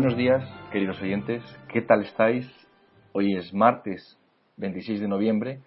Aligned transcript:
Buenos 0.00 0.16
días, 0.16 0.42
queridos 0.72 0.98
oyentes. 1.02 1.42
¿Qué 1.70 1.82
tal 1.82 2.00
estáis? 2.00 2.50
Hoy 3.12 3.36
es 3.36 3.52
martes 3.52 4.18
26 4.56 4.98
de 4.98 5.06
noviembre 5.06 5.60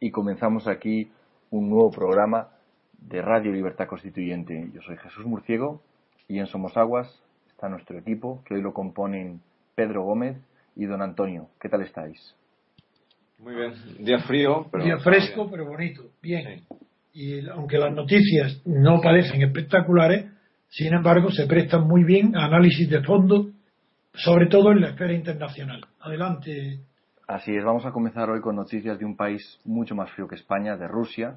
y 0.00 0.10
comenzamos 0.10 0.66
aquí 0.66 1.12
un 1.50 1.70
nuevo 1.70 1.92
programa 1.92 2.48
de 2.98 3.22
Radio 3.22 3.52
Libertad 3.52 3.86
Constituyente. 3.86 4.70
Yo 4.74 4.82
soy 4.82 4.96
Jesús 4.96 5.24
Murciego 5.24 5.84
y 6.26 6.40
en 6.40 6.46
Somos 6.46 6.76
Aguas 6.76 7.06
está 7.48 7.68
nuestro 7.68 7.96
equipo, 7.96 8.42
que 8.44 8.54
hoy 8.54 8.60
lo 8.60 8.72
componen 8.72 9.40
Pedro 9.76 10.02
Gómez 10.02 10.36
y 10.74 10.86
Don 10.86 11.00
Antonio. 11.00 11.50
¿Qué 11.60 11.68
tal 11.68 11.82
estáis? 11.82 12.34
Muy 13.38 13.54
bien. 13.54 13.72
Día 14.00 14.18
frío, 14.18 14.66
pero. 14.72 14.82
Día 14.82 14.98
fresco, 14.98 15.48
pero 15.48 15.64
bonito. 15.64 16.10
Bien. 16.20 16.64
Y 17.12 17.48
aunque 17.50 17.78
las 17.78 17.94
noticias 17.94 18.60
no 18.64 19.00
parecen 19.00 19.42
espectaculares, 19.42 20.26
sin 20.70 20.92
embargo, 20.92 21.30
se 21.30 21.46
prestan 21.46 21.86
muy 21.86 22.02
bien 22.02 22.34
a 22.34 22.46
análisis 22.46 22.90
de 22.90 23.00
fondo 23.04 23.52
sobre 24.16 24.46
todo 24.46 24.72
en 24.72 24.80
la 24.80 24.90
esfera 24.90 25.12
internacional. 25.12 25.86
Adelante. 26.00 26.80
Así 27.26 27.54
es, 27.54 27.64
vamos 27.64 27.84
a 27.84 27.92
comenzar 27.92 28.30
hoy 28.30 28.40
con 28.40 28.56
noticias 28.56 28.98
de 28.98 29.04
un 29.04 29.16
país 29.16 29.58
mucho 29.64 29.94
más 29.94 30.10
frío 30.12 30.28
que 30.28 30.36
España, 30.36 30.76
de 30.76 30.86
Rusia, 30.86 31.36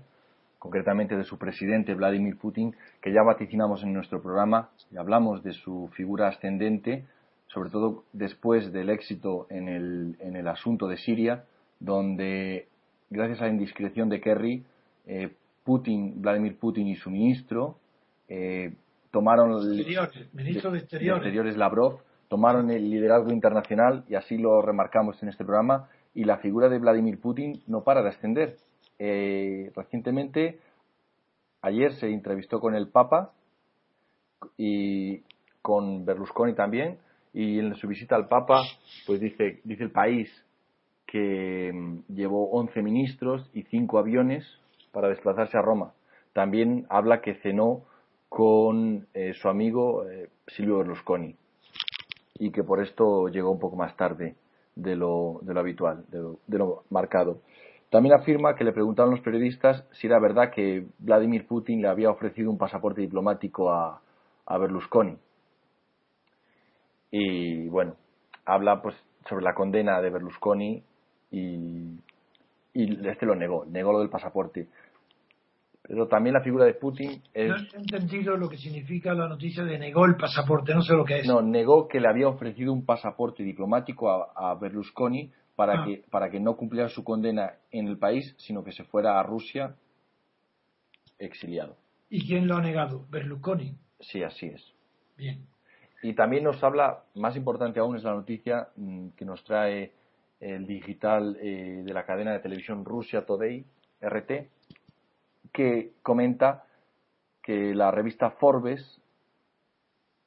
concretamente 0.60 1.16
de 1.16 1.24
su 1.24 1.38
presidente 1.38 1.96
Vladimir 1.96 2.38
Putin, 2.38 2.76
que 3.02 3.12
ya 3.12 3.24
vaticinamos 3.24 3.82
en 3.84 3.94
nuestro 3.94 4.22
programa 4.22 4.70
y 4.92 4.98
hablamos 4.98 5.44
de 5.44 5.54
su 5.54 5.90
figura 5.96 6.28
ascendente, 6.28 7.06
sobre 7.48 7.72
todo 7.72 8.04
después 8.14 8.72
del 8.72 8.90
éxito 8.90 9.48
en 9.50 9.68
el, 9.68 10.16
en 10.20 10.36
el 10.36 10.48
asunto 10.48 10.88
de 10.88 10.98
Siria, 10.98 11.46
donde, 11.80 12.68
gracias 13.10 13.42
a 13.42 13.46
la 13.46 13.52
indiscreción 13.52 14.10
de 14.10 14.22
Kerry, 14.22 14.64
eh, 15.08 15.32
Putin, 15.64 16.22
Vladimir 16.22 16.58
Putin 16.58 16.88
y 16.88 16.96
su 16.96 17.10
ministro 17.10 17.78
eh, 18.28 18.74
tomaron 19.12 19.52
el 19.54 19.86
ministro 20.34 20.72
de 20.72 20.80
Exteriores. 20.80 21.24
de 21.24 21.30
Exteriores 21.30 21.58
Lavrov 21.58 22.02
tomaron 22.30 22.70
el 22.70 22.90
liderazgo 22.90 23.32
internacional 23.32 24.06
y 24.08 24.16
así 24.16 24.38
lo 24.38 24.62
remarcamos 24.62 25.22
en 25.22 25.30
este 25.30 25.44
programa 25.44 25.90
y 26.14 26.24
la 26.24 26.38
figura 26.38 26.70
de 26.70 26.80
Vladimir 26.80 27.20
Putin 27.20 27.62
no 27.68 27.84
para 27.84 28.02
de 28.04 28.10
ascender. 28.10 28.56
Eh, 29.00 29.72
recientemente, 29.76 30.60
ayer 31.62 31.94
se 31.96 32.08
entrevistó 32.08 32.60
con 32.60 32.76
el 32.76 32.88
Papa 32.88 33.34
y 34.58 35.24
con 35.62 36.06
Berlusconi 36.06 36.54
también 36.54 37.00
y 37.34 37.60
en 37.60 37.76
su 37.76 37.88
visita 37.88 38.16
al 38.16 38.28
Papa 38.28 38.62
pues 39.06 39.20
dice, 39.20 39.60
dice 39.64 39.84
el 39.84 39.92
país 39.92 40.30
que 41.08 41.72
mm, 41.74 42.14
llevó 42.14 42.52
11 42.52 42.82
ministros 42.84 43.50
y 43.54 43.64
5 43.64 43.98
aviones 43.98 44.46
para 44.92 45.10
desplazarse 45.10 45.58
a 45.58 45.62
Roma. 45.64 45.94
También 46.34 46.86
habla 46.90 47.22
que 47.22 47.36
cenó 47.36 47.82
con 48.30 49.08
eh, 49.16 49.34
su 49.34 49.50
amigo 49.50 50.08
eh, 50.08 50.30
Silvio 50.48 50.78
Berlusconi 50.78 51.36
y 52.40 52.52
que 52.52 52.64
por 52.64 52.82
esto 52.82 53.28
llegó 53.28 53.52
un 53.52 53.60
poco 53.60 53.76
más 53.76 53.96
tarde 53.96 54.36
de 54.76 54.96
lo, 54.96 55.40
de 55.44 55.54
lo 55.54 55.60
habitual, 55.60 56.06
de 56.10 56.58
lo, 56.58 56.84
marcado. 56.90 57.42
También 57.90 58.16
afirma 58.16 58.56
que 58.56 58.64
le 58.64 58.72
preguntaron 58.72 59.12
los 59.12 59.22
periodistas 59.22 59.84
si 59.92 60.08
era 60.08 60.20
verdad 60.20 60.52
que 60.52 60.88
Vladimir 61.00 61.46
Putin 61.46 61.82
le 61.82 61.90
había 61.90 62.10
ofrecido 62.10 62.50
un 62.50 62.58
pasaporte 62.58 63.02
diplomático 63.02 63.72
a, 63.72 64.02
a 64.46 64.58
Berlusconi. 64.58 65.18
Y 67.12 67.68
bueno, 67.68 67.96
habla 68.46 68.82
pues 68.82 68.96
sobre 69.28 69.44
la 69.44 69.54
condena 69.54 70.02
de 70.02 70.10
Berlusconi 70.10 70.84
y, 71.32 72.00
y 72.74 73.08
este 73.08 73.26
lo 73.26 73.36
negó, 73.36 73.66
negó 73.66 73.92
lo 73.92 74.00
del 74.00 74.10
pasaporte. 74.10 74.68
Pero 75.90 76.08
también 76.08 76.36
la 76.36 76.42
figura 76.42 76.66
de 76.66 76.76
Putin 76.76 77.20
es... 77.34 77.50
No 77.50 77.56
he 77.56 77.78
entendido 77.80 78.38
lo 78.38 78.48
que 78.48 78.58
significa 78.58 79.12
la 79.16 79.28
noticia 79.28 79.64
de 79.64 79.80
negó 79.80 80.06
el 80.06 80.18
pasaporte, 80.18 80.72
no 80.76 80.84
sé 80.84 80.94
lo 80.94 81.04
que 81.04 81.22
es. 81.22 81.28
No, 81.28 81.42
negó 81.42 81.88
que 81.88 82.00
le 82.00 82.08
había 82.08 82.28
ofrecido 82.28 82.72
un 82.72 82.86
pasaporte 82.86 83.42
diplomático 83.42 84.08
a, 84.08 84.54
Berlusconi 84.54 85.32
para, 85.56 85.82
ah. 85.82 85.86
que, 85.88 86.04
para 86.12 86.30
que 86.30 86.40
no 86.40 86.56
cumpliera 86.56 86.90
su 86.90 87.04
condena 87.04 87.54
en 87.72 87.88
el 87.88 87.98
país, 87.98 88.36
sino 88.38 88.64
que 88.64 88.72
se 88.72 88.84
fuera 88.84 89.20
a 89.20 89.24
Rusia 89.24 89.78
exiliado. 91.18 91.76
¿Y 92.08 92.28
quién 92.28 92.48
lo 92.48 92.58
ha 92.58 92.62
negado? 92.62 93.08
¿Berlusconi? 93.10 93.76
Sí, 94.00 94.22
así 94.22 94.46
es. 94.46 94.64
Bien. 95.18 95.44
Y 96.04 96.14
también 96.14 96.44
nos 96.44 96.64
habla, 96.64 97.00
más 97.16 97.36
importante 97.36 97.80
aún 97.80 97.96
es 97.96 98.04
la 98.04 98.14
noticia 98.14 98.68
mm, 98.76 99.10
que 99.18 99.26
nos 99.26 99.44
trae 99.44 99.94
el 100.40 100.68
digital 100.68 101.36
eh, 101.42 101.82
de 101.84 101.94
la 101.96 102.06
cadena 102.06 102.32
de 102.32 102.42
televisión 102.42 102.86
Rusia 102.86 103.26
Today, 103.26 103.66
RT, 104.02 104.32
que 105.52 105.94
comenta 106.04 106.66
que 107.42 107.74
la 107.74 107.92
revista 107.92 108.32
Forbes 108.32 109.02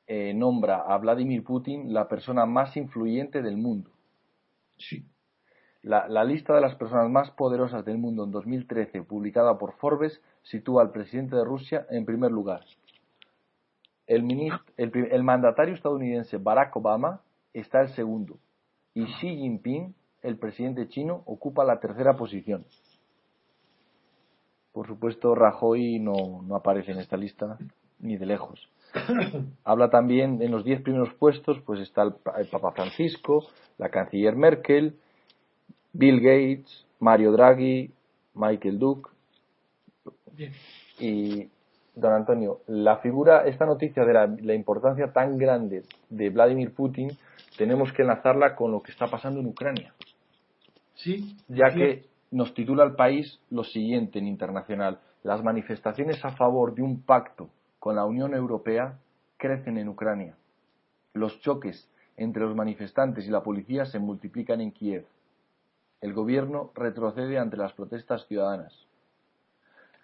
eh, 0.07 0.35
nombra 0.35 0.81
a 0.81 0.99
Vladimir 0.99 1.45
Putin 1.45 1.93
la 1.93 2.09
persona 2.09 2.47
más 2.47 2.77
influyente 2.77 3.43
del 3.43 3.57
mundo. 3.57 3.91
Sí. 4.77 5.07
La, 5.83 6.25
lista 6.25 6.55
de 6.55 6.61
las 6.61 6.77
personas 6.77 7.11
más 7.11 7.31
poderosas 7.33 7.85
del 7.85 7.99
mundo 7.99 8.25
en 8.25 8.31
2013, 8.31 9.03
publicada 9.03 9.59
por 9.59 9.73
Forbes, 9.79 10.23
sitúa 10.43 10.83
al 10.83 10.93
presidente 10.93 11.35
de 11.35 11.45
Rusia 11.45 11.87
en 11.91 12.05
primer 12.05 12.31
lugar. 12.31 12.61
El, 14.07 14.25
el 14.77 15.23
mandatario 15.25 15.75
estadounidense 15.75 16.37
Barack 16.37 16.77
Obama 16.77 17.21
está 17.53 17.81
el 17.81 17.89
segundo 17.89 18.39
y 18.95 19.07
Xi 19.07 19.37
Jinping, 19.37 19.95
el 20.23 20.39
presidente 20.39 20.89
chino, 20.89 21.23
ocupa 21.27 21.65
la 21.65 21.81
tercera 21.81 22.17
posición. 22.17 22.65
Por 24.73 24.87
supuesto, 24.87 25.35
Rajoy 25.35 25.99
no, 25.99 26.43
no 26.43 26.57
aparece 26.57 26.93
en 26.93 26.99
esta 26.99 27.17
lista 27.17 27.59
ni 28.01 28.17
de 28.17 28.27
lejos. 28.27 28.69
Habla 29.65 29.91
también 29.91 30.43
en 30.43 30.51
los 30.51 30.65
diez 30.65 30.81
primeros 30.83 31.13
puestos, 31.15 31.61
pues 31.65 31.81
está 31.81 32.03
el, 32.03 32.15
Papa 32.51 32.73
Francisco, 32.73 33.47
la 33.79 33.89
canciller 33.89 34.37
Merkel, 34.37 34.97
Bill 35.93 36.21
Gates, 36.21 36.87
Mario 37.01 37.33
Draghi, 37.33 37.91
Michael 38.35 38.79
Duke. 38.79 39.11
Y, 40.99 41.49
don 41.95 42.13
Antonio, 42.13 42.61
la 42.67 42.99
figura, 42.99 43.47
esta 43.47 43.67
noticia 43.67 44.05
de 44.05 44.13
la, 44.13 44.27
la, 44.27 44.55
importancia 44.55 45.13
tan 45.13 45.37
grande 45.37 45.83
de 46.09 46.31
Vladimir 46.31 46.73
Putin 46.73 47.11
tenemos 47.59 47.93
que 47.93 48.03
enlazarla 48.03 48.57
con 48.57 48.73
lo 48.73 48.83
que 48.83 48.93
está 48.93 49.07
pasando 49.09 49.41
en 49.41 49.47
Ucrania. 49.47 49.93
Sí. 50.95 51.37
Ya 51.49 51.71
que 51.71 52.07
nos 52.33 52.55
titula 52.55 52.83
el 52.83 52.97
país 52.97 53.39
lo 53.51 53.63
siguiente 53.63 54.19
en 54.19 54.27
internacional. 54.27 54.99
Las 55.23 55.45
manifestaciones 55.45 56.25
a 56.25 56.33
favor 56.33 56.75
de 56.75 56.83
un 56.83 57.03
pacto 57.03 57.51
con 57.79 57.95
la 57.95 58.05
Unión 58.05 58.35
Europea 58.35 58.99
crecen 59.37 59.77
en 59.77 59.89
Ucrania. 59.89 60.35
Los 61.13 61.41
choques 61.41 61.89
entre 62.17 62.43
los 62.43 62.57
manifestantes 62.57 63.27
y 63.27 63.31
la 63.31 63.43
policía 63.43 63.85
se 63.85 63.99
multiplican 63.99 64.61
en 64.61 64.73
Kiev. 64.73 65.07
El 66.01 66.15
gobierno 66.15 66.73
retrocede 66.75 67.39
ante 67.39 67.57
las 67.57 67.75
protestas 67.75 68.27
ciudadanas. 68.27 68.75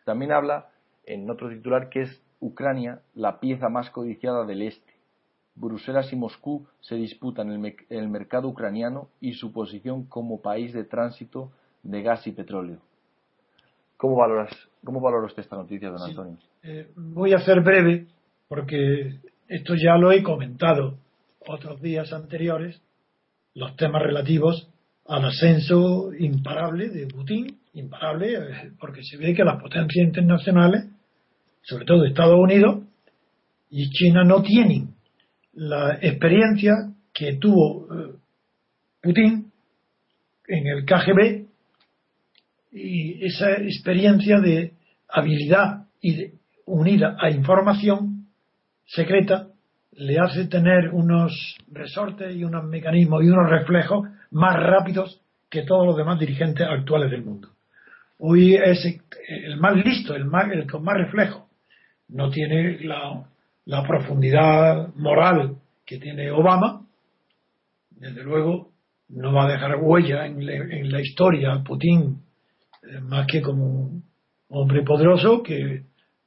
También 0.05 0.33
habla 0.33 0.69
en 1.07 1.29
otro 1.31 1.49
titular 1.49 1.89
que 1.89 2.03
es 2.03 2.23
Ucrania 2.41 3.01
la 3.15 3.41
pieza 3.41 3.69
más 3.69 3.91
codiciada 3.91 4.45
del 4.45 4.63
este. 4.63 4.93
Bruselas 5.55 6.13
y 6.13 6.17
Moscú 6.17 6.67
se 6.81 6.95
disputan 6.95 7.51
el, 7.89 8.09
mercado 8.09 8.49
ucraniano 8.49 9.09
y 9.21 9.33
su 9.33 9.53
posición 9.53 10.05
como 10.05 10.41
país 10.41 10.73
de 10.73 10.85
tránsito 10.85 11.51
de 11.83 12.03
gas 12.03 12.27
y 12.27 12.33
petróleo. 12.33 12.79
¿Cómo 13.97 14.17
valoras, 14.17 14.51
cómo 14.85 15.01
valora 15.01 15.27
usted 15.27 15.43
esta 15.43 15.57
noticia, 15.57 15.91
don 15.91 16.03
Antonio? 16.03 16.39
Eh, 16.63 16.91
voy 16.95 17.33
a 17.33 17.41
ser 17.41 17.61
breve 17.63 18.07
porque 18.49 19.19
esto 19.49 19.75
ya 19.75 19.97
lo 19.97 20.13
he 20.13 20.23
comentado 20.23 20.99
otros 21.47 21.81
días 21.81 22.13
anteriores, 22.13 22.81
los 23.55 23.77
temas 23.77 24.03
relativos 24.03 24.69
al 25.07 25.25
ascenso 25.25 26.13
imparable 26.13 26.91
de 26.91 27.07
Putin, 27.07 27.59
imparable 27.75 28.35
eh, 28.35 28.73
porque 28.79 29.03
se 29.03 29.17
ve 29.17 29.35
que 29.35 29.45
las 29.45 29.61
potencias 29.61 30.07
internacionales, 30.07 30.85
sobre 31.63 31.85
todo 31.85 32.05
Estados 32.05 32.39
Unidos 32.39 32.85
y 33.71 33.91
China, 33.91 34.23
no 34.25 34.43
tienen 34.43 34.95
la 35.55 35.99
experiencia 36.01 36.75
que 37.13 37.35
tuvo 37.35 37.87
eh, 37.87 38.15
Putin 39.03 39.51
en 40.47 40.67
el 40.67 40.85
KGB 40.85 41.48
y 42.71 43.25
esa 43.25 43.53
experiencia 43.53 44.41
de 44.41 44.75
habilidad 45.09 45.87
y 46.01 46.33
unida 46.67 47.17
a 47.21 47.31
información 47.31 48.27
secreta 48.87 49.49
le 49.93 50.19
hace 50.19 50.47
tener 50.47 50.91
unos 50.93 51.57
resortes 51.73 52.35
y 52.37 52.45
unos 52.45 52.65
mecanismos 52.65 53.25
y 53.25 53.29
unos 53.29 53.51
reflejos 53.51 54.09
más 54.31 54.55
rápidos 54.55 55.21
que 55.51 55.63
todos 55.63 55.87
los 55.87 55.97
demás 55.97 56.21
dirigentes 56.21 56.67
actuales 56.69 57.11
del 57.11 57.25
mundo. 57.25 57.49
Hoy 58.19 58.55
es 58.55 59.01
el 59.29 59.57
más 59.59 59.77
listo, 59.77 60.15
el, 60.15 60.25
más, 60.25 60.51
el 60.53 60.71
con 60.71 60.85
más 60.85 60.97
reflejo. 60.97 61.49
No 62.09 62.31
tiene 62.31 62.79
la, 62.81 63.25
la 63.65 63.83
profundidad 63.87 64.95
moral 64.95 65.57
que 65.87 65.99
tiene 65.99 66.31
Obama. 66.31 66.83
Desde 67.91 68.23
luego, 68.23 68.71
no 69.09 69.33
va 69.33 69.47
a 69.47 69.53
dejar 69.53 69.77
huella 69.77 70.27
en, 70.27 70.43
en 70.49 70.93
la 70.93 71.01
historia 71.01 71.63
Putin 71.65 72.19
más 73.03 73.27
que 73.27 73.43
como 73.43 73.65
un 73.65 74.05
hombre 74.49 74.83
poderoso 74.83 75.43
que 75.43 75.83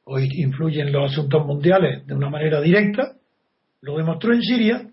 hoy 0.06 0.30
influye 0.36 0.81
en 0.81 0.92
los 0.92 1.12
asuntos 1.12 1.45
mundiales 1.45 2.06
de 2.06 2.13
una 2.13 2.30
manera 2.30 2.62
directa, 2.62 3.13
lo 3.81 3.98
demostró 3.98 4.33
en 4.33 4.42
Siria, 4.42 4.88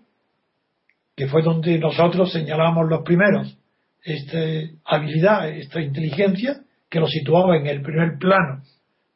que 1.15 1.27
fue 1.27 1.43
donde 1.43 1.77
nosotros 1.77 2.31
señalamos 2.31 2.87
los 2.89 3.03
primeros 3.03 3.55
esta 4.01 4.39
habilidad, 4.85 5.49
esta 5.49 5.81
inteligencia, 5.81 6.61
que 6.89 6.99
lo 6.99 7.07
situaba 7.07 7.57
en 7.57 7.67
el 7.67 7.81
primer 7.81 8.17
plano 8.17 8.63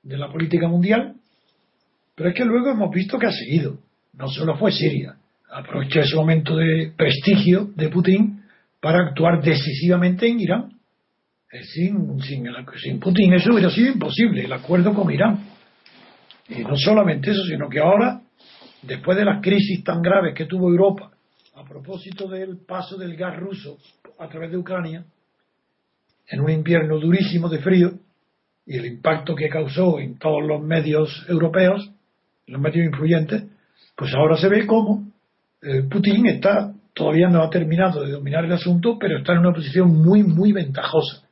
de 0.04 0.18
la 0.18 0.32
política 0.32 0.68
mundial, 0.68 1.16
pero 2.16 2.30
es 2.30 2.36
que 2.36 2.46
luego 2.46 2.70
hemos 2.70 2.92
visto 2.94 3.18
que 3.18 3.28
ha 3.28 3.32
seguido. 3.32 3.80
No 4.14 4.28
solo 4.28 4.58
fue 4.58 4.72
Siria, 4.72 5.16
aprovechó 5.50 6.02
ese 6.02 6.16
momento 6.16 6.56
de 6.56 6.92
prestigio 6.96 7.72
de 7.76 7.90
Putin 7.90 8.44
para 8.80 9.08
actuar 9.08 9.42
decisivamente 9.42 10.28
en 10.28 10.40
Irán 10.40 10.74
sin, 11.62 12.20
sin, 12.22 13.00
Putin 13.00 13.34
eso 13.34 13.52
hubiera 13.54 13.70
sido 13.70 13.92
imposible, 13.92 14.46
el 14.46 14.54
acuerdo 14.54 14.94
con 14.94 15.12
Irán. 15.12 15.40
Y 16.50 16.64
no 16.64 16.76
solamente 16.76 17.32
eso, 17.32 17.44
sino 17.44 17.70
que 17.70 17.80
ahora, 17.80 18.22
después 18.82 19.18
de 19.18 19.26
las 19.26 19.42
crisis 19.42 19.84
tan 19.84 20.02
graves 20.02 20.34
que 20.36 20.46
tuvo 20.46 20.70
Europa, 20.70 21.12
a 21.56 21.64
propósito 21.64 22.28
del 22.28 22.58
paso 22.66 22.98
del 22.98 23.16
gas 23.16 23.38
ruso 23.38 23.78
a 24.20 24.28
través 24.28 24.52
de 24.52 24.58
Ucrania, 24.58 25.06
en 26.28 26.42
un 26.42 26.50
invierno 26.50 27.00
durísimo 27.00 27.48
de 27.50 27.60
frío, 27.60 27.92
y 28.66 28.78
el 28.78 28.86
impacto 28.86 29.36
que 29.36 29.50
causó 29.50 30.00
en 30.00 30.18
todos 30.18 30.42
los 30.46 30.62
medios 30.64 31.26
europeos, 31.28 31.92
los 32.48 32.62
medios 32.62 32.86
influyentes, 32.86 33.44
pues 33.96 34.14
ahora 34.16 34.38
se 34.38 34.50
ve 34.50 34.66
como 34.66 35.12
eh, 35.62 35.84
Putin 35.84 36.26
está, 36.28 36.74
todavía 36.94 37.30
no 37.30 37.44
ha 37.44 37.50
terminado 37.50 38.04
de 38.04 38.12
dominar 38.12 38.46
el 38.46 38.54
asunto, 38.54 38.98
pero 39.00 39.20
está 39.20 39.34
en 39.34 39.40
una 39.40 39.54
posición 39.54 40.02
muy, 40.02 40.24
muy 40.24 40.52
ventajosa 40.52 41.24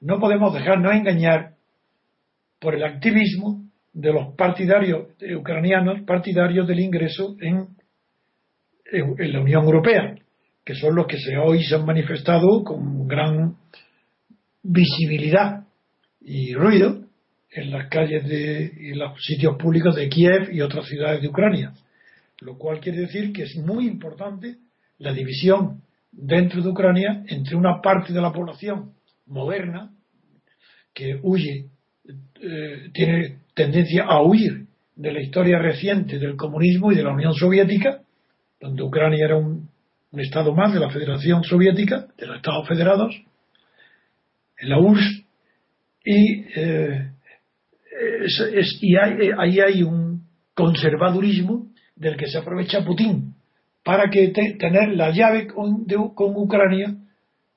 no 0.00 0.18
podemos 0.18 0.52
dejarnos 0.52 0.92
engañar 0.92 1.54
por 2.58 2.74
el 2.74 2.84
activismo 2.84 3.64
de 3.92 4.12
los 4.12 4.34
partidarios 4.34 5.08
ucranianos, 5.38 6.02
partidarios 6.02 6.66
del 6.66 6.80
ingreso 6.80 7.36
en, 7.40 7.68
en, 8.92 9.32
la 9.32 9.40
Unión 9.40 9.64
Europea, 9.64 10.14
que 10.64 10.74
son 10.74 10.94
los 10.94 11.06
que 11.06 11.18
se, 11.18 11.36
hoy 11.38 11.64
se 11.64 11.76
han 11.76 11.86
manifestado 11.86 12.62
con 12.62 13.08
gran 13.08 13.56
visibilidad 14.62 15.64
y 16.20 16.52
ruido 16.54 17.04
en 17.50 17.70
las 17.70 17.88
calles 17.88 18.28
de, 18.28 18.72
y 18.78 18.94
los 18.94 19.18
sitios 19.22 19.56
públicos 19.56 19.94
de 19.96 20.08
Kiev 20.08 20.52
y 20.52 20.60
otras 20.60 20.86
ciudades 20.86 21.22
de 21.22 21.28
Ucrania. 21.28 21.72
Lo 22.40 22.58
cual 22.58 22.80
quiere 22.80 23.00
decir 23.00 23.32
que 23.32 23.44
es 23.44 23.56
muy 23.56 23.86
importante 23.86 24.56
la 24.98 25.12
división 25.12 25.82
dentro 26.12 26.62
de 26.62 26.68
Ucrania 26.68 27.24
entre 27.28 27.56
una 27.56 27.80
parte 27.80 28.12
de 28.12 28.20
la 28.20 28.32
población 28.32 28.92
moderna 29.26 29.90
que 30.94 31.18
huye, 31.22 31.66
eh, 32.40 32.90
tiene 32.92 33.38
tendencia 33.54 34.04
a 34.04 34.22
huir 34.22 34.66
de 34.94 35.12
la 35.12 35.20
historia 35.20 35.58
reciente 35.58 36.18
del 36.18 36.36
comunismo 36.36 36.90
y 36.90 36.96
de 36.96 37.02
la 37.02 37.12
Unión 37.12 37.34
Soviética, 37.34 38.00
donde 38.60 38.82
Ucrania 38.82 39.26
era 39.26 39.36
un, 39.36 39.68
estado 40.12 40.54
más 40.54 40.72
de 40.72 40.80
la 40.80 40.88
Federación 40.88 41.44
Soviética, 41.44 42.06
de 42.16 42.26
los 42.26 42.36
Estados 42.36 42.66
Federados, 42.66 43.14
en 44.58 44.68
la 44.70 44.78
URSS, 44.80 45.24
y, 46.02 46.44
eh, 46.56 47.10
y 48.80 48.96
ahí 48.96 49.60
hay 49.60 49.82
un 49.82 50.22
conservadurismo 50.54 51.66
del 51.94 52.16
que 52.16 52.28
se 52.28 52.38
aprovecha 52.38 52.82
Putin 52.82 53.34
para 53.84 54.08
que 54.08 54.28
tener 54.28 54.88
la 54.96 55.10
llave 55.10 55.48
con 55.48 55.84
Ucrania 56.18 56.96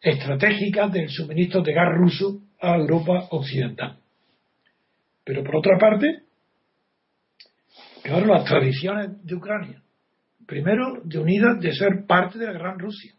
estratégica 0.02 0.88
del 0.88 1.10
suministro 1.10 1.62
de 1.62 1.74
gas 1.74 1.90
ruso 1.96 2.42
a 2.62 2.76
Europa 2.76 3.28
occidental. 3.32 3.98
Pero 5.24 5.44
por 5.44 5.58
otra 5.58 5.78
parte, 5.78 6.24
claro, 8.04 8.26
las 8.26 8.46
tradiciones 8.46 9.24
de 9.24 9.36
Ucrania, 9.36 9.82
primero 10.46 11.02
de 11.04 11.20
unida 11.20 11.54
de 11.56 11.74
ser 11.74 12.06
parte 12.08 12.40
de 12.40 12.48
la 12.48 12.54
Gran 12.54 12.80
Rusia, 12.80 13.14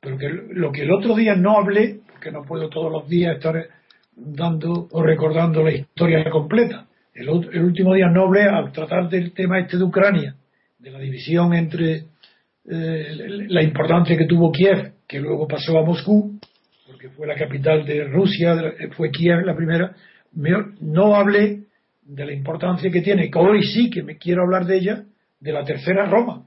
pero 0.00 0.16
que 0.18 0.28
lo 0.28 0.72
que 0.72 0.82
el 0.82 0.92
otro 0.92 1.14
día 1.14 1.34
no 1.34 1.58
hablé, 1.58 2.00
porque 2.10 2.30
no 2.30 2.42
puedo 2.44 2.68
todos 2.68 2.90
los 2.90 3.08
días 3.08 3.36
estar 3.36 3.54
dando 4.14 4.88
o 4.90 5.02
recordando 5.02 5.62
la 5.62 5.72
historia 5.72 6.28
completa, 6.30 6.88
el, 7.14 7.28
último 7.28 7.94
día 7.94 8.08
no 8.08 8.26
hablé 8.26 8.42
al 8.44 8.70
tratar 8.70 9.08
del 9.08 9.32
tema 9.32 9.58
este 9.58 9.76
de 9.76 9.82
Ucrania, 9.82 10.36
de 10.78 10.90
la 10.90 11.00
división 11.00 11.52
entre 11.52 12.04
eh, 12.70 13.46
la 13.48 13.62
importancia 13.62 14.16
que 14.16 14.26
tuvo 14.26 14.52
Kiev 14.52 14.92
que 15.08 15.18
luego 15.20 15.48
pasó 15.48 15.78
a 15.78 15.84
Moscú, 15.84 16.38
porque 16.86 17.08
fue 17.08 17.26
la 17.26 17.34
capital 17.34 17.84
de 17.86 18.04
Rusia, 18.04 18.54
fue 18.94 19.10
Kiev 19.10 19.40
la 19.40 19.56
primera, 19.56 19.96
no 20.80 21.14
hablé 21.14 21.62
de 22.02 22.26
la 22.26 22.32
importancia 22.32 22.90
que 22.90 23.00
tiene, 23.00 23.30
que 23.30 23.38
hoy 23.38 23.62
sí 23.62 23.88
que 23.88 24.02
me 24.02 24.18
quiero 24.18 24.42
hablar 24.42 24.66
de 24.66 24.76
ella, 24.76 25.04
de 25.40 25.52
la 25.52 25.64
tercera 25.64 26.06
Roma, 26.06 26.44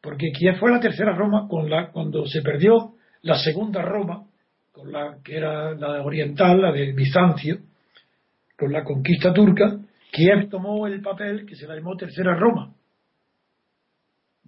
porque 0.00 0.30
Kiev 0.30 0.56
fue 0.58 0.70
la 0.70 0.78
tercera 0.78 1.16
Roma 1.16 1.48
con 1.48 1.68
la, 1.68 1.90
cuando 1.90 2.26
se 2.26 2.42
perdió 2.42 2.92
la 3.22 3.36
segunda 3.36 3.82
Roma, 3.82 4.24
con 4.70 4.92
la 4.92 5.16
que 5.24 5.36
era 5.36 5.74
la 5.74 6.02
oriental, 6.02 6.60
la 6.60 6.70
de 6.70 6.92
Bizancio, 6.92 7.58
con 8.56 8.72
la 8.72 8.84
conquista 8.84 9.32
turca, 9.32 9.78
Kiev 10.12 10.48
tomó 10.48 10.86
el 10.86 11.00
papel 11.00 11.44
que 11.44 11.56
se 11.56 11.66
la 11.66 11.74
llamó 11.74 11.96
tercera 11.96 12.36
Roma, 12.36 12.72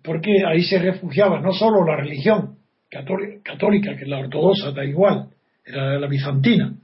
porque 0.03 0.31
ahí 0.47 0.63
se 0.63 0.79
refugiaba 0.79 1.41
no 1.41 1.53
solo 1.53 1.85
la 1.85 1.97
religión, 1.97 2.59
católica, 2.89 3.97
que 3.97 4.07
la 4.07 4.19
ortodoxa, 4.19 4.73
da 4.73 4.85
igual, 4.85 5.29
era 5.65 5.99
la 5.99 6.07
bizantina, 6.07 6.75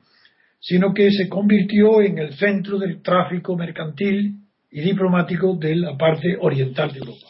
sino 0.61 0.92
que 0.92 1.11
se 1.11 1.28
convirtió 1.28 2.02
en 2.02 2.18
el 2.18 2.35
centro 2.35 2.78
del 2.78 3.02
tráfico 3.02 3.56
mercantil 3.56 4.37
y 4.71 4.80
diplomático 4.80 5.56
de 5.56 5.76
la 5.76 5.97
parte 5.97 6.37
oriental 6.40 6.92
de 6.92 6.99
Europa. 6.99 7.28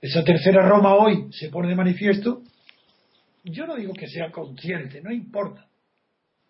Esa 0.00 0.24
tercera 0.24 0.68
Roma 0.68 0.94
hoy 0.94 1.26
se 1.30 1.48
pone 1.48 1.68
de 1.68 1.74
manifiesto. 1.74 2.42
Yo 3.44 3.66
no 3.66 3.76
digo 3.76 3.92
que 3.92 4.08
sea 4.08 4.30
consciente, 4.30 5.00
no 5.02 5.12
importa, 5.12 5.66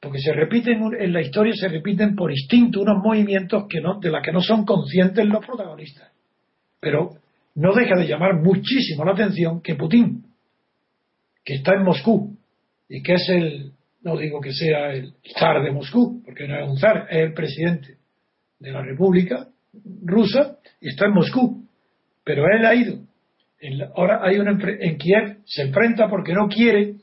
porque 0.01 0.19
se 0.19 0.33
repiten 0.33 0.81
en 0.99 1.13
la 1.13 1.21
historia 1.21 1.53
se 1.55 1.69
repiten 1.69 2.15
por 2.15 2.31
instinto 2.31 2.81
unos 2.81 3.03
movimientos 3.03 3.65
que 3.69 3.81
no, 3.81 3.99
de 3.99 4.11
los 4.11 4.23
que 4.23 4.33
no 4.33 4.41
son 4.41 4.65
conscientes 4.65 5.27
los 5.27 5.45
protagonistas. 5.45 6.11
Pero 6.81 7.17
no 7.57 7.75
deja 7.75 7.97
de 7.99 8.07
llamar 8.07 8.43
muchísimo 8.43 9.05
la 9.05 9.13
atención 9.13 9.61
que 9.61 9.75
Putin 9.75 10.27
que 11.47 11.55
está 11.55 11.75
en 11.75 11.85
Moscú 11.85 12.37
y 12.89 13.03
que 13.03 13.15
es 13.15 13.29
el, 13.29 13.73
no 14.03 14.17
digo 14.19 14.41
que 14.41 14.53
sea 14.53 14.93
el 14.93 15.15
zar 15.39 15.63
de 15.63 15.71
Moscú, 15.71 16.23
porque 16.25 16.47
no 16.47 16.59
es 16.59 16.69
un 16.69 16.77
zar, 16.77 17.07
es 17.09 17.19
el 17.19 17.33
presidente 17.33 17.99
de 18.59 18.73
la 18.73 18.83
República 18.83 19.49
rusa 20.05 20.59
y 20.81 20.89
está 20.89 21.07
en 21.07 21.15
Moscú. 21.15 21.65
Pero 22.25 22.45
él 22.49 22.67
ha 22.67 22.75
ido. 22.75 22.99
ahora 23.95 24.21
hay 24.23 24.39
una 24.39 24.59
en 24.61 24.99
Kiev 24.99 25.39
se 25.45 25.63
enfrenta 25.63 26.09
porque 26.09 26.33
no 26.33 26.49
quiere 26.49 26.97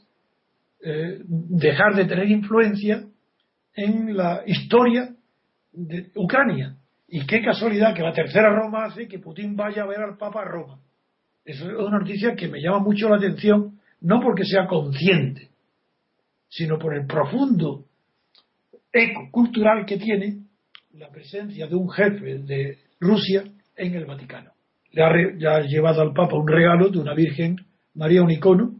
eh, 0.84 1.20
dejar 1.26 1.96
de 1.96 2.06
tener 2.06 2.30
influencia 2.30 3.06
en 3.76 4.16
la 4.16 4.44
historia 4.46 5.16
de 5.72 6.12
Ucrania. 6.16 6.76
Y 7.16 7.28
qué 7.28 7.44
casualidad 7.44 7.94
que 7.94 8.02
la 8.02 8.12
tercera 8.12 8.50
Roma 8.50 8.86
hace 8.86 9.08
que 9.08 9.20
Putin 9.20 9.56
vaya 9.56 9.84
a 9.84 9.86
ver 9.86 10.00
al 10.00 10.18
Papa 10.18 10.42
a 10.42 10.46
Roma. 10.46 10.80
Eso 11.46 11.70
es 11.70 11.78
una 11.78 12.00
noticia 12.00 12.34
que 12.34 12.48
me 12.48 12.60
llama 12.60 12.80
mucho 12.80 13.08
la 13.08 13.18
atención, 13.18 13.80
no 14.02 14.20
porque 14.20 14.44
sea 14.44 14.66
consciente, 14.66 15.52
sino 16.50 16.80
por 16.80 16.96
el 16.98 17.06
profundo 17.06 17.86
eco 18.92 19.30
cultural 19.30 19.86
que 19.86 19.98
tiene 19.98 20.40
la 20.94 21.10
presencia 21.10 21.68
de 21.68 21.76
un 21.76 21.88
jefe 21.92 22.40
de 22.40 22.80
Rusia 23.00 23.44
en 23.76 23.94
el 23.94 24.06
Vaticano. 24.06 24.50
Le 24.90 25.04
ha, 25.48 25.62
llevado 25.62 26.02
al 26.02 26.14
Papa 26.14 26.36
un 26.36 26.48
regalo 26.48 26.90
de 26.90 26.98
una 26.98 27.14
Virgen 27.14 27.58
María, 27.94 28.24
un 28.24 28.32
icono, 28.32 28.74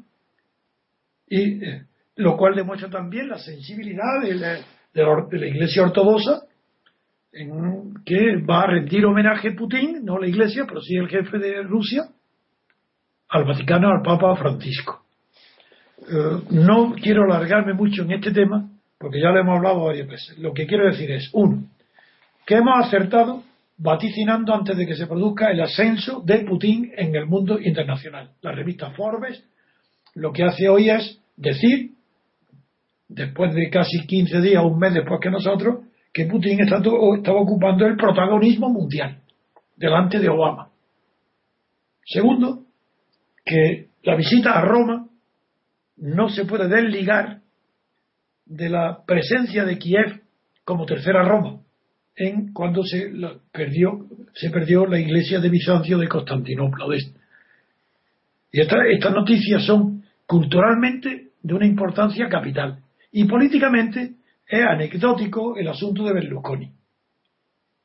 y 1.28 1.64
eh, 1.64 1.84
lo 2.16 2.36
cual 2.36 2.56
demuestra 2.56 2.90
también 2.90 3.30
la 3.30 3.38
sensibilidad 3.38 4.24
de 4.24 4.34
la, 4.34 5.48
Iglesia 5.48 5.84
Ortodoxa, 5.84 6.48
en, 7.34 7.94
que 8.06 8.38
va 8.38 8.62
a 8.62 8.68
rendir 8.68 9.06
homenaje 9.06 9.50
a 9.50 9.56
Putin, 9.56 10.04
no 10.04 10.20
la 10.20 10.28
Iglesia, 10.28 10.66
pero 10.68 10.82
sí 10.82 10.96
el 10.96 11.10
jefe 11.10 11.38
de 11.38 11.64
Rusia, 11.64 12.04
al 13.30 13.46
Vaticano, 13.46 13.90
al 13.90 14.02
Papa 14.02 14.36
Francisco. 14.36 15.04
Eh, 16.02 16.42
no 16.52 16.94
quiero 17.02 17.24
alargarme 17.24 17.74
mucho 17.74 18.04
en 18.04 18.12
este 18.12 18.32
tema, 18.32 18.70
porque 18.98 19.20
ya 19.20 19.32
lo 19.32 19.40
hemos 19.40 19.58
hablado 19.58 19.86
varias 19.86 20.08
veces. 20.08 20.38
Lo 20.38 20.54
que 20.54 20.68
quiero 20.68 20.86
decir 20.86 21.10
es, 21.12 21.30
uno, 21.34 21.64
que 22.46 22.56
hemos 22.56 22.86
acertado 22.86 23.44
vaticinando 23.78 24.54
antes 24.54 24.78
de 24.78 24.86
que 24.86 24.96
se 24.96 25.08
produzca 25.08 25.52
el 25.52 25.62
ascenso 25.62 26.22
de 26.22 26.40
Putin 26.40 26.92
en 26.96 27.16
el 27.16 27.26
mundo 27.26 27.60
internacional. 27.60 28.32
La 28.42 28.52
revista 28.52 28.92
Forbes 28.92 29.44
lo 30.16 30.32
que 30.32 30.44
hace 30.44 30.70
hoy 30.70 30.90
es 30.90 31.20
decir, 31.36 31.92
después 33.08 33.54
de 33.56 33.70
casi 33.70 34.06
15 34.06 34.42
días, 34.42 34.64
un 34.64 34.78
mes 34.78 34.94
después 34.94 35.20
que 35.22 35.32
nosotros, 35.32 35.86
que 36.14 36.26
Putin 36.26 36.62
estaba 36.62 37.40
ocupando 37.40 37.88
el 37.88 37.98
protagonismo 37.98 38.70
mundial 38.70 39.18
delante 39.76 40.20
de 40.20 40.30
Obama. 40.30 40.70
Segundo, 42.06 42.66
que 43.44 43.88
la 44.04 44.16
visita 44.16 44.52
a 44.52 44.62
Roma 44.62 45.08
no 45.98 46.30
se 46.30 46.46
puede 46.46 46.68
desligar 46.68 47.42
de 48.46 48.70
la 48.70 49.04
presencia 49.06 49.66
de 49.66 49.78
Kiev 49.78 50.22
como 50.64 50.86
tercera 50.86 51.24
Roma 51.24 51.60
en 52.16 52.54
cuando 52.54 52.84
se 52.84 53.12
perdió 53.52 54.06
se 54.36 54.50
perdió 54.50 54.86
la 54.86 55.00
iglesia 55.00 55.40
de 55.40 55.50
Bizancio 55.50 55.98
de 55.98 56.08
Constantinopla 56.08 56.86
y 58.52 58.62
estas 58.62 59.14
noticias 59.14 59.66
son 59.66 60.04
culturalmente 60.28 61.30
de 61.42 61.54
una 61.54 61.66
importancia 61.66 62.28
capital 62.30 62.80
y 63.12 63.26
políticamente 63.26 64.14
es 64.48 64.64
anecdótico 64.64 65.58
el 65.58 65.68
asunto 65.68 66.04
de 66.04 66.14
Berlusconi 66.14 66.72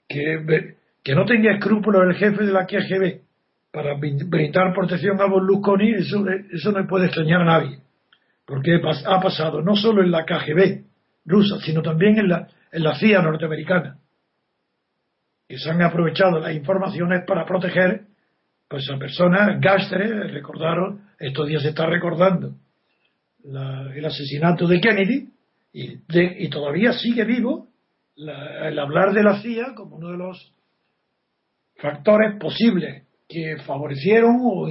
que, 0.08 1.14
no 1.14 1.24
tenga 1.24 1.52
escrúpulos 1.52 2.02
el 2.06 2.16
jefe 2.16 2.44
de 2.44 2.52
la 2.52 2.66
KGB 2.66 3.20
para 3.70 3.94
brindar 3.94 4.74
protección 4.74 5.20
a 5.20 5.26
Berlusconi 5.26 5.94
eso, 5.94 6.72
no 6.72 6.86
puede 6.86 7.06
extrañar 7.06 7.42
a 7.42 7.44
nadie 7.44 7.78
porque 8.46 8.80
ha 9.06 9.20
pasado 9.20 9.62
no 9.62 9.76
solo 9.76 10.02
en 10.02 10.10
la 10.10 10.24
KGB 10.24 10.84
rusa 11.26 11.58
sino 11.60 11.82
también 11.82 12.18
en 12.18 12.28
la, 12.28 12.48
en 12.72 12.82
la 12.82 12.98
CIA 12.98 13.22
norteamericana 13.22 13.98
que 15.48 15.58
se 15.58 15.70
han 15.70 15.80
aprovechado 15.82 16.38
las 16.40 16.54
informaciones 16.54 17.24
para 17.26 17.46
proteger 17.46 18.08
pues 18.68 18.88
a 18.90 18.98
personas, 18.98 19.60
Gastre, 19.60 20.28
recordaron, 20.28 21.00
estos 21.18 21.48
días 21.48 21.62
se 21.62 21.70
está 21.70 21.86
recordando 21.86 22.54
el 23.42 24.04
asesinato 24.04 24.66
de 24.66 24.80
Kennedy 24.80 25.28
y, 25.78 26.48
todavía 26.48 26.92
sigue 26.92 27.24
vivo 27.24 27.68
el 28.16 28.78
hablar 28.78 29.12
de 29.12 29.22
la 29.22 29.40
CIA 29.40 29.74
como 29.76 29.96
uno 29.96 30.10
de 30.10 30.18
los 30.18 30.52
factores 31.76 32.36
posibles 32.40 33.04
que 33.28 33.58
favorecieron 33.58 34.38
o 34.42 34.68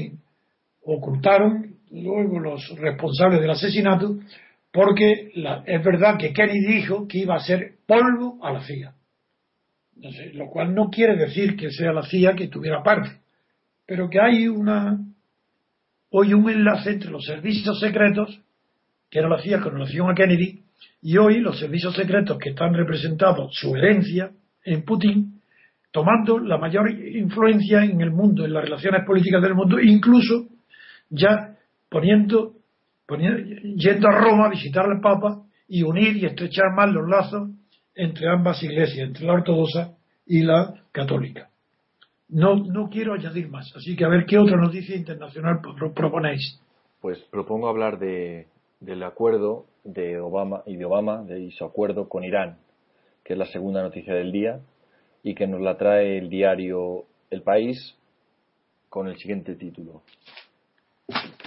ocultaron 0.83 1.77
luego 1.91 2.39
los 2.39 2.77
responsables 2.77 3.39
del 3.39 3.51
asesinato 3.51 4.17
porque 4.73 5.31
es 5.65 5.83
verdad 5.83 6.17
que 6.19 6.33
Kennedy 6.33 6.65
dijo 6.65 7.07
que 7.07 7.19
iba 7.19 7.35
a 7.35 7.39
ser 7.39 7.75
polvo 7.87 8.37
a 8.43 8.51
la 8.51 8.61
CIA. 8.63 8.93
Lo 10.33 10.47
cual 10.49 10.75
no 10.75 10.89
quiere 10.89 11.15
decir 11.15 11.55
que 11.55 11.71
sea 11.71 11.93
la 11.93 12.03
CIA 12.03 12.35
que 12.35 12.49
tuviera 12.49 12.83
parte, 12.83 13.09
pero 13.85 14.09
que 14.09 14.19
hay 14.19 14.47
una 14.47 14.99
hoy 16.09 16.33
un 16.33 16.49
enlace 16.49 16.91
entre 16.91 17.09
los 17.09 17.23
servicios 17.25 17.79
secretos, 17.79 18.41
que 19.09 19.19
era 19.19 19.29
la 19.29 19.41
CIA 19.41 19.61
con 19.61 19.73
relación 19.73 20.11
a 20.11 20.13
Kennedy, 20.13 20.66
y 21.01 21.17
hoy 21.17 21.39
los 21.39 21.59
servicios 21.59 21.95
secretos 21.95 22.37
que 22.37 22.49
están 22.49 22.73
representados, 22.73 23.51
su 23.53 23.75
herencia 23.75 24.31
en 24.63 24.83
Putin, 24.83 25.41
tomando 25.91 26.39
la 26.39 26.57
mayor 26.57 26.89
influencia 26.89 27.83
en 27.83 28.01
el 28.01 28.11
mundo, 28.11 28.45
en 28.45 28.53
las 28.53 28.63
relaciones 28.63 29.05
políticas 29.05 29.41
del 29.41 29.55
mundo, 29.55 29.79
incluso 29.79 30.47
ya 31.09 31.55
poniendo, 31.89 32.53
poniendo 33.05 33.61
yendo 33.77 34.07
a 34.07 34.11
Roma 34.11 34.47
a 34.47 34.49
visitar 34.49 34.85
al 34.85 34.99
Papa 34.99 35.43
y 35.67 35.83
unir 35.83 36.17
y 36.17 36.25
estrechar 36.25 36.73
más 36.75 36.89
los 36.91 37.07
lazos 37.07 37.49
entre 37.95 38.29
ambas 38.29 38.61
iglesias, 38.61 39.07
entre 39.07 39.25
la 39.25 39.33
ortodoxa 39.33 39.93
y 40.25 40.43
la 40.43 40.73
católica. 40.91 41.49
No, 42.29 42.55
no 42.55 42.89
quiero 42.89 43.13
añadir 43.13 43.49
más, 43.49 43.73
así 43.75 43.95
que 43.95 44.03
a 44.03 44.09
ver 44.09 44.25
qué 44.25 44.37
otra 44.37 44.57
noticia 44.57 44.95
internacional 44.95 45.61
proponéis. 45.95 46.61
Pues 46.99 47.19
propongo 47.31 47.69
hablar 47.69 47.97
de, 47.97 48.47
del 48.79 49.03
acuerdo 49.03 49.65
de 49.83 50.19
Obama 50.19 50.63
y 50.65 50.77
de 50.77 50.85
Obama, 50.85 51.23
de 51.23 51.51
su 51.51 51.65
acuerdo 51.65 52.09
con 52.09 52.23
Irán, 52.23 52.57
que 53.23 53.33
es 53.33 53.39
la 53.39 53.45
segunda 53.47 53.81
noticia 53.81 54.13
del 54.13 54.31
día 54.31 54.59
y 55.23 55.35
que 55.35 55.47
nos 55.47 55.61
la 55.61 55.77
trae 55.77 56.17
el 56.17 56.29
diario 56.29 57.05
El 57.29 57.41
País 57.41 57.95
con 58.89 59.07
el 59.07 59.17
siguiente 59.17 59.55
título. 59.55 60.01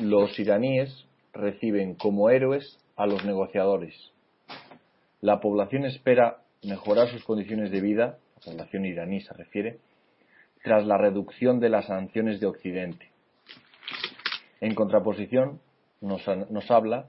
Los 0.00 0.38
iraníes 0.38 1.06
reciben 1.32 1.94
como 1.94 2.30
héroes 2.30 2.78
a 2.96 3.06
los 3.06 3.24
negociadores 3.24 3.94
la 5.20 5.40
población 5.40 5.84
espera 5.84 6.38
mejorar 6.62 7.08
sus 7.08 7.24
condiciones 7.24 7.70
de 7.70 7.80
vida, 7.80 8.18
la 8.36 8.52
población 8.52 8.86
iraní 8.86 9.20
se 9.20 9.34
refiere, 9.34 9.78
tras 10.62 10.86
la 10.86 10.96
reducción 10.96 11.60
de 11.60 11.68
las 11.68 11.86
sanciones 11.86 12.40
de 12.40 12.46
Occidente. 12.46 13.10
En 14.60 14.74
contraposición, 14.74 15.60
nos, 16.00 16.26
nos 16.50 16.70
habla 16.70 17.08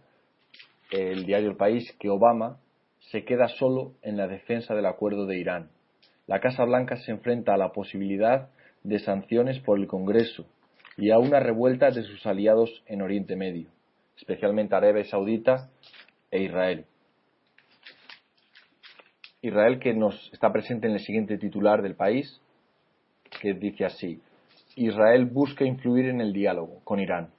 el 0.92 1.26
diario 1.26 1.50
El 1.50 1.56
País 1.56 1.96
que 2.00 2.10
Obama 2.10 2.60
se 3.00 3.24
queda 3.24 3.48
solo 3.48 3.94
en 4.02 4.18
la 4.18 4.28
defensa 4.28 4.76
del 4.76 4.86
acuerdo 4.86 5.26
de 5.26 5.40
Irán. 5.40 5.70
La 6.28 6.40
Casa 6.40 6.64
Blanca 6.66 6.98
se 6.98 7.12
enfrenta 7.12 7.54
a 7.54 7.58
la 7.58 7.72
posibilidad 7.72 8.50
de 8.84 9.00
sanciones 9.00 9.60
por 9.60 9.80
el 9.80 9.88
Congreso 9.88 10.46
y 10.98 11.12
a 11.12 11.18
una 11.18 11.40
revuelta 11.40 11.92
de 11.92 12.04
sus 12.04 12.26
aliados 12.26 12.84
en 12.86 13.02
Oriente 13.02 13.36
Medio, 13.36 13.70
especialmente 14.18 14.76
Arabia 14.76 15.04
Saudita 15.06 15.70
e 16.30 16.44
Israel. 16.44 16.86
Israel 19.42 19.80
que 19.80 19.94
nos 19.94 20.32
está 20.34 20.52
presente 20.52 20.88
en 20.88 20.94
el 20.94 21.00
siguiente 21.00 21.38
titular 21.38 21.82
del 21.82 21.96
país, 21.96 22.40
que 23.42 23.54
dice 23.54 23.86
así, 23.86 24.22
Israel 24.76 25.26
busca 25.26 25.66
influir 25.66 26.06
en 26.06 26.22
el 26.22 26.32
diálogo 26.32 26.82
con 26.84 27.00
Irán. 27.00 27.30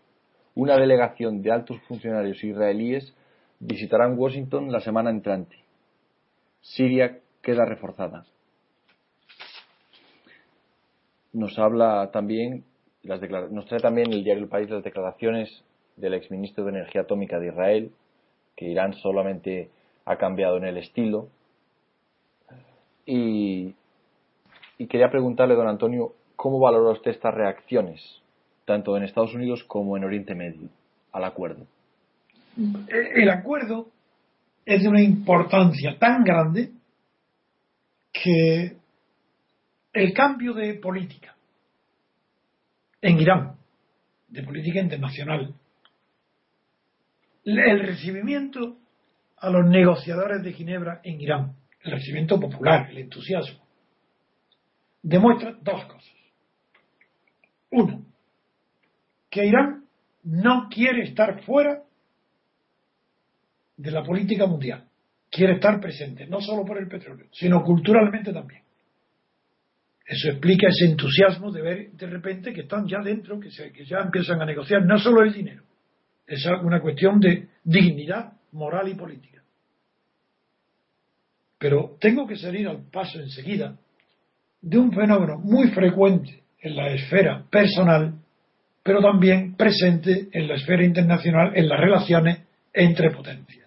Una 0.54 0.76
delegación 0.76 1.42
de 1.42 1.52
altos 1.52 1.80
funcionarios 1.82 2.42
israelíes 2.42 3.14
visitarán 3.62 4.18
Washington 4.18 4.72
la 4.72 4.80
semana 4.80 5.10
entrante. 5.10 5.56
Siria 6.60 7.20
queda 7.42 7.64
reforzada. 7.64 8.26
Nos 11.32 11.58
habla 11.58 12.10
también, 12.12 12.64
nos 13.04 13.66
trae 13.66 13.80
también 13.80 14.12
el 14.12 14.24
diario 14.24 14.42
El 14.42 14.48
País 14.48 14.68
las 14.68 14.84
declaraciones 14.84 15.64
del 15.96 16.14
exministro 16.14 16.64
de 16.64 16.70
Energía 16.70 17.02
Atómica 17.02 17.38
de 17.38 17.48
Israel, 17.48 17.92
que 18.56 18.66
Irán 18.66 18.94
solamente 18.94 19.70
ha 20.04 20.16
cambiado 20.16 20.56
en 20.56 20.64
el 20.64 20.76
estilo, 20.76 21.28
y, 23.06 23.74
quería 24.88 25.10
preguntarle, 25.10 25.54
don 25.54 25.68
Antonio, 25.68 26.14
¿cómo 26.36 26.58
valora 26.58 26.90
usted 26.90 27.12
estas 27.12 27.34
reacciones, 27.34 28.22
tanto 28.64 28.96
en 28.96 29.04
Estados 29.04 29.34
Unidos 29.34 29.64
como 29.64 29.96
en 29.96 30.04
Oriente 30.04 30.34
Medio, 30.34 30.68
al 31.12 31.24
acuerdo? 31.24 31.66
El 32.56 33.30
acuerdo 33.30 33.90
es 34.64 34.82
de 34.82 34.88
una 34.88 35.02
importancia 35.02 35.98
tan 35.98 36.22
grande 36.22 36.72
que 38.12 38.76
el 39.92 40.12
cambio 40.12 40.52
de 40.52 40.74
política 40.74 41.34
en 43.00 43.20
Irán, 43.20 43.56
de 44.28 44.42
política 44.42 44.80
internacional, 44.80 45.54
el 47.44 47.80
recibimiento 47.80 48.76
a 49.38 49.50
los 49.50 49.68
negociadores 49.68 50.42
de 50.42 50.52
Ginebra 50.52 51.00
en 51.02 51.20
Irán, 51.20 51.56
el 51.80 51.92
recibimiento 51.92 52.38
popular, 52.38 52.90
el 52.90 52.98
entusiasmo, 52.98 53.66
demuestra 55.02 55.56
dos 55.60 55.84
cosas. 55.86 56.12
Uno, 57.70 58.04
que 59.28 59.46
Irán 59.46 59.86
no 60.22 60.68
quiere 60.68 61.02
estar 61.04 61.42
fuera 61.42 61.82
de 63.76 63.90
la 63.90 64.02
política 64.02 64.46
mundial, 64.46 64.84
quiere 65.30 65.54
estar 65.54 65.80
presente, 65.80 66.26
no 66.26 66.40
solo 66.40 66.64
por 66.64 66.78
el 66.78 66.88
petróleo, 66.88 67.26
sino 67.32 67.62
culturalmente 67.62 68.32
también. 68.32 68.62
Eso 70.04 70.28
explica 70.28 70.68
ese 70.68 70.90
entusiasmo 70.90 71.50
de 71.50 71.62
ver 71.62 71.92
de 71.92 72.06
repente 72.06 72.52
que 72.52 72.62
están 72.62 72.86
ya 72.86 72.98
dentro, 73.02 73.40
que, 73.40 73.48
ya 73.50 73.98
empiezan 74.00 74.42
a 74.42 74.44
negociar 74.44 74.84
no 74.84 74.98
solo 74.98 75.22
el 75.22 75.32
dinero, 75.32 75.62
es 76.26 76.44
una 76.62 76.80
cuestión 76.80 77.18
de 77.18 77.48
dignidad 77.64 78.32
moral 78.52 78.88
y 78.88 78.94
política. 78.94 79.42
Pero 81.58 81.96
tengo 82.00 82.26
que 82.26 82.36
salir 82.36 82.68
al 82.68 82.90
paso 82.90 83.20
enseguida 83.20 83.76
de 84.60 84.78
un 84.78 84.92
fenómeno 84.92 85.38
muy 85.38 85.68
frecuente 85.68 86.42
en 86.60 86.76
la 86.76 86.90
esfera 86.90 87.44
personal, 87.50 88.14
pero 88.82 89.00
también 89.00 89.54
presente 89.56 90.28
en 90.32 90.48
la 90.48 90.56
esfera 90.56 90.84
internacional, 90.84 91.52
en 91.54 91.68
las 91.68 91.80
relaciones 91.80 92.40
entre 92.72 93.10
potencias. 93.10 93.61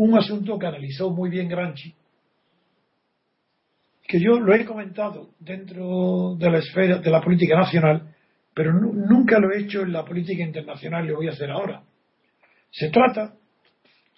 Un 0.00 0.16
asunto 0.16 0.58
que 0.58 0.66
analizó 0.66 1.10
muy 1.10 1.28
bien 1.28 1.46
Granchi, 1.46 1.94
que 4.08 4.18
yo 4.18 4.40
lo 4.40 4.54
he 4.54 4.64
comentado 4.64 5.32
dentro 5.38 6.36
de 6.36 6.50
la 6.50 6.56
esfera 6.56 6.96
de 6.96 7.10
la 7.10 7.20
política 7.20 7.54
nacional, 7.54 8.14
pero 8.54 8.72
nunca 8.72 9.38
lo 9.38 9.52
he 9.52 9.60
hecho 9.60 9.82
en 9.82 9.92
la 9.92 10.02
política 10.02 10.42
internacional 10.42 11.06
lo 11.06 11.16
voy 11.16 11.28
a 11.28 11.32
hacer 11.32 11.50
ahora. 11.50 11.82
Se 12.70 12.88
trata 12.88 13.34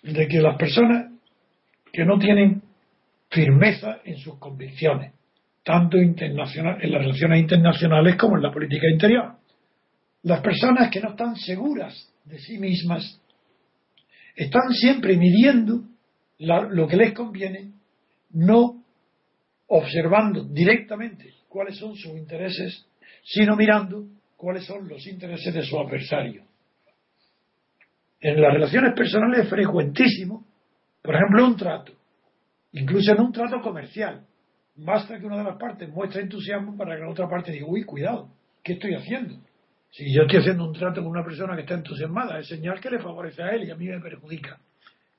de 0.04 0.28
que 0.28 0.40
las 0.40 0.56
personas 0.56 1.10
que 1.92 2.04
no 2.04 2.16
tienen 2.16 2.62
firmeza 3.28 4.02
en 4.04 4.18
sus 4.18 4.38
convicciones, 4.38 5.12
tanto 5.64 5.96
internacional, 5.96 6.78
en 6.80 6.92
las 6.92 7.02
relaciones 7.02 7.40
internacionales 7.40 8.14
como 8.14 8.36
en 8.36 8.42
la 8.44 8.52
política 8.52 8.86
interior, 8.88 9.32
las 10.22 10.42
personas 10.42 10.92
que 10.92 11.00
no 11.00 11.10
están 11.10 11.34
seguras 11.34 12.08
de 12.24 12.38
sí 12.38 12.56
mismas, 12.56 13.20
están 14.36 14.72
siempre 14.72 15.16
midiendo 15.16 15.82
lo 16.38 16.88
que 16.88 16.96
les 16.96 17.12
conviene, 17.12 17.72
no 18.30 18.82
observando 19.66 20.44
directamente 20.44 21.34
cuáles 21.48 21.78
son 21.78 21.94
sus 21.96 22.16
intereses, 22.16 22.86
sino 23.22 23.56
mirando 23.56 24.06
cuáles 24.36 24.64
son 24.64 24.88
los 24.88 25.06
intereses 25.06 25.54
de 25.54 25.62
su 25.62 25.78
adversario 25.78 26.44
en 28.22 28.40
las 28.40 28.54
relaciones 28.54 28.94
personales 28.94 29.40
es 29.40 29.50
frecuentísimo, 29.50 30.46
por 31.02 31.16
ejemplo, 31.16 31.44
un 31.44 31.56
trato, 31.56 31.92
incluso 32.70 33.12
en 33.12 33.20
un 33.20 33.32
trato 33.32 33.60
comercial. 33.60 34.24
Basta 34.76 35.18
que 35.18 35.26
una 35.26 35.38
de 35.38 35.44
las 35.44 35.58
partes 35.58 35.88
muestre 35.88 36.22
entusiasmo 36.22 36.76
para 36.76 36.94
que 36.94 37.02
la 37.02 37.10
otra 37.10 37.28
parte 37.28 37.50
diga, 37.50 37.66
uy, 37.66 37.82
cuidado, 37.82 38.30
¿qué 38.62 38.74
estoy 38.74 38.94
haciendo? 38.94 39.34
Si 39.92 40.10
yo 40.10 40.22
estoy 40.22 40.40
haciendo 40.40 40.64
un 40.64 40.72
trato 40.72 41.02
con 41.02 41.10
una 41.10 41.22
persona 41.22 41.54
que 41.54 41.62
está 41.62 41.74
entusiasmada, 41.74 42.38
es 42.38 42.48
señal 42.48 42.80
que 42.80 42.88
le 42.88 42.98
favorece 42.98 43.42
a 43.42 43.50
él 43.50 43.64
y 43.64 43.70
a 43.70 43.76
mí 43.76 43.86
me 43.86 44.00
perjudica. 44.00 44.58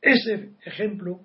Ese 0.02 0.50
ejemplo, 0.66 1.20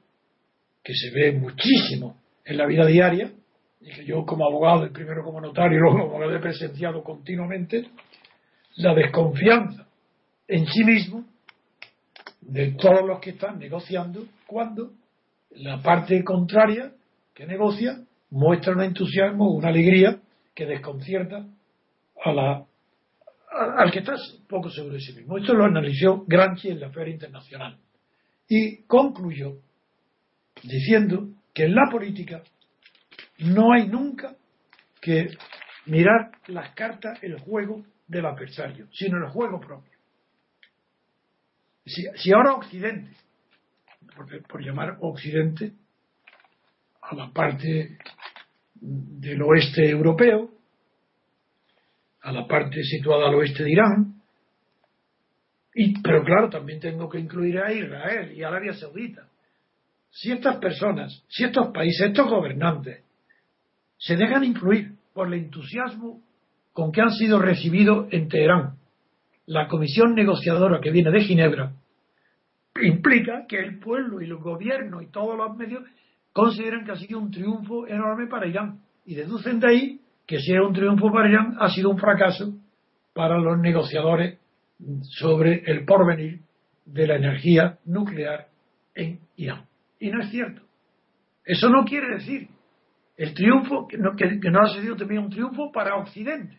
que 0.84 0.92
se 0.94 1.10
ve 1.10 1.32
muchísimo 1.32 2.18
en 2.44 2.58
la 2.58 2.66
vida 2.66 2.84
diaria, 2.84 3.32
y 3.80 3.90
que 3.90 4.04
yo 4.04 4.26
como 4.26 4.44
abogado, 4.46 4.84
y 4.84 4.90
primero 4.90 5.24
como 5.24 5.40
notario 5.40 5.78
y 5.78 5.80
luego 5.80 5.96
como 5.96 6.10
abogado 6.10 6.36
he 6.36 6.40
presenciado 6.40 7.02
continuamente, 7.02 7.88
la 8.76 8.94
desconfianza 8.94 9.86
en 10.46 10.66
sí 10.66 10.84
mismo 10.84 11.24
de 12.42 12.72
todos 12.72 13.06
los 13.06 13.18
que 13.18 13.30
están 13.30 13.58
negociando 13.58 14.26
cuando 14.46 14.92
la 15.52 15.80
parte 15.80 16.22
contraria 16.22 16.92
que 17.34 17.46
negocia 17.46 17.98
muestra 18.30 18.74
un 18.74 18.82
entusiasmo, 18.82 19.54
una 19.54 19.68
alegría 19.68 20.20
que 20.54 20.66
desconcierta 20.66 21.46
a 22.24 22.32
la, 22.32 22.67
al 23.50 23.90
que 23.90 24.00
está 24.00 24.14
poco 24.48 24.70
seguro 24.70 24.94
de 24.94 25.00
sí 25.00 25.12
mismo. 25.14 25.38
Esto 25.38 25.54
lo 25.54 25.64
analizó 25.64 26.24
Gramsci 26.26 26.68
en 26.68 26.80
la 26.80 26.90
Feria 26.90 27.14
Internacional 27.14 27.78
y 28.48 28.82
concluyó 28.84 29.56
diciendo 30.62 31.28
que 31.54 31.64
en 31.64 31.74
la 31.74 31.88
política 31.90 32.42
no 33.38 33.72
hay 33.72 33.88
nunca 33.88 34.36
que 35.00 35.28
mirar 35.86 36.32
las 36.48 36.74
cartas, 36.74 37.22
el 37.22 37.38
juego 37.38 37.84
del 38.06 38.26
adversario, 38.26 38.88
sino 38.92 39.18
el 39.18 39.30
juego 39.30 39.60
propio. 39.60 39.98
Si, 41.84 42.32
ahora 42.32 42.54
Occidente, 42.54 43.16
por, 44.48 44.62
llamar 44.62 44.98
Occidente 45.00 45.72
a 47.00 47.14
la 47.14 47.32
parte 47.32 47.98
del 48.74 49.42
oeste 49.42 49.88
europeo, 49.88 50.50
a 52.22 52.32
la 52.32 52.46
parte 52.46 52.82
situada 52.82 53.28
al 53.28 53.34
oeste 53.34 53.64
de 53.64 53.72
Irán, 53.72 54.18
y, 55.74 56.00
pero 56.02 56.24
claro, 56.24 56.48
también 56.48 56.80
tengo 56.80 57.08
que 57.08 57.20
incluir 57.20 57.58
a 57.58 57.72
Israel 57.72 58.32
y 58.32 58.42
a 58.42 58.48
Arabia 58.48 58.72
Saudita. 58.72 59.28
Si 60.10 60.32
estas 60.32 60.56
personas, 60.56 61.24
si 61.28 61.44
estos 61.44 61.68
países, 61.68 62.08
estos 62.08 62.28
gobernantes, 62.28 63.04
se 63.96 64.16
dejan 64.16 64.42
influir 64.42 64.94
por 65.12 65.28
el 65.28 65.34
entusiasmo 65.34 66.20
con 66.72 66.90
que 66.90 67.00
han 67.00 67.12
sido 67.12 67.38
recibidos 67.38 68.08
en 68.10 68.28
Teherán, 68.28 68.78
la 69.46 69.68
comisión 69.68 70.14
negociadora 70.14 70.80
que 70.80 70.90
viene 70.90 71.10
de 71.10 71.20
Ginebra 71.20 71.72
implica 72.82 73.44
que 73.48 73.58
el 73.58 73.78
pueblo 73.78 74.20
y 74.20 74.26
el 74.26 74.36
gobierno 74.36 75.00
y 75.02 75.10
todos 75.10 75.36
los 75.36 75.56
medios 75.56 75.82
consideran 76.32 76.84
que 76.84 76.92
ha 76.92 76.96
sido 76.96 77.18
un 77.18 77.30
triunfo 77.30 77.86
enorme 77.86 78.26
para 78.28 78.46
Irán 78.46 78.80
y 79.04 79.14
deducen 79.14 79.58
de 79.58 79.68
ahí 79.68 80.00
que 80.28 80.40
si 80.40 80.52
es 80.54 80.60
un 80.60 80.74
triunfo 80.74 81.10
para 81.10 81.28
Irán 81.28 81.56
ha 81.58 81.70
sido 81.70 81.88
un 81.88 81.98
fracaso 81.98 82.52
para 83.14 83.38
los 83.38 83.58
negociadores 83.58 84.38
sobre 85.02 85.62
el 85.64 85.86
porvenir 85.86 86.42
de 86.84 87.06
la 87.06 87.16
energía 87.16 87.78
nuclear 87.86 88.48
en 88.94 89.20
Irán. 89.36 89.64
Y 89.98 90.10
no 90.10 90.20
es 90.20 90.30
cierto. 90.30 90.60
Eso 91.46 91.70
no 91.70 91.84
quiere 91.86 92.16
decir 92.16 92.46
el 93.16 93.32
triunfo, 93.32 93.88
que 93.88 93.96
no, 93.96 94.14
que 94.14 94.50
no 94.50 94.60
ha 94.60 94.68
sido 94.74 94.96
también 94.96 95.22
un 95.22 95.30
triunfo 95.30 95.72
para 95.72 95.96
Occidente. 95.96 96.58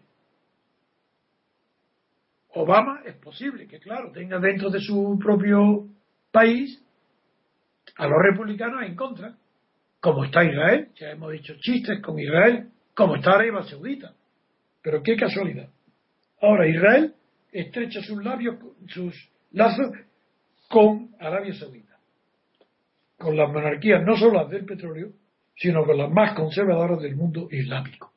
Obama 2.56 3.02
es 3.06 3.16
posible 3.18 3.68
que, 3.68 3.80
claro, 3.80 4.12
tenga 4.12 4.40
dentro 4.40 4.72
de 4.72 4.80
su 4.80 5.20
propio 5.22 5.86
país 6.32 6.84
a 7.98 8.08
los 8.08 8.18
republicanos 8.20 8.82
en 8.82 8.96
contra, 8.96 9.36
como 10.00 10.26
está 10.26 10.44
Israel, 10.44 10.90
ya 10.96 11.12
hemos 11.12 11.32
dicho 11.32 11.54
chistes 11.60 12.02
con 12.02 12.18
Israel, 12.18 12.72
como 13.00 13.16
está 13.16 13.32
Arabia 13.32 13.64
Saudita. 13.64 14.14
Pero 14.82 15.02
qué 15.02 15.16
casualidad. 15.16 15.70
Ahora 16.42 16.68
Israel 16.68 17.16
estrecha 17.50 18.02
sus 18.02 18.22
labios, 18.22 18.58
sus 18.88 19.16
lazos 19.52 19.92
con 20.68 21.16
Arabia 21.18 21.54
Saudita, 21.54 21.98
con 23.18 23.38
las 23.38 23.50
monarquías 23.54 24.04
no 24.06 24.18
solo 24.18 24.42
las 24.42 24.50
del 24.50 24.66
petróleo, 24.66 25.14
sino 25.56 25.86
con 25.86 25.98
las 25.98 26.12
más 26.12 26.36
conservadoras 26.36 27.02
del 27.02 27.16
mundo 27.16 27.48
islámico. 27.50 28.12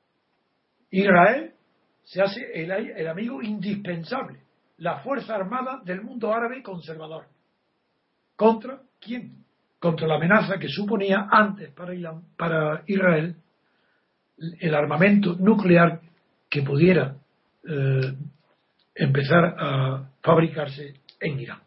Israel 0.90 1.54
se 2.02 2.20
hace 2.20 2.40
el, 2.52 2.72
el 2.72 3.06
amigo 3.06 3.40
indispensable, 3.40 4.40
la 4.78 4.98
fuerza 4.98 5.36
armada 5.36 5.80
del 5.84 6.02
mundo 6.02 6.32
árabe 6.32 6.60
conservador. 6.60 7.26
¿Contra 8.34 8.80
quién? 9.00 9.44
Contra 9.78 10.08
la 10.08 10.16
amenaza 10.16 10.58
que 10.58 10.68
suponía 10.68 11.28
antes 11.30 11.72
para, 11.72 11.92
para 12.36 12.82
Israel 12.88 13.36
el 14.60 14.74
armamento 14.74 15.36
nuclear 15.38 16.00
que 16.48 16.62
pudiera 16.62 17.16
eh, 17.68 18.14
empezar 18.94 19.54
a 19.58 20.10
fabricarse 20.22 20.94
en 21.20 21.40
Irán. 21.40 21.60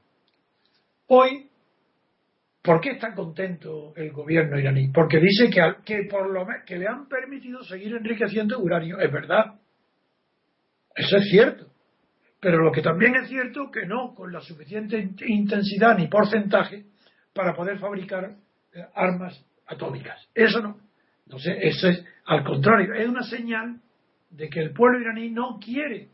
Hoy, 1.07 1.47
¿por 2.61 2.81
qué 2.81 2.91
está 2.91 3.13
contento 3.13 3.93
el 3.95 4.11
gobierno 4.11 4.59
iraní? 4.59 4.89
Porque 4.89 5.19
dice 5.19 5.49
que, 5.49 5.61
que, 5.85 6.07
por 6.09 6.29
lo, 6.29 6.45
que 6.65 6.77
le 6.77 6.87
han 6.87 7.07
permitido 7.07 7.63
seguir 7.63 7.95
enriqueciendo 7.95 8.59
uranio. 8.59 8.99
Es 8.99 9.11
verdad. 9.11 9.55
Eso 10.95 11.17
es 11.17 11.29
cierto. 11.29 11.67
Pero 12.39 12.59
lo 12.63 12.71
que 12.71 12.81
también 12.81 13.15
es 13.15 13.29
cierto 13.29 13.71
que 13.71 13.85
no 13.85 14.13
con 14.13 14.31
la 14.31 14.41
suficiente 14.41 14.97
intensidad 15.25 15.97
ni 15.97 16.07
porcentaje 16.07 16.85
para 17.33 17.55
poder 17.55 17.79
fabricar 17.79 18.35
eh, 18.73 18.85
armas 18.93 19.43
atómicas. 19.67 20.27
Eso 20.33 20.61
no. 20.61 20.84
Entonces, 21.25 21.57
eso 21.61 21.89
es, 21.89 22.05
al 22.25 22.43
contrario, 22.43 22.93
es 22.93 23.07
una 23.07 23.23
señal 23.23 23.79
de 24.29 24.49
que 24.49 24.61
el 24.61 24.73
pueblo 24.73 24.99
iraní 24.99 25.29
no 25.31 25.59
quiere 25.59 26.09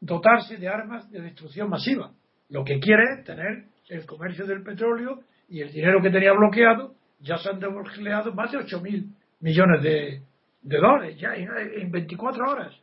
dotarse 0.00 0.56
de 0.56 0.68
armas 0.68 1.10
de 1.10 1.20
destrucción 1.20 1.68
masiva. 1.68 2.12
Lo 2.48 2.64
que 2.64 2.78
quiere 2.78 3.02
es 3.18 3.24
tener 3.24 3.64
el 3.88 4.06
comercio 4.06 4.46
del 4.46 4.62
petróleo 4.62 5.20
y 5.48 5.60
el 5.60 5.72
dinero 5.72 6.00
que 6.02 6.10
tenía 6.10 6.32
bloqueado, 6.32 6.94
ya 7.20 7.36
se 7.38 7.48
han 7.48 7.58
desbloqueado 7.58 8.32
más 8.34 8.52
de 8.52 8.58
8 8.58 8.80
mil 8.80 9.10
millones 9.40 9.82
de, 9.82 10.22
dólares, 10.62 11.18
ya 11.18 11.34
en 11.34 11.90
24 11.90 12.50
horas. 12.50 12.74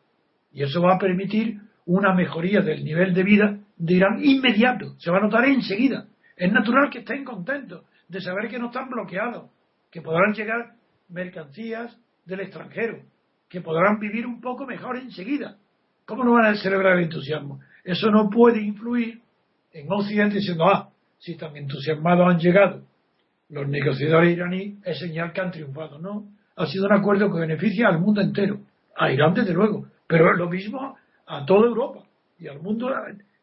Y 0.52 0.64
eso 0.64 0.82
va 0.82 0.96
a 0.96 1.00
permitir 1.00 1.60
una 1.86 2.14
mejoría 2.14 2.62
del 2.62 2.84
nivel 2.84 3.14
de 3.14 3.24
vida 3.24 3.60
de 3.78 3.94
Irán 3.94 4.20
inmediato, 4.24 4.96
se 4.98 5.12
va 5.12 5.18
a 5.18 5.22
notar 5.22 5.46
enseguida. 5.46 6.08
Es 6.36 6.52
natural 6.52 6.90
que 6.90 7.00
estén 7.00 7.24
contentos 7.24 7.86
de 8.08 8.22
saber 8.22 8.50
que 8.50 8.60
no 8.60 8.68
están 8.68 8.90
bloqueados, 8.90 9.50
que 9.92 10.02
podrán 10.02 10.34
llegar 10.34 10.74
mercancías 11.10 11.98
del 12.26 12.42
extranjero, 12.42 13.00
que 13.50 13.62
podrán 13.62 14.00
vivir 14.00 14.26
un 14.26 14.42
poco 14.42 14.66
mejor 14.66 14.98
enseguida. 14.98 15.58
¿Cómo 16.06 16.24
no 16.24 16.34
van 16.34 16.46
a 16.46 16.56
celebrar 16.56 16.98
el 16.98 17.06
entusiasmo? 17.06 17.60
Eso 17.84 18.10
no 18.10 18.30
puede 18.30 18.62
influir 18.62 19.22
en 19.72 19.92
Occidente 19.92 20.38
diciendo, 20.38 20.66
ah, 20.66 20.90
si 21.20 21.36
tan 21.36 21.56
entusiasmados 21.56 22.28
han 22.28 22.40
llegado 22.40 22.82
los 23.50 23.68
negociadores 23.68 24.36
iraníes, 24.36 24.76
es 24.84 25.00
señal 25.00 25.32
que 25.34 25.42
han 25.42 25.52
triunfado. 25.52 26.00
No, 26.00 26.26
ha 26.56 26.66
sido 26.66 26.86
un 26.86 26.94
acuerdo 26.94 27.32
que 27.32 27.40
beneficia 27.40 27.88
al 27.88 28.00
mundo 28.00 28.22
entero, 28.22 28.60
a 28.96 29.12
Irán 29.12 29.34
desde 29.34 29.54
luego, 29.54 29.88
pero 30.08 30.32
es 30.32 30.38
lo 30.38 30.50
mismo 30.50 30.98
a 31.28 31.46
toda 31.46 31.68
Europa 31.68 32.04
y 32.40 32.48
al 32.48 32.60
mundo 32.62 32.92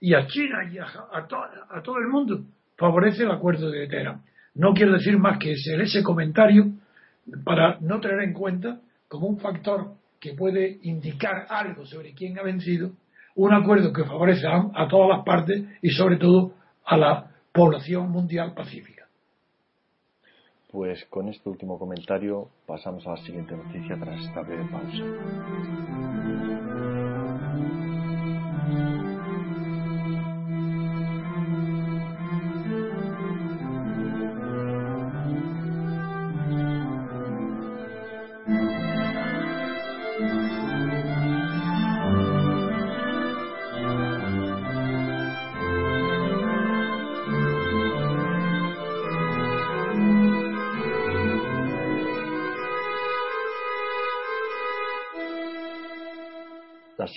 y 0.01 0.14
a 0.14 0.27
China 0.27 0.70
y 0.72 0.79
a, 0.79 0.87
a 1.12 1.83
todo 1.83 1.98
el 1.98 2.09
mundo. 2.09 2.44
Favorece 2.77 3.22
el 3.22 3.31
acuerdo 3.31 3.70
de 3.70 3.87
Teherán. 3.87 4.22
No 4.55 4.75
quiero 4.75 4.92
decir 4.92 5.18
más 5.18 5.38
que 5.38 5.53
ese 5.53 6.03
comentario 6.03 6.72
para 7.45 7.79
no 7.81 8.01
tener 8.01 8.21
en 8.21 8.33
cuenta 8.33 8.81
como 9.09 9.27
un 9.27 9.39
factor 9.39 9.95
que 10.21 10.35
puede 10.35 10.79
indicar 10.83 11.47
algo 11.49 11.85
sobre 11.85 12.15
quién 12.15 12.39
ha 12.39 12.43
vencido, 12.43 12.93
un 13.35 13.53
acuerdo 13.53 13.93
que 13.93 14.05
favorece 14.05 14.47
a, 14.47 14.89
todas 14.89 15.09
las 15.09 15.25
partes 15.25 15.65
y 15.81 15.91
sobre 15.91 16.17
todo 16.17 16.55
a 16.85 16.97
la 16.97 17.31
población 17.53 18.11
mundial 18.11 18.55
pacífica. 18.55 19.07
Pues 20.71 21.05
con 21.07 21.29
este 21.29 21.49
último 21.49 21.79
comentario 21.79 22.49
pasamos 22.67 23.07
a 23.07 23.11
la 23.11 23.17
siguiente 23.19 23.55
noticia 23.55 23.99
tras 23.99 24.25
esta 24.25 24.41
breve 24.43 24.65
pausa. 24.71 26.12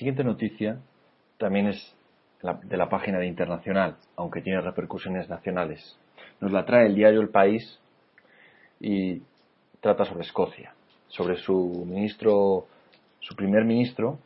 Siguiente 0.06 0.24
noticia 0.24 0.78
también 1.40 1.66
es 1.66 1.96
de 2.44 2.78
la 2.78 2.90
página 2.90 3.18
de 3.18 3.26
Internacional, 3.26 3.98
aunque 4.16 4.44
tiene 4.44 4.62
repercusiones 4.62 5.28
nacionales. 5.30 5.98
Nos 6.40 6.52
la 6.52 6.64
trae 6.64 6.86
el 6.86 6.94
diario 6.94 7.22
El 7.22 7.30
País 7.30 7.80
y 8.80 9.24
trata 9.82 10.06
sobre 10.06 10.22
Escocia, 10.22 10.76
sobre 11.08 11.38
su 11.38 11.88
ministro, 11.88 12.68
su 13.20 13.36
primer 13.36 13.66
ministro, 13.66 14.20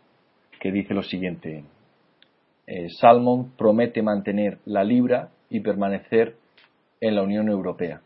que 0.59 0.69
dice 0.69 0.93
lo 0.93 1.01
siguiente: 1.01 1.63
eh, 2.67 2.89
Salmon 2.99 3.53
promete 3.57 4.01
mantener 4.01 4.57
la 4.65 4.83
libra 4.83 5.29
y 5.49 5.61
permanecer 5.61 6.35
en 6.99 7.15
la 7.15 7.23
Unión 7.23 7.47
Europea. 7.47 8.01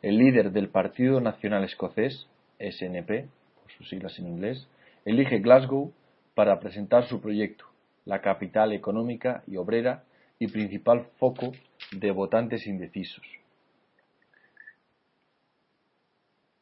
El 0.00 0.16
líder 0.16 0.50
del 0.50 0.70
Partido 0.70 1.20
Nacional 1.20 1.62
Escocés, 1.64 2.26
SNP, 2.58 3.26
por 3.60 3.70
sus 3.76 3.90
siglas 3.90 4.18
en 4.18 4.28
inglés, 4.28 4.66
elige 5.04 5.40
Glasgow 5.40 5.92
para 6.34 6.58
presentar 6.60 7.06
su 7.06 7.20
proyecto, 7.20 7.64
la 8.04 8.20
capital 8.20 8.72
económica 8.72 9.42
y 9.46 9.56
obrera 9.56 10.04
y 10.38 10.48
principal 10.48 11.06
foco 11.18 11.52
de 11.92 12.10
votantes 12.10 12.66
indecisos. 12.66 13.24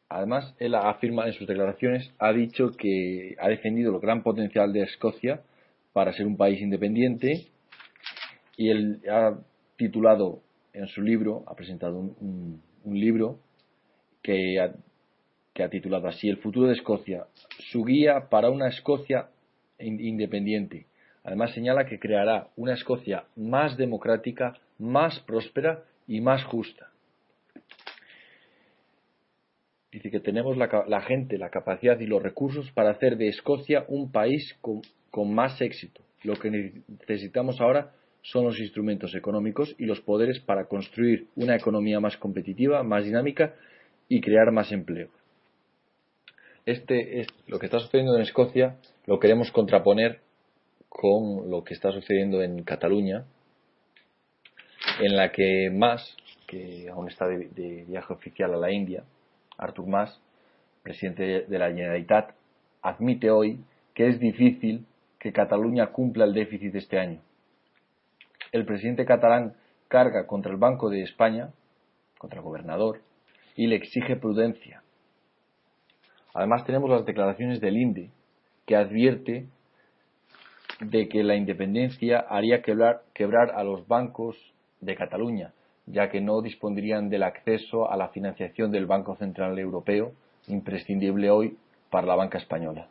Además, 0.09 0.55
él 0.59 0.75
afirma 0.75 1.27
en 1.27 1.33
sus 1.35 1.47
declaraciones, 1.47 2.13
ha 2.19 2.33
dicho 2.33 2.73
que 2.77 3.37
ha 3.39 3.49
defendido 3.49 3.95
el 3.95 4.01
gran 4.01 4.25
potencial 4.25 4.73
de 4.73 4.83
Escocia 4.83 5.41
para 5.93 6.13
ser 6.13 6.27
un 6.27 6.37
país 6.37 6.61
independiente 6.61 7.47
y 8.57 8.71
él 8.71 9.01
ha 9.09 9.39
titulado 9.77 10.43
en 10.73 10.89
su 10.89 11.01
libro, 11.01 11.45
ha 11.47 11.55
presentado 11.55 11.99
un, 11.99 12.61
libro 12.85 13.39
que 14.23 14.59
que 15.53 15.63
ha 15.63 15.69
titulado 15.69 16.09
así 16.09 16.29
El 16.29 16.39
futuro 16.39 16.67
de 16.67 16.75
Escocia, 16.75 17.27
su 17.71 17.85
guía 17.85 18.29
para 18.31 18.51
una 18.51 18.69
Escocia 18.69 19.29
independiente. 19.81 20.87
Además 21.25 21.53
señala 21.53 21.87
que 21.87 21.99
creará 21.99 22.49
una 22.57 22.75
Escocia 22.75 23.25
más 23.37 23.77
democrática, 23.77 24.57
más 24.79 25.19
próspera 25.21 25.85
y 26.07 26.21
más 26.21 26.45
justa. 26.45 26.91
Dice 29.93 30.11
que 30.11 30.21
tenemos 30.21 30.57
la, 30.57 31.01
gente, 31.03 31.37
la 31.37 31.51
capacidad 31.51 31.99
y 31.99 32.07
los 32.07 32.23
recursos 32.23 32.71
para 32.73 32.91
hacer 32.91 33.17
de 33.17 33.29
Escocia 33.29 33.85
un 33.89 34.13
país 34.13 34.57
con, 34.61 34.83
con 35.11 35.35
más 35.35 35.61
éxito. 35.61 36.03
Lo 36.23 36.35
que 36.37 36.51
necesitamos 36.51 37.61
ahora 37.61 37.93
son 38.23 38.45
los 38.45 38.61
instrumentos 38.61 39.15
económicos 39.15 39.75
y 39.79 39.87
los 39.87 40.01
poderes 40.01 40.39
para 40.41 40.67
construir 40.67 41.27
una 41.35 41.57
economía 41.57 41.99
más 42.01 42.17
competitiva, 42.19 42.83
más 42.83 43.05
dinámica 43.05 43.55
y 44.09 44.21
crear 44.21 44.53
más 44.53 44.71
empleo. 44.71 45.09
Este 46.67 47.21
es 47.21 47.27
lo 47.47 47.59
que 47.59 47.67
está 47.67 47.81
sucediendo 47.81 48.15
en 48.15 48.23
Escocia 48.23 48.77
lo 49.07 49.19
queremos 49.19 49.51
contraponer 49.51 50.21
con 50.89 51.51
lo 51.51 51.65
que 51.65 51.75
está 51.75 51.93
sucediendo 51.93 52.43
en 52.43 52.63
Cataluña, 52.65 53.25
en 55.01 55.17
la 55.17 55.33
que 55.33 55.71
Mas, 55.73 56.17
que 56.47 56.89
aún 56.91 57.09
está 57.09 57.27
de, 57.27 57.85
viaje 57.89 58.13
oficial 58.13 58.53
a 58.55 58.57
la 58.57 58.73
India, 58.73 59.05
Artur 59.57 59.87
Mas, 59.87 60.21
presidente 60.83 61.47
de 61.47 61.59
la 61.59 61.69
Generalitat, 61.69 62.35
admite 62.83 63.31
hoy 63.31 63.61
que 63.95 64.09
es 64.09 64.19
difícil 64.21 64.87
que 65.19 65.33
Cataluña 65.33 65.89
cumpla 65.89 66.25
el 66.25 66.35
déficit 66.35 66.75
este 66.75 66.99
año. 66.99 67.21
El 68.53 68.65
presidente 68.65 69.05
catalán 69.05 69.55
carga 69.89 70.27
contra 70.27 70.51
el 70.51 70.59
Banco 70.59 70.89
de 70.89 71.03
España, 71.03 71.51
contra 72.19 72.39
el 72.39 72.45
gobernador, 72.45 73.01
y 73.55 73.67
le 73.67 73.77
exige 73.77 74.17
prudencia. 74.17 74.83
Además 76.35 76.65
tenemos 76.65 76.91
las 76.91 77.05
declaraciones 77.05 77.61
del 77.61 77.77
INDE, 77.77 78.11
que 78.67 78.77
advierte 78.77 79.47
de 80.81 81.09
que 81.09 81.23
la 81.23 81.37
independencia 81.37 82.21
haría 82.21 82.63
quebrar, 82.63 83.03
quebrar 83.13 83.51
a 83.51 83.65
los 83.65 83.87
bancos 83.87 84.37
de 84.81 84.97
Cataluña, 84.97 85.53
ya 85.87 86.09
que 86.09 86.21
no 86.21 86.41
dispondrían 86.41 87.11
del 87.11 87.23
acceso 87.23 87.91
a 87.91 87.97
la 87.97 88.09
financiación 88.09 88.71
del 88.71 88.87
Banco 88.87 89.17
Central 89.17 89.59
Europeo, 89.59 90.13
imprescindible 90.49 91.31
hoy 91.31 91.57
para 91.91 92.07
la 92.07 92.15
banca 92.15 92.39
española. 92.39 92.89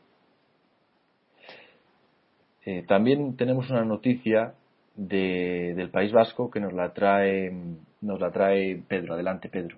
Eh, 2.66 2.84
también 2.88 3.36
tenemos 3.36 3.70
una 3.70 3.84
noticia 3.84 4.54
del 4.96 5.90
País 5.92 6.12
Vasco 6.12 6.52
que 6.52 6.60
nos 6.60 6.74
la 6.74 6.94
trae 6.94 7.54
nos 8.02 8.20
la 8.20 8.32
trae 8.32 8.82
Pedro. 8.88 9.14
Adelante, 9.14 9.50
Pedro. 9.50 9.78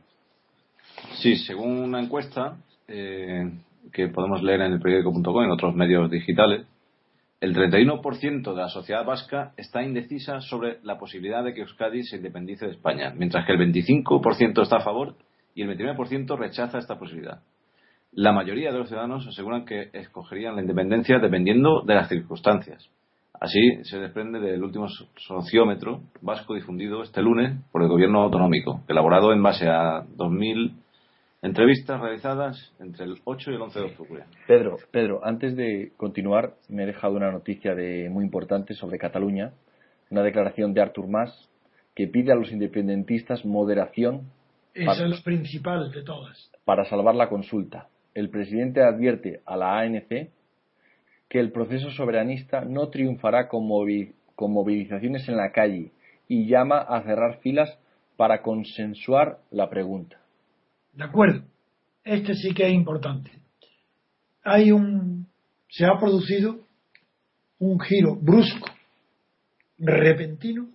Sí, 1.21 1.35
según 1.37 1.79
una 1.79 2.01
encuesta 2.01 2.57
eh, 2.87 3.49
que 3.91 4.07
podemos 4.07 4.41
leer 4.43 4.61
en 4.61 4.73
el 4.73 4.79
periódico.com 4.79 5.41
y 5.41 5.45
en 5.45 5.51
otros 5.51 5.75
medios 5.75 6.09
digitales, 6.09 6.65
el 7.41 7.55
31% 7.55 8.53
de 8.53 8.61
la 8.61 8.69
sociedad 8.69 9.03
vasca 9.03 9.53
está 9.57 9.81
indecisa 9.81 10.41
sobre 10.41 10.77
la 10.83 10.99
posibilidad 10.99 11.43
de 11.43 11.53
que 11.53 11.61
Euskadi 11.61 12.03
se 12.03 12.17
independice 12.17 12.67
de 12.67 12.73
España, 12.73 13.13
mientras 13.15 13.45
que 13.45 13.53
el 13.53 13.59
25% 13.59 14.61
está 14.61 14.77
a 14.77 14.81
favor 14.81 15.15
y 15.55 15.63
el 15.63 15.75
29% 15.75 16.37
rechaza 16.37 16.77
esta 16.77 16.99
posibilidad. 16.99 17.41
La 18.11 18.31
mayoría 18.31 18.71
de 18.71 18.77
los 18.77 18.89
ciudadanos 18.89 19.25
aseguran 19.25 19.65
que 19.65 19.89
escogerían 19.93 20.55
la 20.55 20.61
independencia 20.61 21.17
dependiendo 21.17 21.81
de 21.81 21.95
las 21.95 22.09
circunstancias. 22.09 22.89
Así 23.39 23.83
se 23.85 23.97
desprende 23.97 24.39
del 24.39 24.63
último 24.63 24.87
sociómetro 25.15 26.01
vasco 26.21 26.53
difundido 26.53 27.01
este 27.01 27.23
lunes 27.23 27.57
por 27.71 27.81
el 27.81 27.87
Gobierno 27.87 28.21
autonómico, 28.21 28.81
elaborado 28.87 29.33
en 29.33 29.41
base 29.41 29.67
a 29.67 30.05
2000 30.15 30.75
Entrevistas 31.43 31.99
realizadas 31.99 32.71
entre 32.79 33.05
el 33.05 33.17
8 33.23 33.49
y 33.49 33.55
el 33.55 33.61
11 33.61 33.79
de 33.79 33.85
octubre. 33.85 34.23
Pedro, 34.45 34.77
Pedro, 34.91 35.25
antes 35.25 35.55
de 35.55 35.91
continuar, 35.97 36.53
me 36.69 36.83
he 36.83 36.85
dejado 36.85 37.15
una 37.15 37.31
noticia 37.31 37.73
de, 37.73 38.09
muy 38.11 38.23
importante 38.23 38.75
sobre 38.75 38.99
Cataluña, 38.99 39.53
una 40.11 40.21
declaración 40.21 40.75
de 40.75 40.81
Artur 40.81 41.07
Mas 41.07 41.49
que 41.95 42.07
pide 42.07 42.31
a 42.31 42.35
los 42.35 42.51
independentistas 42.51 43.43
moderación. 43.43 44.29
Esa 44.75 45.03
es 45.03 45.09
la 45.09 45.23
principal 45.23 45.91
de 45.91 46.03
todas. 46.03 46.51
Para 46.63 46.85
salvar 46.85 47.15
la 47.15 47.27
consulta. 47.27 47.89
El 48.13 48.29
presidente 48.29 48.83
advierte 48.83 49.41
a 49.45 49.57
la 49.57 49.79
ANC 49.79 50.29
que 51.27 51.39
el 51.39 51.51
proceso 51.51 51.89
soberanista 51.89 52.65
no 52.65 52.89
triunfará 52.89 53.47
con 53.47 53.65
movilizaciones 53.65 55.27
en 55.27 55.37
la 55.37 55.51
calle 55.51 55.91
y 56.27 56.45
llama 56.45 56.77
a 56.77 57.01
cerrar 57.01 57.39
filas 57.39 57.79
para 58.15 58.43
consensuar 58.43 59.39
la 59.49 59.69
pregunta. 59.69 60.20
¿De 60.93 61.03
acuerdo? 61.03 61.43
Este 62.03 62.33
sí 62.35 62.53
que 62.53 62.67
es 62.67 62.73
importante. 62.73 63.31
Hay 64.43 64.71
un. 64.71 65.27
Se 65.69 65.85
ha 65.85 65.97
producido 65.99 66.67
un 67.59 67.79
giro 67.79 68.15
brusco, 68.15 68.67
repentino, 69.77 70.67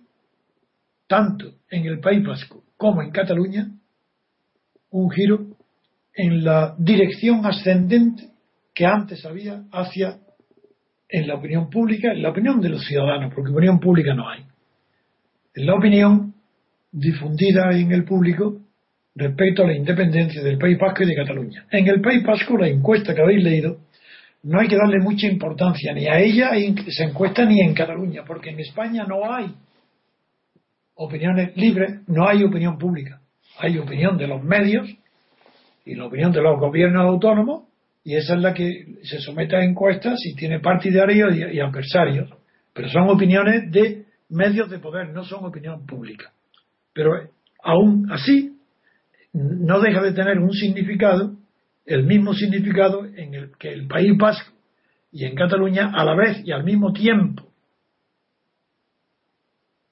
tanto 1.07 1.53
en 1.69 1.85
el 1.85 1.99
País 1.99 2.25
Vasco 2.25 2.63
como 2.77 3.01
en 3.01 3.11
Cataluña, 3.11 3.69
un 4.91 5.11
giro 5.11 5.57
en 6.13 6.43
la 6.43 6.75
dirección 6.79 7.45
ascendente 7.45 8.29
que 8.73 8.85
antes 8.85 9.25
había 9.25 9.63
hacia 9.71 10.19
en 11.09 11.27
la 11.27 11.35
opinión 11.35 11.69
pública, 11.69 12.11
en 12.11 12.21
la 12.21 12.29
opinión 12.29 12.59
de 12.59 12.69
los 12.69 12.83
ciudadanos, 12.85 13.33
porque 13.33 13.51
opinión 13.51 13.79
pública 13.79 14.13
no 14.13 14.29
hay. 14.29 14.45
En 15.55 15.65
la 15.65 15.75
opinión 15.75 16.33
difundida 16.91 17.71
en 17.71 17.91
el 17.91 18.03
público 18.03 18.61
respecto 19.17 19.63
a 19.63 19.67
la 19.67 19.75
independencia 19.75 20.43
del 20.43 20.57
País 20.57 20.77
Vasco 20.77 21.03
y 21.03 21.07
de 21.07 21.15
Cataluña. 21.15 21.65
En 21.71 21.87
el 21.87 22.01
País 22.01 22.23
Vasco, 22.23 22.57
la 22.57 22.67
encuesta 22.67 23.15
que 23.15 23.21
habéis 23.21 23.43
leído, 23.43 23.79
no 24.43 24.59
hay 24.59 24.67
que 24.67 24.77
darle 24.77 24.99
mucha 24.99 25.27
importancia 25.27 25.91
ni 25.93 26.07
a 26.07 26.19
ella 26.19 26.51
se 26.87 27.03
encuesta 27.03 27.43
ni 27.43 27.59
en 27.59 27.73
Cataluña, 27.73 28.23
porque 28.25 28.51
en 28.51 28.59
España 28.59 29.05
no 29.07 29.33
hay 29.33 29.53
opiniones 30.95 31.55
libres, 31.57 32.01
no 32.07 32.27
hay 32.27 32.43
opinión 32.43 32.77
pública. 32.77 33.19
Hay 33.59 33.77
opinión 33.79 34.17
de 34.17 34.27
los 34.27 34.43
medios 34.43 34.87
y 35.83 35.95
la 35.95 36.05
opinión 36.05 36.31
de 36.31 36.41
los 36.41 36.59
gobiernos 36.59 37.05
autónomos, 37.05 37.63
y 38.03 38.15
esa 38.15 38.35
es 38.35 38.41
la 38.41 38.53
que 38.53 38.85
se 39.03 39.19
somete 39.19 39.55
a 39.55 39.63
encuestas 39.63 40.19
y 40.25 40.35
tiene 40.35 40.59
partidarios 40.59 41.35
y, 41.35 41.59
adversarios. 41.59 42.29
Pero 42.73 42.89
son 42.89 43.09
opiniones 43.09 43.71
de 43.71 44.05
medios 44.29 44.69
de 44.69 44.79
poder, 44.79 45.09
no 45.09 45.23
son 45.23 45.43
opinión 45.43 45.85
pública. 45.85 46.31
Pero 46.93 47.11
aún 47.63 48.09
así, 48.11 48.56
no 49.33 49.79
deja 49.79 50.01
de 50.01 50.13
tener 50.13 50.39
un 50.39 50.51
significado, 50.51 51.35
el 51.85 52.03
mismo 52.03 52.33
significado 52.33 53.05
en 53.05 53.33
el 53.33 53.51
que 53.57 53.71
el 53.71 53.87
País 53.87 54.17
Vasco 54.17 54.53
y 55.11 55.25
en 55.25 55.35
Cataluña 55.35 55.91
a 55.93 56.03
la 56.03 56.15
vez 56.15 56.41
y 56.45 56.51
al 56.51 56.63
mismo 56.63 56.91
tiempo, 56.93 57.47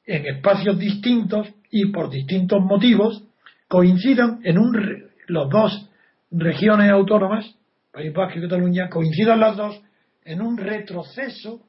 en 0.06 0.26
espacios 0.26 0.78
distintos 0.78 1.48
y 1.72 1.92
por 1.92 2.10
distintos 2.10 2.62
motivos, 2.62 3.24
coincidan 3.68 4.40
en 4.44 4.58
un, 4.60 5.10
los 5.28 5.50
dos 5.50 5.90
regiones 6.32 6.92
autónomas, 6.92 7.56
País 7.92 8.14
Vasco 8.14 8.40
y 8.40 8.42
Cataluña, 8.44 8.90
coincidan 8.90 9.40
las 9.40 9.58
dos 9.58 9.82
en 10.24 10.42
un 10.42 10.58
retroceso 10.58 11.62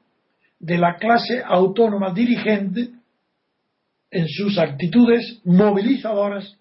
de 0.59 0.77
la 0.77 0.97
clase 0.97 1.41
autónoma 1.45 2.13
dirigente 2.13 2.89
en 4.09 4.27
sus 4.27 4.57
actitudes 4.57 5.41
movilizadoras 5.45 6.57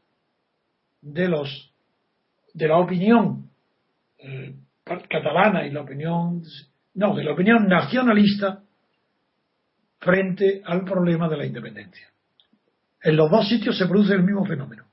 de 1.07 1.29
los 1.29 1.73
de 2.53 2.69
la 2.69 2.79
opinión 2.79 3.51
eh, 4.19 4.55
catalana 5.09 5.67
y 5.67 5.71
la 5.71 5.83
opinión 5.83 6.43
no 6.95 7.15
de 7.15 7.23
la 7.23 7.33
opinión 7.33 7.69
nacionalista 7.69 8.63
frente 10.01 10.63
al 10.65 10.85
problema 10.85 11.29
de 11.29 11.37
la 11.37 11.47
independencia. 11.47 12.09
En 13.03 13.17
los 13.17 13.31
dos 13.31 13.49
sitios 13.49 13.79
se 13.79 13.87
produce 13.87 14.15
el 14.15 14.25
mismo 14.25 14.45
fenómeno. 14.47 14.85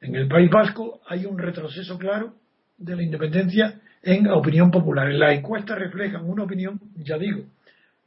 En 0.00 0.14
el 0.14 0.26
País 0.28 0.50
Vasco 0.50 1.00
hay 1.06 1.26
un 1.26 1.38
retroceso 1.38 1.98
claro 1.98 2.34
de 2.78 2.96
la 2.96 3.02
independencia 3.02 3.80
en 4.02 4.26
opinión 4.28 4.70
popular. 4.70 5.08
En 5.08 5.20
las 5.20 5.34
encuestas 5.34 5.78
reflejan 5.78 6.24
una 6.24 6.44
opinión, 6.44 6.80
ya 6.96 7.18
digo, 7.18 7.44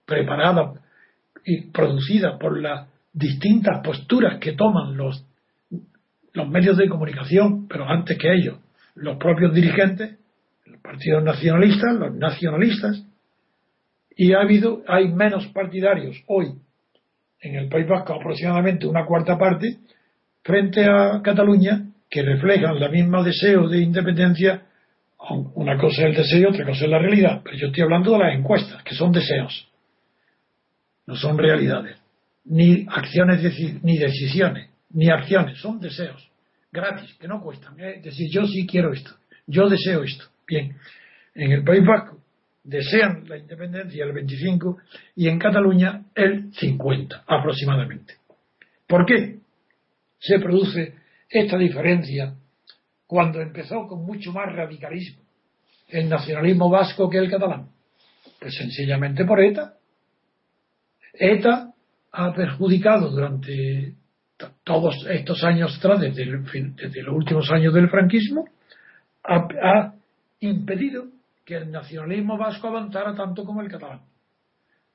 preparada 0.06 0.74
y 1.46 1.68
producida 1.72 2.38
por 2.38 2.60
las 2.60 2.88
distintas 3.14 3.82
posturas 3.84 4.40
que 4.40 4.54
toman 4.54 4.98
los, 4.98 5.24
los 6.34 6.50
medios 6.50 6.78
de 6.78 6.90
comunicación, 6.90 7.68
pero 7.68 7.88
antes 7.88 8.18
que 8.18 8.34
ellos, 8.34 8.60
los 8.96 9.18
propios 9.18 9.54
dirigentes, 9.54 10.18
los 10.66 10.82
partidos 10.82 11.24
nacionalistas, 11.24 11.96
los 11.96 12.16
nacionalistas, 12.16 13.06
y 14.16 14.34
ha 14.34 14.42
habido, 14.42 14.84
hay 14.88 15.12
menos 15.12 15.48
partidarios 15.48 16.22
hoy 16.28 16.54
en 17.42 17.56
el 17.56 17.68
País 17.68 17.88
Vasco, 17.88 18.14
aproximadamente 18.14 18.88
una 18.88 19.06
cuarta 19.06 19.38
parte, 19.38 19.78
frente 20.44 20.86
a 20.86 21.22
Cataluña, 21.22 21.86
que 22.10 22.22
reflejan 22.22 22.80
la 22.80 22.90
misma 22.90 23.24
deseo 23.24 23.68
de 23.68 23.80
independencia. 23.80 24.64
Una 25.56 25.78
cosa 25.78 26.04
es 26.04 26.10
el 26.10 26.16
deseo, 26.16 26.50
otra 26.50 26.66
cosa 26.66 26.86
es 26.86 26.92
la 26.92 27.00
realidad. 27.00 27.42
Pero 27.44 27.58
yo 27.58 27.68
estoy 27.68 27.84
hablando 27.84 28.14
de 28.14 28.20
las 28.20 28.36
encuestas, 28.36 28.84
que 28.84 28.96
son 28.96 29.12
deseos, 29.12 29.68
no 31.06 31.16
son 31.16 31.38
realidades, 31.38 31.98
ni 32.46 32.86
acciones, 32.90 33.42
ni 33.84 33.98
decisiones, 33.98 34.70
ni 34.94 35.10
acciones, 35.10 35.60
son 35.60 35.80
deseos, 35.80 36.30
gratis, 36.72 37.14
que 37.20 37.28
no 37.28 37.42
cuestan. 37.42 37.80
Es 37.80 38.04
decir, 38.04 38.30
yo 38.32 38.46
sí 38.46 38.66
quiero 38.66 38.94
esto, 38.94 39.12
yo 39.48 39.68
deseo 39.68 40.04
esto. 40.04 40.26
Bien, 40.48 40.76
en 41.36 41.52
el 41.52 41.64
País 41.64 41.86
Vasco 41.86 42.20
desean 42.64 43.28
la 43.28 43.38
independencia 43.38 44.06
el 44.06 44.14
25 44.14 44.78
y 45.16 45.28
en 45.28 45.38
Cataluña 45.38 46.06
el 46.16 46.54
50 46.54 47.24
aproximadamente. 47.28 48.16
¿Por 48.88 49.06
qué 49.06 49.40
se 50.20 50.40
produce 50.40 50.96
esta 51.30 51.58
diferencia 51.58 52.36
cuando 53.06 53.42
empezó 53.42 53.88
con 53.88 54.06
mucho 54.06 54.32
más 54.32 54.54
radicalismo 54.54 55.22
el 55.90 56.10
nacionalismo 56.10 56.70
vasco 56.70 57.10
que 57.10 57.18
el 57.18 57.30
catalán? 57.30 57.70
Pues 58.40 58.56
sencillamente 58.56 59.26
por 59.26 59.42
ETA. 59.42 59.74
ETA 61.14 61.74
ha 62.12 62.34
perjudicado 62.34 63.10
durante 63.10 63.94
todos 64.64 65.06
estos 65.10 65.44
años 65.44 65.78
atrás, 65.78 66.00
desde, 66.02 66.26
los 66.26 67.16
últimos 67.16 67.50
años 67.52 67.74
del 67.74 67.90
franquismo, 67.90 68.46
ha 69.24 69.94
impedido 70.40 71.06
que 71.46 71.56
el 71.56 71.72
nacionalismo 71.72 72.38
vasco 72.38 72.68
avanzara 72.68 73.16
tanto 73.16 73.44
como 73.44 73.62
el 73.62 73.70
catalán. 73.70 74.02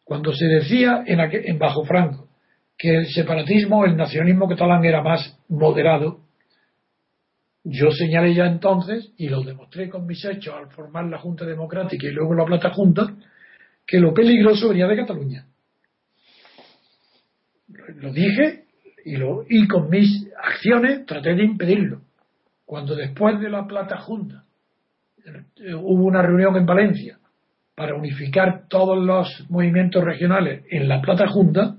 Cuando 0.05 0.33
se 0.33 0.47
decía 0.47 1.05
en, 1.07 1.21
en 1.21 1.59
Bajo 1.59 1.85
Franco 1.85 2.29
que 2.77 2.97
el 2.97 3.07
separatismo, 3.07 3.85
el 3.85 3.97
nacionalismo 3.97 4.49
catalán 4.49 4.85
era 4.85 5.03
más 5.03 5.39
moderado, 5.49 6.21
yo 7.65 7.91
señalé 7.91 8.35
ya 8.35 8.47
entonces, 8.47 9.13
y 9.19 9.29
lo 9.29 9.43
demostré 9.43 9.91
con 9.91 10.07
mis 10.07 10.25
hechos 10.25 10.55
al 10.55 10.71
formar 10.71 11.05
la 11.07 11.19
Junta 11.19 11.45
Democrática 11.45 12.07
y 12.07 12.13
luego 12.13 12.35
la 12.35 12.47
Plata 12.47 12.71
Junta, 12.71 13.15
que 13.87 13.99
lo 13.99 14.15
peligroso 14.15 14.69
venía 14.69 14.87
de 14.87 14.97
Cataluña. 14.97 15.47
Lo 17.97 18.13
dije 18.13 18.65
y, 19.05 19.17
lo, 19.17 19.45
y 19.49 19.67
con 19.67 19.89
mis 19.89 20.29
acciones 20.43 21.07
traté 21.07 21.35
de 21.35 21.45
impedirlo. 21.45 22.01
Cuando 22.65 22.95
después 22.95 23.41
de 23.41 23.51
la 23.51 23.67
Plata 23.67 23.99
Junta 23.99 24.45
hubo 25.75 26.05
una 26.05 26.23
reunión 26.23 26.57
en 26.57 26.67
Valencia 26.67 27.19
para 27.75 27.95
unificar 27.95 28.67
todos 28.69 28.99
los 28.99 29.47
movimientos 29.51 30.03
regionales 30.03 30.65
en 30.71 30.89
la 30.89 31.01
Plata 31.01 31.29
Junta, 31.29 31.77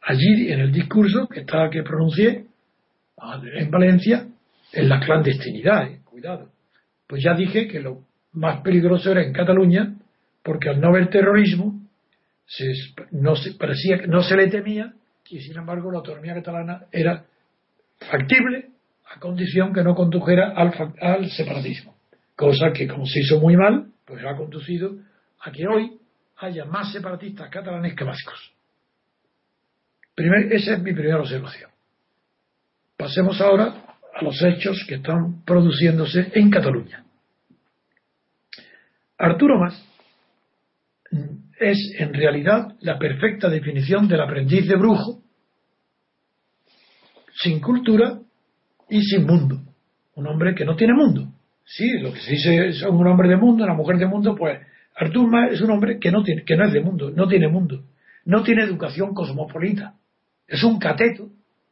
allí 0.00 0.50
en 0.50 0.60
el 0.60 0.72
discurso 0.72 1.28
que 1.28 1.40
estaba 1.40 1.70
que 1.70 1.82
pronuncié 1.82 2.46
en 3.54 3.70
Valencia, 3.70 4.26
en 4.72 4.88
la 4.88 5.00
clandestinidad, 5.00 5.88
eh, 5.88 6.00
cuidado. 6.04 6.50
Pues 7.06 7.22
ya 7.22 7.34
dije 7.34 7.66
que 7.66 7.80
lo 7.80 8.04
más 8.32 8.60
peligroso 8.62 9.10
era 9.10 9.22
en 9.22 9.32
Cataluña, 9.32 9.96
porque 10.42 10.70
al 10.70 10.80
no 10.80 10.88
haber 10.88 11.10
terrorismo, 11.10 11.80
no, 13.10 13.36
se, 13.36 13.52
parecía, 13.54 13.98
no 14.06 14.22
se 14.22 14.36
le 14.36 14.48
temía, 14.48 14.94
y 15.30 15.40
sin 15.40 15.56
embargo 15.56 15.90
la 15.90 15.98
autonomía 15.98 16.34
catalana 16.34 16.86
era 16.92 17.24
factible 17.98 18.70
a 19.06 19.18
condición 19.18 19.72
que 19.72 19.82
no 19.82 19.94
condujera 19.94 20.54
al 20.54 21.30
separatismo 21.30 21.94
cosa 22.40 22.72
que 22.72 22.88
como 22.88 23.04
se 23.04 23.20
hizo 23.20 23.38
muy 23.38 23.54
mal, 23.54 23.92
pues 24.06 24.24
ha 24.24 24.34
conducido 24.34 24.96
a 25.40 25.52
que 25.52 25.68
hoy 25.68 26.00
haya 26.38 26.64
más 26.64 26.90
separatistas 26.90 27.50
catalanes 27.50 27.94
que 27.94 28.02
vascos. 28.02 28.54
esa 30.16 30.72
es 30.72 30.82
mi 30.82 30.94
primera 30.94 31.20
observación. 31.20 31.70
Pasemos 32.96 33.38
ahora 33.42 33.98
a 34.14 34.24
los 34.24 34.42
hechos 34.42 34.86
que 34.88 34.94
están 34.94 35.44
produciéndose 35.44 36.32
en 36.34 36.50
Cataluña. 36.50 37.04
Arturo 39.18 39.58
Mas 39.58 39.86
es 41.60 41.94
en 41.98 42.14
realidad 42.14 42.74
la 42.80 42.98
perfecta 42.98 43.48
definición 43.48 44.08
del 44.08 44.22
aprendiz 44.22 44.66
de 44.66 44.76
brujo, 44.76 45.22
sin 47.34 47.60
cultura 47.60 48.18
y 48.88 49.02
sin 49.02 49.26
mundo. 49.26 49.60
Un 50.14 50.26
hombre 50.26 50.54
que 50.54 50.64
no 50.64 50.74
tiene 50.74 50.94
mundo. 50.94 51.32
Sí, 51.64 51.98
lo 52.00 52.12
que 52.12 52.20
se 52.20 52.32
dice 52.32 52.68
es 52.68 52.82
un 52.82 53.06
hombre 53.06 53.28
de 53.28 53.36
mundo, 53.36 53.62
una 53.62 53.74
mujer 53.74 53.98
de 53.98 54.06
mundo, 54.06 54.34
pues 54.34 54.58
Artur 54.96 55.30
Mas 55.30 55.52
es 55.52 55.60
un 55.60 55.70
hombre 55.70 55.98
que 55.98 56.10
no, 56.10 56.22
tiene, 56.22 56.44
que 56.44 56.56
no 56.56 56.64
es 56.64 56.72
de 56.72 56.80
mundo, 56.80 57.10
no 57.10 57.28
tiene 57.28 57.48
mundo, 57.48 57.84
no 58.24 58.42
tiene 58.42 58.64
educación 58.64 59.14
cosmopolita. 59.14 59.94
Es 60.48 60.64
un 60.64 60.78
cateto 60.78 61.28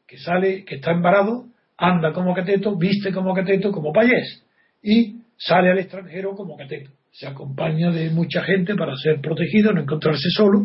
que 0.06 0.18
sale, 0.18 0.64
que 0.64 0.76
está 0.76 0.92
embarado, 0.92 1.46
anda 1.76 2.12
como 2.12 2.34
cateto, 2.34 2.76
viste 2.76 3.12
como 3.12 3.34
cateto, 3.34 3.72
como 3.72 3.92
payés, 3.92 4.44
y 4.82 5.22
sale 5.36 5.70
al 5.70 5.78
extranjero 5.78 6.34
como 6.34 6.56
cateto. 6.56 6.90
Se 7.18 7.26
acompaña 7.26 7.90
de 7.90 8.10
mucha 8.10 8.44
gente 8.44 8.76
para 8.76 8.94
ser 8.94 9.20
protegido, 9.20 9.72
no 9.72 9.80
encontrarse 9.80 10.30
solo, 10.30 10.62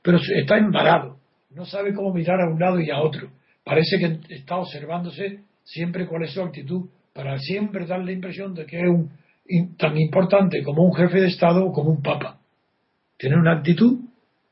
pero 0.00 0.18
está 0.36 0.56
embarado, 0.56 1.16
no 1.50 1.64
sabe 1.64 1.92
cómo 1.92 2.14
mirar 2.14 2.40
a 2.40 2.48
un 2.48 2.60
lado 2.60 2.78
y 2.78 2.88
a 2.88 3.00
otro. 3.00 3.30
Parece 3.64 3.98
que 3.98 4.20
está 4.32 4.58
observándose 4.58 5.40
siempre 5.64 6.06
cuál 6.06 6.22
es 6.22 6.30
su 6.30 6.40
actitud 6.40 6.88
para 7.12 7.36
siempre 7.40 7.84
dar 7.84 8.04
la 8.04 8.12
impresión 8.12 8.54
de 8.54 8.64
que 8.64 8.78
es 8.78 8.88
un, 8.88 9.10
tan 9.76 9.98
importante 9.98 10.62
como 10.62 10.84
un 10.84 10.94
jefe 10.94 11.20
de 11.20 11.26
Estado 11.26 11.64
o 11.66 11.72
como 11.72 11.90
un 11.90 12.00
papa. 12.00 12.38
Tiene 13.16 13.34
una 13.34 13.56
actitud 13.56 13.98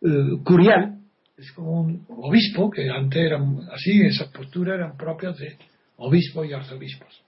eh, 0.03 0.09
curial 0.43 0.99
es 1.37 1.53
como 1.53 1.81
un 1.83 2.05
obispo, 2.09 2.71
que 2.71 2.91
antes 2.91 3.23
eran 3.23 3.61
así, 3.71 4.03
esas 4.03 4.29
posturas 4.29 4.77
eran 4.79 4.97
propias 4.97 5.37
de 5.37 5.57
obispos 5.99 6.49
y 6.49 6.55
arzobispos. 6.55 7.23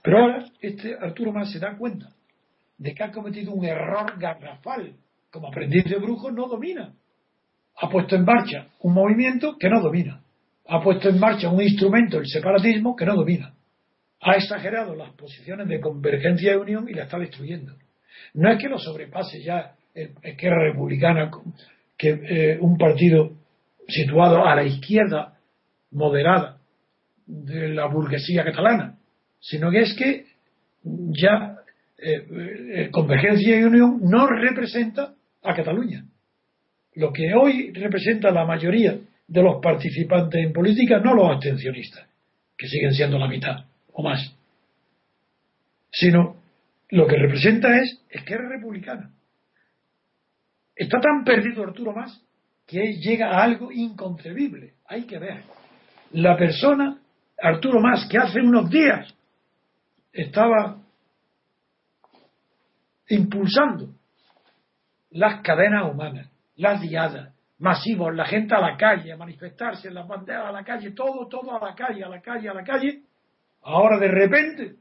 Pero 0.00 0.18
ahora 0.18 0.44
este 0.60 0.94
Arturo 0.94 1.32
Más 1.32 1.50
se 1.50 1.58
da 1.58 1.76
cuenta 1.76 2.08
de 2.82 2.94
que 2.94 3.04
ha 3.04 3.12
cometido 3.12 3.52
un 3.52 3.64
error 3.64 4.18
garrafal. 4.18 4.94
Como 5.30 5.48
aprendiz 5.48 5.84
de 5.84 5.96
brujo 5.96 6.30
no 6.30 6.48
domina. 6.48 6.92
Ha 7.76 7.88
puesto 7.88 8.16
en 8.16 8.24
marcha 8.24 8.66
un 8.80 8.92
movimiento 8.92 9.56
que 9.58 9.70
no 9.70 9.80
domina. 9.80 10.20
Ha 10.66 10.82
puesto 10.82 11.08
en 11.08 11.18
marcha 11.18 11.48
un 11.48 11.62
instrumento, 11.62 12.18
el 12.18 12.26
separatismo, 12.26 12.96
que 12.96 13.06
no 13.06 13.14
domina. 13.14 13.54
Ha 14.20 14.32
exagerado 14.32 14.94
las 14.94 15.12
posiciones 15.14 15.68
de 15.68 15.80
convergencia 15.80 16.52
y 16.52 16.56
unión 16.56 16.88
y 16.88 16.94
la 16.94 17.04
está 17.04 17.18
destruyendo. 17.18 17.74
No 18.34 18.50
es 18.50 18.58
que 18.60 18.68
lo 18.68 18.78
sobrepase 18.78 19.42
ya 19.42 19.74
Esquerra 19.94 20.64
Republicana, 20.64 21.30
que 21.96 22.08
eh, 22.10 22.58
un 22.60 22.76
partido 22.76 23.32
situado 23.88 24.44
a 24.44 24.54
la 24.56 24.64
izquierda 24.64 25.38
moderada 25.92 26.58
de 27.26 27.68
la 27.68 27.86
burguesía 27.86 28.44
catalana, 28.44 28.98
sino 29.40 29.70
que 29.70 29.80
es 29.80 29.94
que 29.94 30.26
ya 30.84 31.56
eh, 32.02 32.26
eh, 32.30 32.90
Convergencia 32.90 33.58
y 33.58 33.62
Unión 33.62 34.00
no 34.02 34.26
representa 34.26 35.14
a 35.42 35.54
Cataluña. 35.54 36.04
Lo 36.94 37.12
que 37.12 37.32
hoy 37.32 37.72
representa 37.72 38.30
la 38.32 38.44
mayoría 38.44 38.98
de 39.28 39.42
los 39.42 39.62
participantes 39.62 40.44
en 40.44 40.52
política, 40.52 40.98
no 40.98 41.14
los 41.14 41.30
abstencionistas, 41.30 42.06
que 42.58 42.66
siguen 42.66 42.92
siendo 42.92 43.18
la 43.18 43.28
mitad 43.28 43.64
o 43.92 44.02
más, 44.02 44.34
sino 45.92 46.36
lo 46.90 47.06
que 47.06 47.16
representa 47.16 47.78
es 47.78 48.02
Esquerra 48.10 48.48
Republicana. 48.48 49.10
Está 50.74 51.00
tan 51.00 51.24
perdido 51.24 51.62
Arturo 51.62 51.92
Más 51.92 52.20
que 52.66 52.94
llega 52.94 53.30
a 53.30 53.44
algo 53.44 53.70
inconcebible. 53.70 54.74
Hay 54.86 55.04
que 55.04 55.18
ver. 55.18 55.42
La 56.12 56.36
persona, 56.36 56.98
Arturo 57.40 57.80
Más, 57.80 58.08
que 58.08 58.18
hace 58.18 58.40
unos 58.40 58.68
días 58.68 59.14
estaba 60.12 60.81
impulsando 63.12 63.88
las 65.10 65.42
cadenas 65.42 65.92
humanas, 65.92 66.30
las 66.56 66.80
diadas, 66.80 67.34
masivos, 67.58 68.14
la 68.14 68.24
gente 68.24 68.54
a 68.54 68.60
la 68.60 68.76
calle, 68.76 69.12
a 69.12 69.16
manifestarse, 69.16 69.90
las 69.90 70.08
banderas 70.08 70.46
a 70.46 70.52
la 70.52 70.64
calle, 70.64 70.92
todo, 70.92 71.28
todo 71.28 71.54
a 71.56 71.64
la 71.64 71.74
calle, 71.74 72.02
a 72.02 72.08
la 72.08 72.20
calle, 72.20 72.48
a 72.48 72.54
la 72.54 72.64
calle. 72.64 73.02
Ahora 73.62 73.98
de 73.98 74.08
repente, 74.08 74.76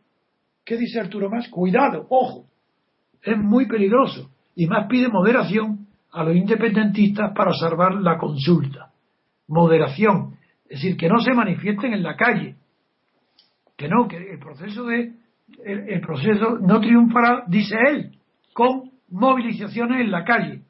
¿qué 0.64 0.78
dice 0.78 1.00
Arturo 1.00 1.30
Más? 1.30 1.50
Cuidado, 1.50 2.08
ojo, 2.10 2.46
es 3.22 3.38
muy 3.38 3.68
peligroso. 3.68 4.32
Y 4.56 4.68
más 4.68 4.88
pide 4.88 5.10
moderación 5.10 5.88
a 6.12 6.24
los 6.24 6.36
independentistas 6.36 7.32
para 7.36 7.52
salvar 7.54 7.96
la 7.96 8.18
consulta. 8.18 8.92
Moderación. 9.48 10.38
Es 10.64 10.82
decir, 10.82 10.98
que 10.98 11.10
no 11.10 11.20
se 11.20 11.34
manifiesten 11.34 11.94
en 11.94 12.04
la 12.04 12.16
calle. 12.16 12.56
Que 13.78 13.88
no, 13.88 14.08
que 14.08 14.18
el 14.18 14.40
proceso 14.40 14.86
de 14.86 15.14
el, 15.64 16.02
proceso 16.02 16.58
no 16.60 16.80
triunfará, 16.80 17.44
dice 17.48 17.76
él, 17.90 18.12
con 18.54 18.92
movilizaciones 19.10 20.02
en 20.02 20.12
la 20.12 20.24
calle. 20.24 20.62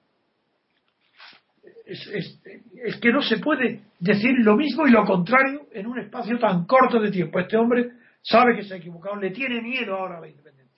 Es, 1.86 3.00
que 3.02 3.12
no 3.12 3.22
se 3.22 3.38
puede 3.38 3.82
decir 4.00 4.32
lo 4.40 4.56
mismo 4.56 4.88
y 4.88 4.92
lo 4.92 5.04
contrario 5.06 5.68
en 5.74 5.88
un 5.88 6.00
espacio 6.00 6.40
tan 6.40 6.66
corto 6.66 7.00
de 7.00 7.12
tiempo. 7.12 7.40
Este 7.40 7.58
hombre 7.58 7.92
sabe 8.22 8.56
que 8.56 8.64
se 8.64 8.76
ha 8.76 8.78
equivocado, 8.78 9.18
le 9.18 9.32
tiene 9.32 9.62
miedo 9.62 9.96
ahora 9.96 10.18
a 10.18 10.22
la 10.22 10.30
independencia. 10.30 10.72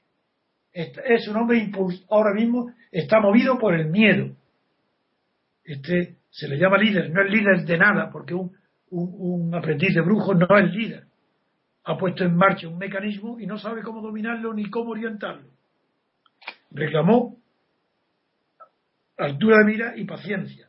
Es 0.74 1.28
un 1.28 1.38
hombre 1.38 1.70
ahora 2.10 2.34
mismo 2.34 2.72
está 2.92 3.20
movido 3.20 3.60
por 3.60 3.76
el 3.76 3.90
miedo 3.90 4.36
este 5.64 6.18
se 6.30 6.48
le 6.48 6.58
llama 6.58 6.78
líder, 6.78 7.10
no 7.12 7.22
es 7.22 7.32
líder 7.32 7.66
de 7.66 7.78
nada, 7.78 8.10
porque 8.12 8.34
un, 8.34 8.56
un, 8.90 9.54
aprendiz 9.54 9.94
de 9.94 10.02
brujo 10.02 10.34
no 10.34 10.48
es 10.58 10.74
líder. 10.74 11.06
Ha 11.86 11.98
puesto 11.98 12.24
en 12.24 12.36
marcha 12.36 12.68
un 12.68 12.78
mecanismo 12.78 13.40
y 13.40 13.46
no 13.46 13.58
sabe 13.58 13.82
cómo 13.82 14.02
dominarlo 14.02 14.54
ni 14.54 14.70
cómo 14.70 14.92
orientarlo. 14.92 15.50
Reclamó 16.74 17.38
altura 19.18 19.60
de 19.60 19.66
mira 19.66 19.94
y 19.96 20.06
paciencia. 20.06 20.68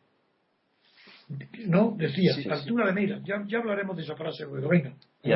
No, 1.67 1.95
decía, 1.97 2.33
altura 2.51 2.87
de 2.87 2.93
mira. 2.93 3.21
Ya, 3.25 3.43
ya, 3.47 3.59
hablaremos 3.59 3.97
de 3.97 4.03
esa 4.03 4.15
frase 4.15 4.45
luego. 4.45 4.69
Venga. 4.69 4.95
Y, 5.23 5.33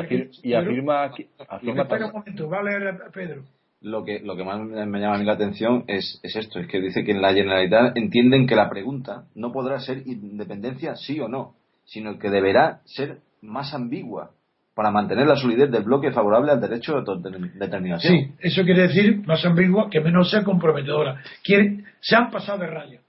afirma, 0.53 1.11
Espera 1.17 2.05
un 2.05 2.13
momento, 2.13 2.47
va 2.47 2.59
a 2.59 2.63
leer 2.63 2.99
Pedro 3.11 3.43
lo 3.81 4.03
que, 4.03 4.19
lo 4.19 4.35
que 4.35 4.43
más 4.43 4.59
me 4.59 4.99
llama 4.99 5.15
a 5.15 5.19
mí 5.19 5.25
la 5.25 5.33
atención 5.33 5.85
es, 5.87 6.19
es 6.23 6.35
esto, 6.35 6.59
es 6.59 6.67
que 6.67 6.81
dice 6.81 7.03
que 7.03 7.11
en 7.11 7.21
la 7.21 7.33
Generalitat 7.33 7.95
entienden 7.95 8.45
que 8.45 8.55
la 8.55 8.69
pregunta 8.69 9.25
no 9.35 9.51
podrá 9.51 9.79
ser 9.79 10.05
independencia 10.05 10.95
sí 10.95 11.19
o 11.19 11.27
no, 11.27 11.55
sino 11.85 12.19
que 12.19 12.29
deberá 12.29 12.81
ser 12.85 13.19
más 13.41 13.73
ambigua 13.73 14.31
para 14.79 14.91
mantener 14.91 15.27
la 15.27 15.35
solidez 15.35 15.69
del 15.69 15.83
bloque 15.83 16.09
favorable 16.09 16.53
al 16.53 16.61
derecho 16.61 17.01
de 17.01 17.49
determinación. 17.55 18.13
Sí, 18.13 18.31
eso 18.39 18.63
quiere 18.63 18.83
decir 18.83 19.27
más 19.27 19.43
ambigua 19.43 19.89
que 19.89 19.99
menos 19.99 20.31
sea 20.31 20.41
comprometedora. 20.41 21.21
Quiere, 21.43 21.83
se 21.99 22.15
han 22.15 22.31
pasado 22.31 22.59
de 22.59 22.67
raya 22.67 23.01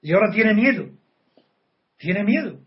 y 0.00 0.12
ahora 0.12 0.30
tiene 0.30 0.54
miedo. 0.54 0.86
Tiene 1.96 2.22
miedo. 2.22 2.60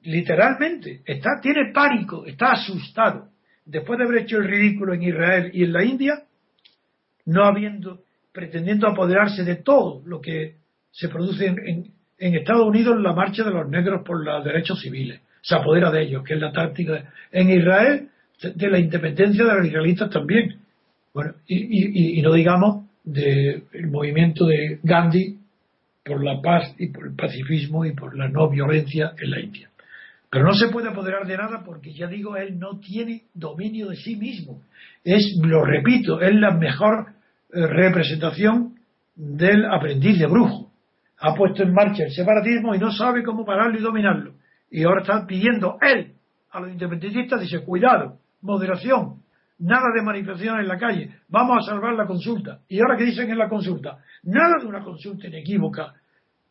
Literalmente. 0.00 1.02
Está, 1.04 1.42
tiene 1.42 1.72
pánico, 1.74 2.24
está 2.24 2.52
asustado. 2.52 3.28
Después 3.66 3.98
de 3.98 4.06
haber 4.06 4.22
hecho 4.22 4.38
el 4.38 4.48
ridículo 4.48 4.94
en 4.94 5.02
Israel 5.02 5.50
y 5.52 5.64
en 5.64 5.72
la 5.74 5.84
India, 5.84 6.22
no 7.26 7.44
habiendo, 7.44 8.00
pretendiendo 8.32 8.88
apoderarse 8.88 9.44
de 9.44 9.56
todo 9.56 10.00
lo 10.06 10.22
que 10.22 10.54
se 10.90 11.10
produce 11.10 11.48
en, 11.48 11.92
Estados 12.16 12.66
Unidos 12.66 12.98
la 12.98 13.12
marcha 13.12 13.44
de 13.44 13.50
los 13.50 13.68
negros 13.68 14.00
por 14.06 14.24
los 14.24 14.42
derechos 14.42 14.80
civiles. 14.80 15.20
Se 15.42 15.54
apodera 15.54 15.90
de 15.90 16.02
ellos, 16.02 16.24
que 16.24 16.34
es 16.34 16.40
la 16.40 16.52
táctica. 16.52 17.12
En 17.32 17.50
Israel, 17.50 18.08
de 18.42 18.70
la 18.70 18.78
independencia 18.78 19.44
de 19.44 19.54
los 19.54 19.66
israelitas 19.66 20.10
también. 20.10 20.56
Bueno, 21.12 21.34
y, 21.46 22.20
no 22.22 22.32
digamos 22.32 22.86
del 23.04 23.64
movimiento 23.90 24.46
de 24.46 24.78
Gandhi 24.82 25.38
por 26.04 26.24
la 26.24 26.40
paz 26.40 26.74
y 26.78 26.88
por 26.88 27.06
el 27.06 27.14
pacifismo 27.14 27.84
y 27.84 27.92
por 27.92 28.16
la 28.16 28.28
no 28.28 28.48
violencia 28.48 29.12
en 29.18 29.30
la 29.30 29.40
India. 29.40 29.68
Pero 30.30 30.44
no 30.44 30.54
se 30.54 30.68
puede 30.68 30.88
apoderar 30.88 31.26
de 31.26 31.36
nada 31.36 31.62
porque, 31.64 31.92
ya 31.92 32.06
digo, 32.06 32.36
él 32.36 32.58
no 32.58 32.78
tiene 32.78 33.24
dominio 33.34 33.88
de 33.88 33.96
sí 33.96 34.16
mismo. 34.16 34.62
Es, 35.02 35.36
lo 35.42 35.64
repito, 35.64 36.20
es 36.20 36.34
la 36.34 36.52
mejor 36.52 37.08
eh, 37.52 37.66
representación 37.66 38.76
del 39.16 39.64
aprendiz 39.64 40.18
de 40.18 40.26
brujo. 40.26 40.70
Ha 41.18 41.34
puesto 41.34 41.64
en 41.64 41.74
marcha 41.74 42.04
el 42.04 42.12
separatismo 42.12 42.74
y 42.74 42.78
no 42.78 42.92
sabe 42.92 43.24
cómo 43.24 43.44
pararlo 43.44 43.78
y 43.78 43.82
dominarlo. 43.82 44.34
Y 44.70 44.84
ahora 44.84 45.02
está 45.02 45.26
pidiendo 45.26 45.78
él 45.80 46.14
a 46.50 46.60
los 46.60 46.70
independentistas, 46.70 47.40
dice, 47.40 47.60
cuidado, 47.64 48.18
moderación, 48.42 49.22
nada 49.58 49.86
de 49.94 50.02
manifestación 50.02 50.60
en 50.60 50.68
la 50.68 50.78
calle, 50.78 51.10
vamos 51.28 51.58
a 51.58 51.70
salvar 51.70 51.94
la 51.94 52.06
consulta. 52.06 52.60
Y 52.68 52.80
ahora 52.80 52.96
que 52.96 53.04
dicen 53.04 53.30
en 53.30 53.38
la 53.38 53.48
consulta, 53.48 53.98
nada 54.24 54.56
de 54.60 54.66
una 54.66 54.82
consulta 54.82 55.26
inequívoca 55.26 55.94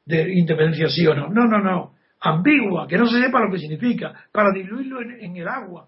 de 0.05 0.33
independencia 0.33 0.89
sí 0.89 1.05
o 1.07 1.13
no. 1.13 1.29
No, 1.29 1.45
no, 1.45 1.59
no. 1.59 1.93
Ambigua, 2.21 2.87
que 2.87 2.97
no 2.97 3.07
se 3.07 3.21
sepa 3.21 3.39
lo 3.39 3.51
que 3.51 3.59
significa, 3.59 4.13
para 4.31 4.51
diluirlo 4.51 5.01
en, 5.01 5.11
en 5.21 5.37
el 5.37 5.47
agua, 5.47 5.87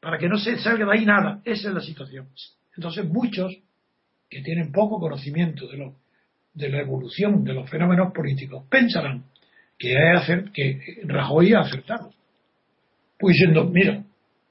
para 0.00 0.18
que 0.18 0.28
no 0.28 0.36
se 0.36 0.58
salga 0.58 0.84
de 0.84 0.98
ahí 0.98 1.06
nada. 1.06 1.40
Esa 1.44 1.68
es 1.68 1.74
la 1.74 1.80
situación. 1.80 2.28
Entonces 2.76 3.08
muchos 3.08 3.56
que 4.28 4.42
tienen 4.42 4.72
poco 4.72 4.98
conocimiento 4.98 5.68
de, 5.68 5.76
lo, 5.78 5.94
de 6.54 6.68
la 6.68 6.80
evolución 6.80 7.44
de 7.44 7.54
los 7.54 7.68
fenómenos 7.68 8.12
políticos 8.12 8.64
pensarán 8.68 9.24
que, 9.82 9.98
hacer, 9.98 10.52
que 10.52 10.78
Rajoy 11.04 11.54
ha 11.54 11.60
acertado. 11.60 12.12
Pues 13.18 13.34
diciendo, 13.34 13.68
mira, 13.68 14.04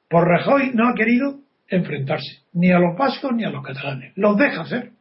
por 0.10 0.28
Rajoy 0.28 0.72
no 0.74 0.90
ha 0.90 0.94
querido 0.94 1.40
enfrentarse 1.70 2.40
ni 2.52 2.70
a 2.70 2.80
los 2.80 2.98
vascos 2.98 3.32
ni 3.34 3.46
a 3.46 3.50
los 3.50 3.64
catalanes. 3.64 4.12
Los 4.18 4.36
deja 4.36 4.64
hacer. 4.64 4.92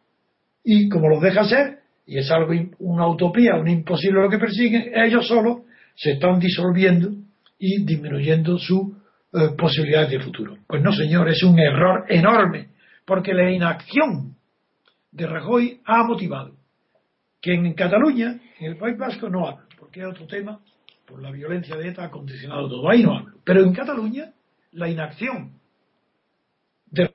Y 0.62 0.88
como 0.88 1.08
los 1.08 1.20
deja 1.20 1.40
hacer, 1.40 1.80
y 2.06 2.18
es 2.18 2.30
algo, 2.30 2.52
una 2.78 3.08
utopía, 3.08 3.56
un 3.56 3.66
imposible 3.66 4.22
lo 4.22 4.30
que 4.30 4.38
persiguen, 4.38 4.92
ellos 4.94 5.26
solos 5.26 5.62
se 5.96 6.12
están 6.12 6.38
disolviendo 6.38 7.10
y 7.58 7.84
disminuyendo 7.84 8.56
sus 8.56 8.92
eh, 9.32 9.48
posibilidades 9.58 10.10
de 10.10 10.20
futuro. 10.20 10.58
Pues 10.68 10.80
no, 10.80 10.92
señor, 10.92 11.28
es 11.28 11.42
un 11.42 11.58
error 11.58 12.04
enorme, 12.08 12.68
porque 13.04 13.34
la 13.34 13.50
inacción 13.50 14.36
de 15.10 15.26
Rajoy 15.26 15.80
ha 15.84 16.04
motivado 16.04 16.54
que 17.42 17.54
en 17.54 17.72
Cataluña, 17.74 18.38
en 18.60 18.66
el 18.66 18.76
País 18.76 18.96
Vasco, 18.96 19.28
no 19.28 19.48
hablo, 19.48 19.69
porque 19.80 20.00
es 20.00 20.06
otro 20.06 20.26
tema, 20.26 20.60
por 21.06 21.20
la 21.20 21.32
violencia 21.32 21.74
de 21.76 21.88
ETA 21.88 22.04
ha 22.04 22.10
condicionado 22.10 22.68
todo, 22.68 22.88
ahí 22.88 23.02
no 23.02 23.16
hablo. 23.16 23.40
Pero 23.42 23.62
en 23.64 23.72
Cataluña, 23.72 24.32
la 24.72 24.88
inacción 24.88 25.58
de 26.86 27.04
no 27.04 27.10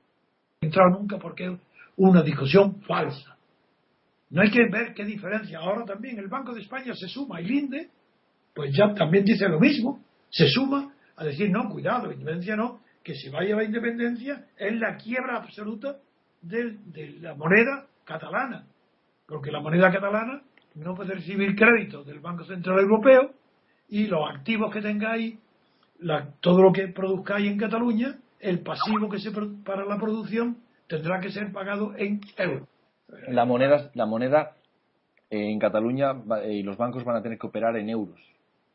entrar 0.62 0.92
nunca 0.92 1.18
porque 1.18 1.46
es 1.46 1.60
una 1.96 2.22
discusión 2.24 2.82
falsa. 2.82 3.38
No 4.32 4.42
hay 4.42 4.50
que 4.50 4.68
ver 4.70 4.94
qué 4.94 5.06
diferencia. 5.06 5.60
Ahora 5.60 5.86
también 5.86 6.20
el 6.20 6.28
Banco 6.28 6.54
de 6.54 6.62
España 6.62 6.94
se 6.94 7.08
suma 7.08 7.40
y 7.40 7.46
Linde, 7.46 7.90
pues 8.54 8.76
ya 8.76 8.94
también 8.94 9.24
dice 9.24 9.48
lo 9.48 9.60
mismo, 9.60 10.04
se 10.30 10.50
suma 10.50 10.94
a 11.16 11.24
decir, 11.24 11.50
no, 11.50 11.70
cuidado, 11.70 12.12
independencia 12.12 12.56
no, 12.56 12.82
que 13.04 13.14
si 13.14 13.30
vaya 13.30 13.56
la 13.56 13.64
independencia 13.64 14.48
es 14.58 14.74
la 14.80 14.98
quiebra 14.98 15.38
absoluta 15.38 15.98
de, 16.42 17.20
la 17.22 17.36
moneda 17.36 17.88
catalana, 18.04 18.66
porque 19.28 19.52
la 19.52 19.62
moneda 19.62 19.92
catalana 19.92 20.42
no 20.76 20.94
puede 20.94 21.16
recibir 21.16 21.56
crédito 21.56 22.04
del 22.04 22.20
Banco 22.20 22.44
Central 22.44 22.80
Europeo 22.80 23.32
y 23.90 24.08
los 24.08 24.30
activos 24.30 24.74
que 24.74 24.82
tengáis, 24.82 25.38
todo 26.42 26.62
lo 26.62 26.72
que 26.72 26.88
produzcáis 26.90 27.50
en 27.50 27.58
Cataluña, 27.58 28.16
el 28.40 28.60
pasivo 28.60 29.10
que 29.10 29.20
se 29.20 29.32
para 29.64 29.86
la 29.86 29.98
producción 29.98 30.58
tendrá 30.88 31.20
que 31.20 31.32
ser 31.32 31.52
pagado 31.52 31.94
en 31.98 32.22
euros. 32.38 32.68
La 33.28 33.46
moneda, 33.46 33.92
la 33.94 34.06
moneda 34.06 34.52
eh, 35.30 35.52
en 35.52 35.60
Cataluña 35.60 36.14
y 36.48 36.64
los 36.64 36.78
bancos 36.78 37.04
van 37.04 37.18
a 37.18 37.22
tener 37.22 37.38
que 37.38 37.48
operar 37.48 37.78
en 37.78 37.90
euros. 37.90 38.20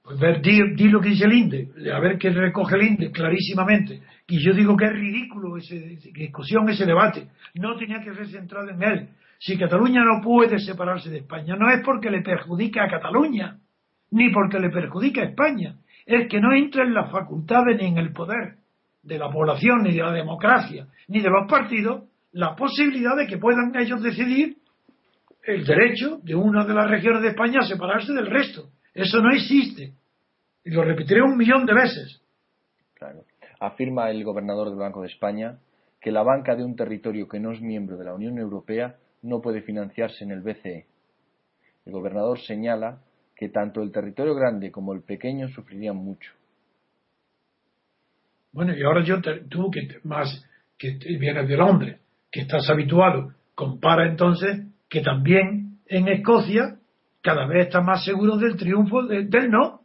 Pues 0.03 0.18
ver, 0.18 0.40
di, 0.40 0.88
lo 0.88 1.01
que 1.01 1.11
dice 1.11 1.26
el 1.26 1.32
INDE, 1.34 1.68
a 1.92 2.01
ver 2.01 2.16
qué 2.18 2.30
recoge 2.30 2.74
el 2.76 2.82
INDE 2.82 3.11
clarísimamente. 3.12 4.01
Y 4.26 4.42
yo 4.42 4.55
digo 4.55 4.76
que 4.76 4.86
es 4.86 4.92
ridículo 4.92 5.57
esa 5.59 5.74
discusión, 5.74 6.68
ese 6.70 6.86
debate. 6.86 7.28
No 7.55 7.76
tenía 7.76 8.01
que 8.01 8.14
ser 8.14 8.26
centrado 8.28 8.70
en 8.70 8.82
él. 8.82 9.09
Si 9.41 9.57
Cataluña 9.57 10.05
no 10.05 10.20
puede 10.22 10.59
separarse 10.59 11.09
de 11.09 11.18
España, 11.18 11.57
no 11.57 11.70
es 11.70 11.80
porque 11.82 12.11
le 12.11 12.20
perjudique 12.20 12.78
a 12.78 12.88
Cataluña, 12.88 13.57
ni 14.11 14.30
porque 14.30 14.61
le 14.61 14.68
perjudique 14.68 15.22
a 15.22 15.24
España. 15.24 15.76
Es 16.05 16.28
que 16.28 16.41
no 16.41 16.53
entra 16.53 16.84
en 16.84 16.93
las 16.93 17.11
facultades 17.11 17.78
ni 17.80 17.86
en 17.86 17.97
el 17.97 18.12
poder 18.12 18.57
de 19.03 19.18
la 19.18 19.30
población, 19.32 19.82
ni 19.82 19.95
de 19.95 20.03
la 20.03 20.12
democracia, 20.12 20.86
ni 21.09 21.22
de 21.22 21.30
los 21.30 21.51
partidos, 21.51 22.05
la 22.32 22.55
posibilidad 22.55 23.16
de 23.16 23.26
que 23.26 23.38
puedan 23.38 23.74
ellos 23.76 24.03
decidir 24.03 24.59
el 25.43 25.64
derecho 25.64 26.18
de 26.22 26.34
una 26.34 26.66
de 26.66 26.74
las 26.74 26.91
regiones 26.91 27.22
de 27.22 27.28
España 27.28 27.61
a 27.61 27.66
separarse 27.66 28.12
del 28.12 28.26
resto. 28.26 28.68
Eso 28.93 29.22
no 29.22 29.30
existe. 29.32 29.95
Y 30.66 30.70
lo 30.70 30.84
repetiré 30.84 31.22
un 31.22 31.38
millón 31.38 31.64
de 31.64 31.72
veces. 31.72 32.20
Claro. 32.93 33.24
Afirma 33.59 34.11
el 34.11 34.22
gobernador 34.22 34.68
del 34.68 34.78
Banco 34.78 35.01
de 35.01 35.09
España 35.09 35.57
que 35.99 36.12
la 36.12 36.22
banca 36.22 36.55
de 36.55 36.64
un 36.64 36.76
territorio 36.76 37.26
que 37.26 37.41
no 37.41 37.53
es 37.53 37.62
miembro 37.62 37.97
de 37.97 38.05
la 38.05 38.14
Unión 38.14 38.36
Europea 38.38 38.97
no 39.22 39.40
puede 39.40 39.62
financiarse 39.62 40.24
en 40.24 40.32
el 40.32 40.40
BCE. 40.40 40.86
El 41.86 41.92
gobernador 41.92 42.38
señala 42.40 43.00
que 43.36 43.48
tanto 43.48 43.82
el 43.82 43.90
territorio 43.90 44.34
grande 44.34 44.70
como 44.70 44.92
el 44.92 45.02
pequeño 45.02 45.48
sufrirían 45.48 45.96
mucho. 45.96 46.32
Bueno, 48.52 48.76
y 48.76 48.82
ahora 48.82 49.04
yo, 49.04 49.20
tú 49.48 49.70
que 49.70 50.00
más 50.04 50.44
que 50.76 50.98
vienes 51.18 51.48
de 51.48 51.56
Londres, 51.56 52.00
que 52.30 52.40
estás 52.40 52.68
habituado, 52.68 53.32
compara 53.54 54.08
entonces 54.08 54.66
que 54.88 55.00
también 55.00 55.78
en 55.86 56.08
Escocia 56.08 56.78
cada 57.22 57.46
vez 57.46 57.66
está 57.66 57.80
más 57.80 58.04
seguro 58.04 58.36
del 58.36 58.56
triunfo 58.56 59.06
del 59.06 59.50
no. 59.50 59.82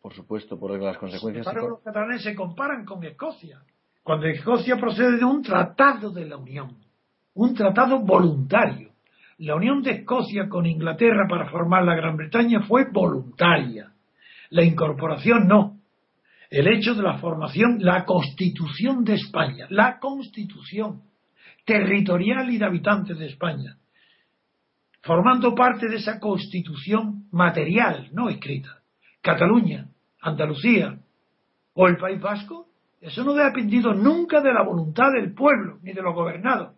Por 0.00 0.14
supuesto, 0.14 0.58
por 0.58 0.80
las 0.80 0.96
consecuencias. 0.96 1.54
los 1.54 1.82
catalanes 1.82 2.22
se 2.22 2.34
comparan 2.34 2.84
con 2.84 3.04
Escocia, 3.04 3.60
cuando 4.02 4.26
Escocia 4.26 4.76
procede 4.76 5.18
de 5.18 5.24
un 5.24 5.42
tratado 5.42 6.10
de 6.10 6.24
la 6.24 6.36
Unión, 6.36 6.76
un 7.34 7.54
tratado 7.54 8.00
voluntario. 8.00 8.90
La 9.38 9.54
unión 9.54 9.82
de 9.82 9.92
Escocia 9.92 10.48
con 10.48 10.66
Inglaterra 10.66 11.26
para 11.28 11.48
formar 11.48 11.84
la 11.84 11.94
Gran 11.94 12.16
Bretaña 12.16 12.62
fue 12.62 12.86
voluntaria. 12.90 13.92
La 14.50 14.64
incorporación 14.64 15.46
no. 15.46 15.78
El 16.50 16.66
hecho 16.66 16.94
de 16.94 17.02
la 17.02 17.18
formación, 17.18 17.78
la 17.80 18.04
constitución 18.04 19.04
de 19.04 19.14
España, 19.14 19.66
la 19.70 19.98
constitución 19.98 21.02
territorial 21.64 22.50
y 22.50 22.56
de 22.56 22.64
habitantes 22.64 23.18
de 23.18 23.26
España, 23.26 23.76
formando 25.02 25.54
parte 25.54 25.88
de 25.88 25.96
esa 25.96 26.18
constitución 26.18 27.26
material, 27.30 28.08
no 28.12 28.30
escrita. 28.30 28.80
Cataluña, 29.20 29.88
Andalucía 30.20 30.98
o 31.74 31.86
el 31.86 31.98
País 31.98 32.20
Vasco, 32.20 32.68
eso 33.00 33.22
no 33.22 33.32
ha 33.32 33.44
dependido 33.44 33.92
nunca 33.92 34.40
de 34.40 34.52
la 34.52 34.64
voluntad 34.64 35.12
del 35.12 35.34
pueblo 35.34 35.78
ni 35.82 35.92
de 35.92 36.02
los 36.02 36.14
gobernados. 36.14 36.74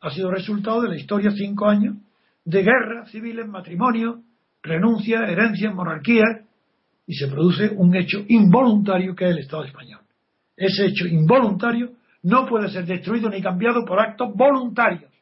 Ha 0.00 0.10
sido 0.10 0.30
resultado 0.30 0.82
de 0.82 0.88
la 0.88 0.96
historia 0.96 1.30
cinco 1.32 1.66
años 1.66 1.96
de 2.44 2.62
guerras 2.62 3.10
civiles, 3.10 3.46
matrimonio, 3.46 4.22
renuncia, 4.62 5.26
herencia, 5.26 5.72
monarquía, 5.72 6.24
y 7.06 7.14
se 7.14 7.28
produce 7.28 7.70
un 7.76 7.94
hecho 7.94 8.24
involuntario 8.28 9.14
que 9.14 9.26
es 9.26 9.30
el 9.30 9.38
Estado 9.38 9.64
español. 9.64 10.00
Ese 10.56 10.86
hecho 10.86 11.06
involuntario 11.06 11.92
no 12.22 12.46
puede 12.46 12.68
ser 12.70 12.84
destruido 12.84 13.28
ni 13.30 13.40
cambiado 13.40 13.84
por 13.84 14.00
actos 14.00 14.34
voluntarios. 14.34 15.12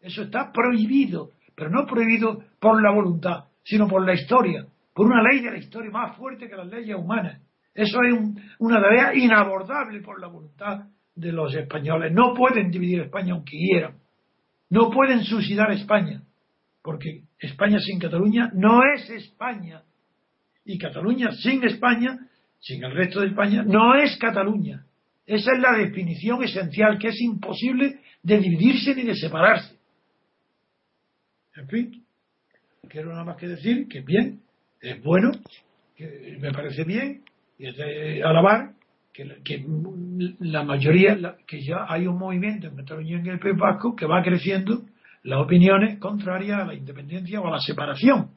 Eso 0.00 0.22
está 0.22 0.50
prohibido 0.52 1.30
pero 1.54 1.70
no 1.70 1.86
prohibido 1.86 2.42
por 2.58 2.82
la 2.82 2.90
voluntad, 2.90 3.44
sino 3.62 3.86
por 3.88 4.04
la 4.04 4.14
historia, 4.14 4.66
por 4.92 5.06
una 5.06 5.22
ley 5.22 5.40
de 5.40 5.50
la 5.52 5.58
historia 5.58 5.90
más 5.90 6.16
fuerte 6.16 6.48
que 6.48 6.56
las 6.56 6.66
leyes 6.66 6.96
humanas. 6.96 7.40
Eso 7.74 7.98
es 8.02 8.14
una 8.58 8.80
tarea 8.80 9.14
inabordable 9.14 10.00
por 10.00 10.20
la 10.20 10.28
voluntad 10.28 10.86
de 11.14 11.32
los 11.32 11.54
españoles. 11.54 12.12
No 12.12 12.34
pueden 12.34 12.70
dividir 12.70 13.00
España 13.00 13.32
aunque 13.32 13.56
quieran. 13.56 13.94
No 14.70 14.90
pueden 14.90 15.24
suicidar 15.24 15.70
España, 15.72 16.22
porque 16.82 17.22
España 17.38 17.78
sin 17.80 17.98
Cataluña 17.98 18.50
no 18.54 18.80
es 18.94 19.08
España. 19.10 19.82
Y 20.64 20.78
Cataluña 20.78 21.32
sin 21.32 21.62
España, 21.64 22.18
sin 22.60 22.82
el 22.82 22.92
resto 22.92 23.20
de 23.20 23.28
España, 23.28 23.62
no 23.62 23.94
es 23.94 24.16
Cataluña. 24.16 24.84
Esa 25.26 25.52
es 25.52 25.60
la 25.60 25.76
definición 25.76 26.42
esencial, 26.42 26.98
que 26.98 27.08
es 27.08 27.20
imposible 27.20 28.00
de 28.22 28.38
dividirse 28.38 28.94
ni 28.94 29.02
de 29.02 29.14
separarse. 29.14 29.74
En 31.56 31.68
fin, 31.68 32.04
quiero 32.88 33.10
nada 33.10 33.24
más 33.24 33.36
que 33.36 33.48
decir 33.48 33.88
que 33.88 34.00
bien, 34.00 34.42
es 34.80 35.02
bueno, 35.02 35.30
que 35.96 36.36
me 36.40 36.52
parece 36.52 36.84
bien, 36.84 37.22
y 37.58 37.68
es 37.68 37.76
de 37.76 38.22
alabar 38.22 38.72
que, 39.14 39.64
la 40.40 40.64
mayoría, 40.64 41.36
que 41.46 41.62
ya 41.62 41.86
hay 41.88 42.06
un 42.06 42.18
movimiento 42.18 42.66
en 42.66 42.76
Cataluña 42.76 43.10
y 43.10 43.20
en 43.20 43.26
el 43.28 43.38
País 43.38 43.56
Vasco 43.56 43.94
que 43.94 44.06
va 44.06 44.22
creciendo 44.22 44.82
las 45.22 45.40
opiniones 45.40 46.00
contrarias 46.00 46.60
a 46.60 46.66
la 46.66 46.74
independencia 46.74 47.40
o 47.40 47.46
a 47.46 47.52
la 47.52 47.60
separación. 47.60 48.30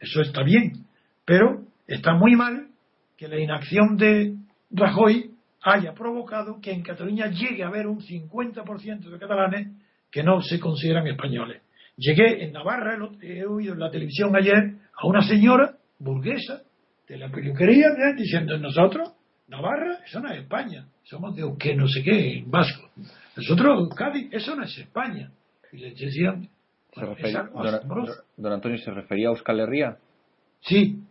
Eso 0.00 0.20
está 0.20 0.42
bien, 0.42 0.84
pero 1.24 1.62
está 1.86 2.14
muy 2.14 2.34
mal 2.34 2.66
que 3.16 3.28
la 3.28 3.38
inacción 3.38 3.96
de 3.96 4.34
Rajoy 4.72 5.30
haya 5.62 5.94
provocado 5.94 6.60
que 6.60 6.72
en 6.72 6.82
Cataluña 6.82 7.28
llegue 7.28 7.62
a 7.62 7.68
haber 7.68 7.86
un 7.86 8.00
50% 8.00 9.08
de 9.08 9.18
catalanes 9.18 9.68
que 10.10 10.24
no 10.24 10.40
se 10.40 10.58
consideran 10.58 11.06
españoles. 11.06 11.62
Llegué 11.96 12.44
en 12.44 12.52
Navarra, 12.52 12.98
he 13.22 13.46
oído 13.46 13.74
en 13.74 13.78
la 13.78 13.90
televisión 13.90 14.34
ayer 14.34 14.74
a 15.00 15.06
una 15.06 15.22
señora 15.22 15.76
burguesa 16.00 16.62
de 17.06 17.16
la 17.16 17.30
peluquería 17.30 17.86
diciendo 18.16 18.58
nosotros, 18.58 19.12
Navarra, 19.48 19.98
eso 20.06 20.20
no 20.20 20.30
es 20.30 20.40
España, 20.40 20.86
somos 21.02 21.36
de 21.36 21.42
que 21.58 21.74
no 21.74 21.86
sé 21.86 22.02
qué, 22.02 22.38
en 22.38 22.50
vasco. 22.50 22.88
Nosotros, 23.36 23.88
Cádiz, 23.94 24.28
eso 24.32 24.56
no 24.56 24.64
es 24.64 24.76
España. 24.78 25.30
Y 25.72 25.78
le 25.78 25.90
decían, 25.90 26.48
don, 28.36 28.52
Antonio, 28.52 28.78
¿se 28.78 28.90
refería 28.90 29.28
a 29.28 29.32
Euskal 29.32 29.60
Herria? 29.60 29.98
Sí, 30.60 31.02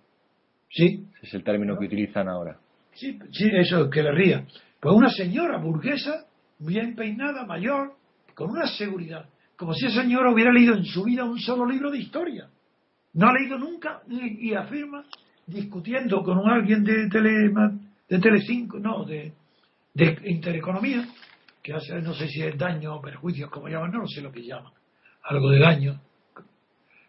sí. 0.70 1.06
Ese 1.18 1.28
es 1.28 1.34
el 1.34 1.44
término 1.44 1.78
que 1.78 1.86
utilizan 1.86 2.28
ahora. 2.28 2.58
Sí, 2.94 3.20
sí, 3.32 3.50
eso, 3.54 3.80
Euskal 3.80 4.08
Herria. 4.08 4.46
Pues 4.80 4.96
una 4.96 5.10
señora 5.10 5.58
burguesa, 5.58 6.26
bien 6.60 6.96
peinada, 6.96 7.46
mayor, 7.46 7.96
con 8.34 8.50
una 8.50 8.68
seguridad 8.68 9.28
como 9.64 9.74
si 9.74 9.86
ese 9.86 10.02
señor 10.02 10.28
hubiera 10.28 10.52
leído 10.52 10.76
en 10.76 10.84
su 10.84 11.04
vida 11.04 11.24
un 11.24 11.40
solo 11.40 11.66
libro 11.66 11.92
de 11.92 12.00
historia. 12.00 12.50
No 13.14 13.28
ha 13.28 13.34
leído 13.34 13.58
nunca 13.58 14.02
y, 14.10 14.54
afirma, 14.54 15.06
discutiendo 15.46 16.22
con 16.24 16.40
alguien 16.50 16.84
de 16.84 17.08
Tele, 17.10 17.52
de 18.10 18.20
Telecinco, 18.20 18.80
no, 18.80 19.06
de, 19.06 19.34
de 19.94 20.18
Intereconomía, 20.26 21.08
que 21.62 21.74
hace, 21.74 22.02
no 22.02 22.14
sé 22.14 22.28
si 22.28 22.42
es 22.42 22.58
daño 22.58 22.96
o 22.96 23.02
perjuicios, 23.02 23.50
como 23.50 23.70
llaman, 23.70 23.92
no, 23.92 24.08
sé 24.08 24.22
lo 24.22 24.32
que 24.32 24.44
llaman, 24.44 24.74
algo 25.24 25.50
de 25.50 25.60
daño. 25.60 26.02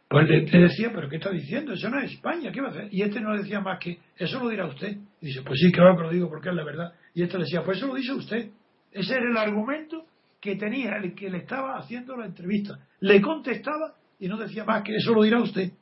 Pues 0.08 0.28
le, 0.28 0.42
decía, 0.42 0.92
pero 0.94 1.08
¿qué 1.08 1.16
está 1.16 1.30
diciendo? 1.30 1.72
Eso 1.72 1.88
no 1.88 1.98
es 1.98 2.12
España, 2.12 2.52
¿qué 2.52 2.60
va 2.60 2.68
a 2.68 2.70
hacer? 2.70 2.88
Y 2.92 3.02
este 3.02 3.20
no 3.20 3.36
decía 3.36 3.60
más 3.60 3.80
que, 3.80 3.98
eso 4.16 4.38
lo 4.38 4.48
dirá 4.48 4.66
usted. 4.66 4.96
Y 5.20 5.26
dice, 5.26 5.42
pues 5.42 5.58
sí, 5.58 5.72
claro 5.72 5.96
que 5.96 6.02
lo 6.04 6.10
digo 6.10 6.28
porque 6.28 6.50
es 6.50 6.54
la 6.54 6.62
verdad. 6.62 6.92
Y 7.14 7.22
este 7.22 7.36
le 7.36 7.44
decía, 7.44 7.64
pues 7.64 7.78
eso 7.78 7.88
lo 7.88 7.94
dice 7.94 8.12
usted. 8.12 8.50
Ese 8.92 9.14
era 9.14 9.28
el 9.28 9.36
argumento 9.36 10.06
que 10.40 10.54
tenía 10.54 10.96
el 10.98 11.14
que 11.14 11.30
le 11.30 11.38
estaba 11.38 11.78
haciendo 11.78 12.16
la 12.16 12.26
entrevista. 12.26 12.78
Le 13.00 13.20
contestaba 13.20 13.94
y 14.20 14.28
no 14.28 14.36
decía 14.36 14.64
más 14.64 14.84
que 14.84 14.94
eso 14.94 15.12
lo 15.12 15.24
dirá 15.24 15.40
usted. 15.40 15.72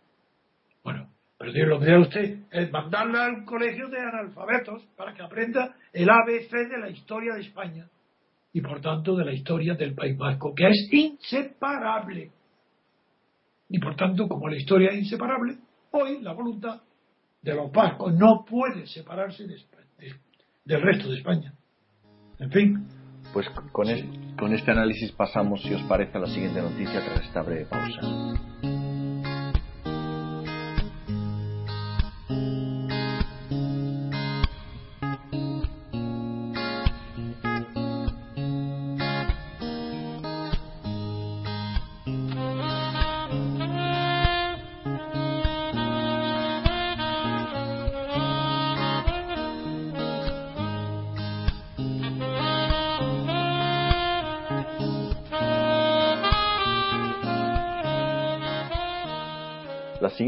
Bueno, 0.82 1.10
pero 1.42 1.66
lo 1.66 1.80
que 1.80 1.86
dirá 1.86 1.98
usted 1.98 2.38
es 2.52 2.70
mandarle 2.70 3.18
al 3.18 3.44
colegio 3.44 3.88
de 3.88 3.98
analfabetos 3.98 4.84
para 4.96 5.12
que 5.12 5.22
aprenda 5.22 5.74
el 5.92 6.08
ABC 6.08 6.52
de 6.52 6.78
la 6.78 6.88
historia 6.88 7.34
de 7.34 7.40
España 7.40 7.88
y 8.52 8.60
por 8.60 8.80
tanto 8.80 9.16
de 9.16 9.24
la 9.24 9.32
historia 9.32 9.74
del 9.74 9.92
País 9.92 10.16
Vasco, 10.16 10.54
que 10.54 10.68
es 10.68 10.88
inseparable. 10.92 12.30
Y 13.68 13.80
por 13.80 13.96
tanto, 13.96 14.28
como 14.28 14.48
la 14.48 14.56
historia 14.56 14.90
es 14.90 14.98
inseparable, 14.98 15.56
hoy 15.90 16.22
la 16.22 16.32
voluntad 16.32 16.80
de 17.40 17.54
los 17.54 17.72
vascos 17.72 18.14
no 18.14 18.44
puede 18.48 18.86
separarse 18.86 19.44
del 19.44 20.80
resto 20.80 21.08
de 21.10 21.16
España. 21.16 21.54
En 22.38 22.52
fin. 22.52 22.86
Pues 23.32 23.48
con, 23.72 23.88
con 24.36 24.52
este 24.52 24.70
análisis 24.70 25.10
pasamos, 25.12 25.60
si 25.62 25.74
os 25.74 25.82
parece, 25.84 26.18
a 26.18 26.20
la 26.20 26.26
siguiente 26.28 26.60
noticia 26.62 27.04
tras 27.04 27.24
esta 27.26 27.42
breve 27.42 27.64
pausa. 27.64 28.00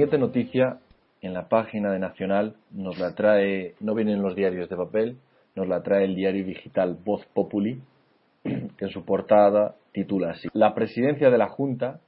Siguiente 0.04 0.18
noticia 0.18 0.80
en 1.22 1.32
la 1.32 1.48
página 1.48 1.90
de 1.90 1.98
Nacional 1.98 2.56
nos 2.70 2.98
la 2.98 3.14
trae, 3.14 3.74
no 3.80 3.94
viene 3.94 4.12
en 4.12 4.20
los 4.20 4.36
diarios 4.36 4.68
de 4.68 4.76
papel, 4.76 5.16
nos 5.54 5.66
la 5.66 5.82
trae 5.82 6.04
el 6.04 6.14
diario 6.14 6.44
digital 6.44 6.98
Voz 7.02 7.24
Populi, 7.32 7.80
que 8.42 8.84
en 8.84 8.90
su 8.90 9.06
portada 9.06 9.76
titula 9.92 10.32
así. 10.32 10.48
La 10.52 10.74
presidencia 10.74 11.30
de 11.30 11.38
la 11.38 11.48
Junta 11.48 12.00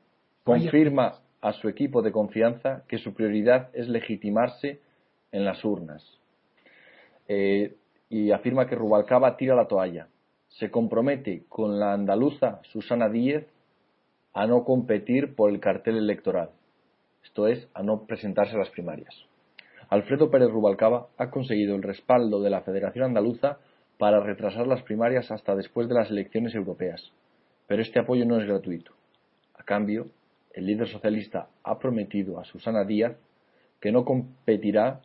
confirma 0.44 1.20
a 1.40 1.54
su 1.54 1.70
equipo 1.70 2.02
de 2.02 2.12
confianza 2.12 2.82
que 2.86 2.98
su 2.98 3.14
prioridad 3.14 3.70
es 3.72 3.88
legitimarse 3.88 4.80
en 5.32 5.46
las 5.46 5.64
urnas. 5.64 6.04
Eh, 7.28 7.76
y 8.10 8.30
afirma 8.30 8.66
que 8.66 8.74
Rubalcaba 8.74 9.38
tira 9.38 9.54
la 9.54 9.68
toalla. 9.68 10.08
Se 10.48 10.70
compromete 10.70 11.44
con 11.48 11.80
la 11.80 11.94
andaluza 11.94 12.60
Susana 12.64 13.08
Díez 13.08 13.46
a 14.34 14.46
no 14.46 14.64
competir 14.64 15.34
por 15.34 15.48
el 15.48 15.60
cartel 15.60 15.96
electoral, 15.96 16.50
esto 17.26 17.48
es, 17.48 17.68
a 17.74 17.82
no 17.82 18.06
presentarse 18.06 18.54
a 18.54 18.58
las 18.58 18.70
primarias. 18.70 19.14
Alfredo 19.88 20.30
Pérez 20.30 20.48
Rubalcaba 20.48 21.08
ha 21.18 21.30
conseguido 21.30 21.74
el 21.74 21.82
respaldo 21.82 22.40
de 22.40 22.50
la 22.50 22.62
Federación 22.62 23.04
Andaluza 23.04 23.58
para 23.98 24.20
retrasar 24.20 24.66
las 24.66 24.82
primarias 24.82 25.30
hasta 25.30 25.54
después 25.54 25.88
de 25.88 25.94
las 25.94 26.10
elecciones 26.10 26.54
europeas. 26.54 27.12
Pero 27.66 27.82
este 27.82 27.98
apoyo 27.98 28.24
no 28.24 28.40
es 28.40 28.46
gratuito. 28.46 28.92
A 29.54 29.64
cambio, 29.64 30.06
el 30.54 30.66
líder 30.66 30.88
socialista 30.88 31.48
ha 31.64 31.78
prometido 31.78 32.38
a 32.38 32.44
Susana 32.44 32.84
Díaz 32.84 33.16
que 33.80 33.92
no 33.92 34.04
competirá 34.04 35.00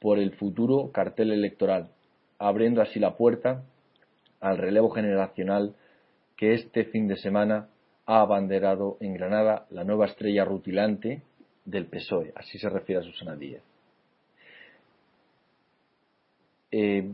por 0.00 0.18
el 0.18 0.32
futuro 0.32 0.90
cartel 0.92 1.32
electoral, 1.32 1.90
abriendo 2.38 2.80
así 2.80 2.98
la 2.98 3.16
puerta 3.16 3.62
al 4.40 4.56
relevo 4.56 4.90
generacional 4.90 5.74
que 6.36 6.54
este 6.54 6.84
fin 6.84 7.08
de 7.08 7.16
semana 7.16 7.68
ha 8.06 8.20
abanderado 8.20 8.96
en 9.00 9.14
Granada 9.14 9.66
la 9.70 9.84
nueva 9.84 10.06
estrella 10.06 10.44
rutilante 10.44 11.22
del 11.70 11.86
PSOE. 11.86 12.32
Así 12.34 12.58
se 12.58 12.68
refiere 12.68 13.00
a 13.00 13.04
Susana 13.04 13.36
Díaz. 13.36 13.62
Eh, 16.70 17.10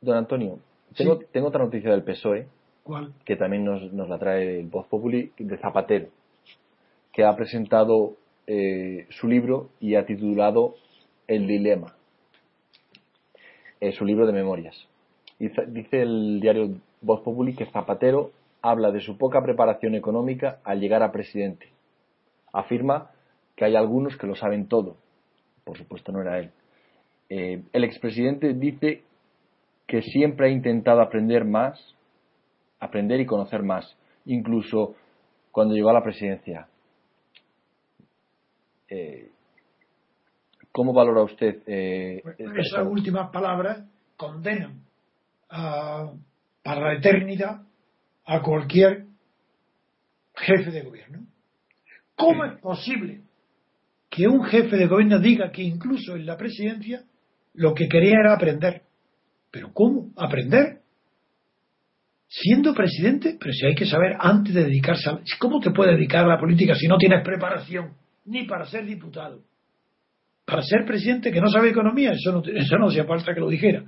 don 0.00 0.16
Antonio, 0.16 0.58
tengo, 0.96 1.18
tengo, 1.18 1.48
otra 1.48 1.64
noticia 1.64 1.90
del 1.90 2.02
PSOE. 2.02 2.46
¿Cuál? 2.82 3.12
Que 3.24 3.36
también 3.36 3.64
nos, 3.64 3.92
nos 3.92 4.08
la 4.08 4.18
trae 4.18 4.60
el 4.60 4.66
Voz 4.66 4.86
Populi 4.86 5.32
de 5.38 5.58
Zapatero, 5.58 6.08
que 7.12 7.24
ha 7.24 7.36
presentado 7.36 8.16
eh, 8.46 9.06
su 9.10 9.28
libro 9.28 9.70
y 9.80 9.94
ha 9.94 10.06
titulado 10.06 10.74
El 11.26 11.46
Dilema. 11.46 11.94
su 13.92 14.04
libro 14.04 14.26
de 14.26 14.32
memorias. 14.32 14.76
Dice, 15.38 15.66
dice 15.66 16.02
el 16.02 16.40
diario 16.40 16.76
Voz 17.00 17.20
Populi 17.22 17.54
que 17.54 17.66
Zapatero 17.66 18.32
habla 18.62 18.90
de 18.90 19.00
su 19.00 19.16
poca 19.16 19.42
preparación 19.42 19.94
económica 19.94 20.60
al 20.64 20.80
llegar 20.80 21.02
a 21.02 21.12
presidente. 21.12 21.68
Afirma 22.52 23.10
que 23.60 23.66
hay 23.66 23.76
algunos 23.76 24.16
que 24.16 24.26
lo 24.26 24.34
saben 24.34 24.68
todo. 24.68 24.96
Por 25.64 25.76
supuesto 25.76 26.12
no 26.12 26.22
era 26.22 26.38
él. 26.38 26.50
Eh, 27.28 27.62
el 27.74 27.84
expresidente 27.84 28.54
dice 28.54 29.02
que 29.86 30.00
siempre 30.00 30.46
ha 30.46 30.50
intentado 30.50 31.02
aprender 31.02 31.44
más, 31.44 31.78
aprender 32.78 33.20
y 33.20 33.26
conocer 33.26 33.62
más, 33.62 33.98
incluso 34.24 34.94
cuando 35.52 35.74
llegó 35.74 35.90
a 35.90 35.92
la 35.92 36.02
presidencia. 36.02 36.68
Eh, 38.88 39.28
¿Cómo 40.72 40.94
valora 40.94 41.22
usted 41.24 41.60
eh, 41.66 42.22
esas 42.38 42.86
últimas 42.86 43.28
palabras? 43.28 43.84
Condenan 44.16 44.84
para 45.50 46.80
la 46.80 46.94
eternidad 46.94 47.60
a 48.24 48.40
cualquier 48.40 49.04
jefe 50.34 50.70
de 50.70 50.80
gobierno. 50.80 51.26
¿Cómo 52.16 52.46
es 52.46 52.58
posible 52.60 53.20
que 54.10 54.26
un 54.26 54.44
jefe 54.44 54.76
de 54.76 54.86
gobierno 54.86 55.20
diga 55.20 55.50
que 55.52 55.62
incluso 55.62 56.16
en 56.16 56.26
la 56.26 56.36
presidencia 56.36 57.04
lo 57.54 57.74
que 57.74 57.88
quería 57.88 58.18
era 58.20 58.34
aprender. 58.34 58.82
¿Pero 59.50 59.72
cómo? 59.72 60.10
¿Aprender? 60.16 60.80
Siendo 62.28 62.74
presidente, 62.74 63.36
pero 63.40 63.52
si 63.52 63.66
hay 63.66 63.74
que 63.74 63.86
saber 63.86 64.16
antes 64.18 64.54
de 64.54 64.64
dedicarse 64.64 65.10
a... 65.10 65.20
¿Cómo 65.38 65.60
te 65.60 65.70
puedes 65.70 65.96
dedicar 65.96 66.24
a 66.24 66.28
la 66.28 66.38
política 66.38 66.74
si 66.74 66.86
no 66.86 66.96
tienes 66.98 67.24
preparación 67.24 67.94
ni 68.24 68.44
para 68.44 68.66
ser 68.66 68.84
diputado? 68.84 69.42
Para 70.44 70.62
ser 70.62 70.84
presidente 70.84 71.30
que 71.30 71.40
no 71.40 71.48
sabe 71.48 71.70
economía, 71.70 72.12
eso 72.12 72.32
no, 72.32 72.42
eso 72.44 72.76
no 72.78 72.88
hacía 72.88 73.04
falta 73.04 73.32
que 73.32 73.40
lo 73.40 73.48
dijera. 73.48 73.84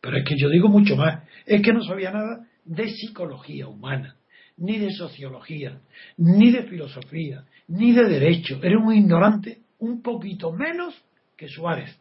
Pero 0.00 0.18
es 0.18 0.24
que 0.24 0.36
yo 0.38 0.48
digo 0.48 0.68
mucho 0.68 0.96
más. 0.96 1.24
Es 1.46 1.62
que 1.62 1.72
no 1.72 1.82
sabía 1.82 2.10
nada 2.10 2.46
de 2.64 2.88
psicología 2.88 3.66
humana, 3.66 4.16
ni 4.58 4.78
de 4.78 4.92
sociología, 4.92 5.80
ni 6.16 6.50
de 6.50 6.64
filosofía, 6.64 7.44
ni 7.68 7.92
de 7.92 8.04
derecho. 8.04 8.60
Era 8.62 8.78
un 8.78 8.92
ignorante 8.92 9.58
un 9.78 10.02
poquito 10.02 10.52
menos 10.52 10.94
que 11.36 11.48
Suárez 11.48 11.98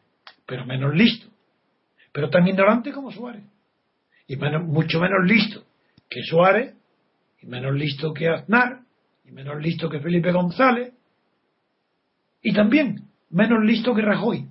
pero 0.48 0.66
menos 0.66 0.96
listo, 0.96 1.28
pero 2.12 2.30
tan 2.30 2.48
ignorante 2.48 2.92
como 2.92 3.12
Suárez, 3.12 3.44
y 4.28 4.38
mucho 4.38 5.00
menos 5.00 5.26
listo 5.26 5.64
que 6.10 6.22
Suárez, 6.24 6.74
y 7.42 7.48
menos 7.48 7.76
listo 7.76 8.14
que 8.14 8.30
Aznar, 8.30 8.80
y 9.26 9.32
menos 9.32 9.62
listo 9.62 9.90
que 9.90 10.00
Felipe 10.00 10.32
González, 10.32 10.94
y 12.42 12.54
también 12.54 13.10
menos 13.30 13.64
listo 13.64 13.94
que 13.94 14.02
Rajoy. 14.02 14.48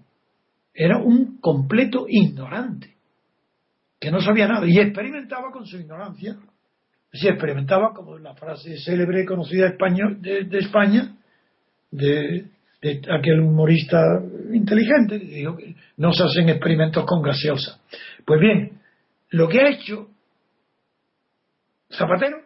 Era 0.74 0.98
un 0.98 1.38
completo 1.40 2.04
ignorante, 2.06 2.94
que 3.98 4.10
no 4.10 4.20
sabía 4.20 4.46
nada, 4.46 4.66
y 4.68 4.78
experimentaba 4.78 5.50
con 5.50 5.66
su 5.66 5.78
ignorancia. 5.78 6.36
Si 7.12 7.28
experimentaba, 7.28 7.92
como 7.94 8.18
la 8.18 8.34
frase 8.34 8.76
célebre 8.78 9.24
conocida 9.24 9.70
de 9.70 10.58
España, 10.58 11.16
de 11.90 12.50
de 12.80 13.00
aquel 13.10 13.40
humorista 13.40 13.98
inteligente 14.52 15.18
que 15.18 15.26
dijo 15.26 15.56
que 15.56 15.74
no 15.96 16.12
se 16.12 16.24
hacen 16.24 16.48
experimentos 16.48 17.04
con 17.06 17.22
gaseosa. 17.22 17.80
Pues 18.24 18.40
bien, 18.40 18.80
lo 19.30 19.48
que 19.48 19.60
ha 19.60 19.70
hecho 19.70 20.08
Zapatero 21.90 22.38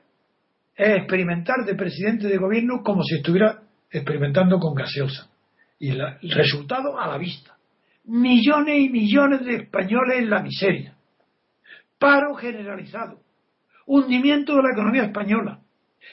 es 0.77 0.97
experimentar 0.99 1.65
de 1.67 1.75
presidente 1.75 2.29
de 2.29 2.37
gobierno 2.37 2.83
como 2.85 3.03
si 3.03 3.17
estuviera 3.17 3.63
experimentando 3.91 4.59
con 4.59 4.75
gaseosa. 4.75 5.29
Y 5.79 5.91
el 5.91 6.31
resultado 6.31 6.99
a 6.99 7.09
la 7.09 7.19
vista. 7.19 7.57
Millones 8.05 8.79
y 8.79 8.89
millones 8.89 9.45
de 9.45 9.57
españoles 9.57 10.19
en 10.19 10.31
la 10.31 10.43
miseria. 10.43 10.95
Paro 11.99 12.35
generalizado. 12.35 13.21
Hundimiento 13.93 14.55
de 14.55 14.63
la 14.63 14.73
economía 14.73 15.05
española. 15.05 15.61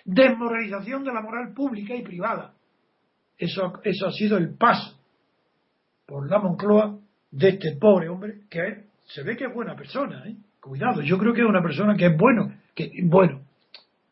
Desmoralización 0.03 1.03
de 1.03 1.13
la 1.13 1.21
moral 1.21 1.53
pública 1.53 1.95
y 1.95 2.01
privada 2.01 2.53
eso, 3.37 3.73
eso 3.83 4.07
ha 4.07 4.11
sido 4.11 4.37
el 4.37 4.55
paso 4.55 4.99
por 6.05 6.29
la 6.29 6.39
Moncloa 6.39 6.97
de 7.31 7.49
este 7.49 7.75
pobre 7.75 8.09
hombre 8.09 8.41
que 8.49 8.85
se 9.05 9.23
ve 9.23 9.37
que 9.37 9.45
es 9.45 9.53
buena 9.53 9.75
persona. 9.75 10.27
¿eh? 10.27 10.35
Cuidado, 10.59 11.01
yo 11.01 11.17
creo 11.17 11.33
que 11.33 11.41
es 11.41 11.47
una 11.47 11.61
persona 11.61 11.95
que 11.95 12.07
es 12.07 12.17
bueno. 12.17 12.51
Que, 12.73 12.89
bueno, 13.03 13.41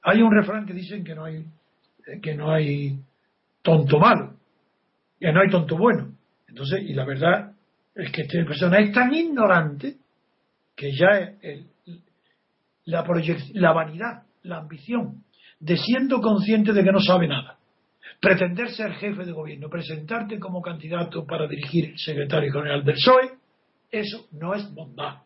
hay 0.04 0.22
un 0.22 0.32
refrán 0.32 0.66
que 0.66 0.74
dicen 0.74 1.04
que 1.04 1.16
no 1.16 1.26
hay, 1.26 1.46
que 2.22 2.36
no 2.36 2.52
hay 2.52 3.00
tonto 3.62 4.00
malo, 4.00 4.36
que 5.20 5.32
no 5.32 5.42
hay 5.42 5.50
tonto 5.50 5.78
bueno. 5.78 6.14
Entonces, 6.48 6.82
y 6.84 6.94
la 6.94 7.06
verdad 7.06 7.54
es 7.96 8.12
que 8.12 8.22
esta 8.22 8.46
persona 8.46 8.80
es 8.80 8.92
tan 8.92 9.14
ignorante 9.14 9.98
que 10.76 10.92
ya 10.92 11.36
es 11.42 11.66
la, 12.86 13.04
la 13.54 13.72
vanidad, 13.74 14.24
la 14.44 14.58
ambición 14.58 15.24
de 15.60 15.78
siendo 15.78 16.22
consciente 16.22 16.74
de 16.74 16.84
que 16.84 16.92
no 16.92 17.00
sabe 17.00 17.28
nada 17.28 17.58
pretender 18.20 18.72
ser 18.72 18.94
jefe 18.94 19.26
de 19.26 19.32
gobierno, 19.32 19.70
presentarte 19.70 20.40
como 20.40 20.62
candidato 20.62 21.26
para 21.26 21.48
dirigir 21.48 21.92
el 21.92 22.00
secretario 22.00 22.52
general 22.52 22.84
del 22.84 22.96
PSOE, 22.96 23.32
eso 23.92 24.28
no 24.32 24.54
es 24.54 24.74
bondad. 24.74 25.22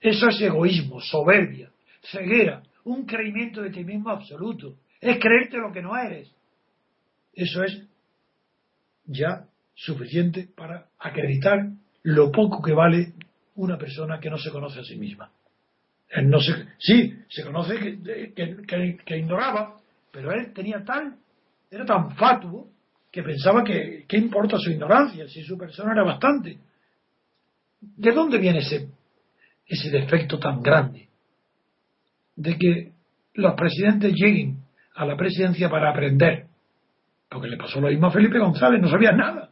Eso 0.00 0.28
es 0.28 0.40
egoísmo, 0.40 1.00
soberbia, 1.00 1.70
ceguera, 2.02 2.62
un 2.84 3.04
creimiento 3.04 3.62
de 3.62 3.70
ti 3.70 3.84
mismo 3.84 4.10
absoluto. 4.10 4.76
Es 5.00 5.18
creerte 5.18 5.58
lo 5.58 5.72
que 5.72 5.82
no 5.82 5.96
eres. 5.96 6.30
Eso 7.32 7.62
es 7.62 7.86
ya 9.06 9.46
suficiente 9.74 10.48
para 10.54 10.88
acreditar 10.98 11.70
lo 12.02 12.30
poco 12.30 12.62
que 12.62 12.72
vale 12.72 13.14
una 13.56 13.76
persona 13.76 14.20
que 14.20 14.30
no 14.30 14.38
se 14.38 14.50
conoce 14.50 14.80
a 14.80 14.84
sí 14.84 14.96
misma. 14.96 15.30
No 16.22 16.40
se, 16.40 16.52
sí, 16.78 17.14
se 17.28 17.44
conoce 17.44 17.98
que 18.36 19.16
ignoraba, 19.16 19.76
pero 20.10 20.32
él 20.32 20.52
tenía 20.52 20.84
tal 20.84 21.16
era 21.70 21.84
tan 21.84 22.16
fatuo 22.16 22.68
que 23.10 23.22
pensaba 23.22 23.62
que 23.62 24.04
qué 24.08 24.16
importa 24.16 24.58
su 24.58 24.70
ignorancia 24.70 25.28
si 25.28 25.42
su 25.42 25.56
persona 25.56 25.92
era 25.92 26.02
bastante. 26.04 26.58
¿De 27.80 28.12
dónde 28.12 28.38
viene 28.38 28.58
ese, 28.58 28.88
ese 29.66 29.90
defecto 29.90 30.38
tan 30.38 30.60
grande? 30.62 31.08
De 32.36 32.58
que 32.58 32.92
los 33.34 33.54
presidentes 33.54 34.12
lleguen 34.14 34.58
a 34.94 35.06
la 35.06 35.16
presidencia 35.16 35.70
para 35.70 35.90
aprender. 35.90 36.46
Porque 37.28 37.48
le 37.48 37.56
pasó 37.56 37.80
lo 37.80 37.88
mismo 37.88 38.08
a 38.08 38.10
Felipe 38.10 38.38
González, 38.38 38.82
no 38.82 38.90
sabía 38.90 39.12
nada. 39.12 39.50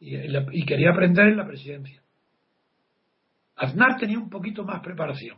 Y, 0.00 0.16
y 0.16 0.64
quería 0.64 0.90
aprender 0.90 1.28
en 1.28 1.36
la 1.36 1.46
presidencia. 1.46 2.02
Aznar 3.56 3.98
tenía 3.98 4.18
un 4.18 4.30
poquito 4.30 4.64
más 4.64 4.80
preparación. 4.80 5.36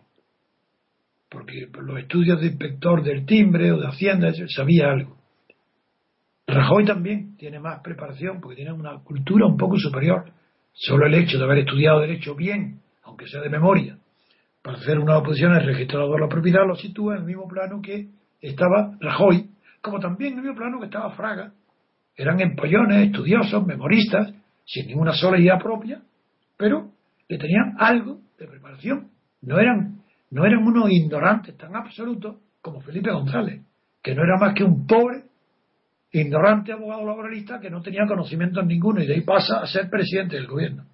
Porque 1.30 1.68
por 1.72 1.84
los 1.84 1.98
estudios 1.98 2.40
de 2.40 2.48
inspector 2.48 3.02
del 3.02 3.24
timbre 3.24 3.72
o 3.72 3.78
de 3.78 3.86
Hacienda 3.86 4.32
sabía 4.48 4.90
algo 4.90 5.20
Rajoy 6.50 6.84
también 6.84 7.36
tiene 7.36 7.60
más 7.60 7.80
preparación 7.80 8.40
porque 8.40 8.56
tiene 8.56 8.72
una 8.72 8.98
cultura 9.04 9.46
un 9.46 9.56
poco 9.56 9.76
superior. 9.78 10.32
Solo 10.72 11.06
el 11.06 11.14
hecho 11.14 11.38
de 11.38 11.44
haber 11.44 11.58
estudiado 11.58 12.00
Derecho 12.00 12.34
bien, 12.34 12.80
aunque 13.04 13.26
sea 13.26 13.40
de 13.40 13.48
memoria, 13.48 13.98
para 14.62 14.78
hacer 14.78 14.98
una 14.98 15.18
oposición 15.18 15.52
al 15.52 15.64
registrador 15.64 16.14
de 16.14 16.20
la 16.20 16.28
propiedad, 16.28 16.66
lo 16.66 16.74
sitúa 16.74 17.14
en 17.14 17.20
el 17.20 17.26
mismo 17.26 17.48
plano 17.48 17.80
que 17.80 18.08
estaba 18.40 18.96
Rajoy, 19.00 19.48
como 19.80 20.00
también 20.00 20.32
en 20.32 20.38
el 20.40 20.44
mismo 20.44 20.58
plano 20.58 20.80
que 20.80 20.86
estaba 20.86 21.10
Fraga. 21.10 21.52
Eran 22.16 22.40
empollones, 22.40 23.06
estudiosos, 23.06 23.66
memoristas, 23.66 24.34
sin 24.64 24.86
ninguna 24.88 25.12
sola 25.12 25.38
idea 25.38 25.58
propia, 25.58 26.02
pero 26.56 26.90
que 27.28 27.38
tenían 27.38 27.74
algo 27.78 28.20
de 28.38 28.46
preparación. 28.46 29.08
No 29.42 29.58
eran, 29.58 29.99
no 30.30 30.44
eran 30.44 30.66
unos 30.66 30.90
ignorantes 30.90 31.56
tan 31.56 31.74
absolutos 31.74 32.36
como 32.60 32.80
Felipe 32.80 33.10
González, 33.10 33.62
que 34.02 34.14
no 34.14 34.22
era 34.22 34.36
más 34.38 34.54
que 34.54 34.64
un 34.64 34.86
pobre, 34.86 35.24
ignorante 36.12 36.72
abogado 36.72 37.04
laboralista 37.04 37.60
que 37.60 37.70
no 37.70 37.82
tenía 37.82 38.06
conocimiento 38.06 38.62
ninguno 38.62 39.02
y 39.02 39.06
de 39.06 39.14
ahí 39.14 39.20
pasa 39.20 39.60
a 39.60 39.66
ser 39.66 39.88
presidente 39.88 40.36
del 40.36 40.46
gobierno. 40.46 40.86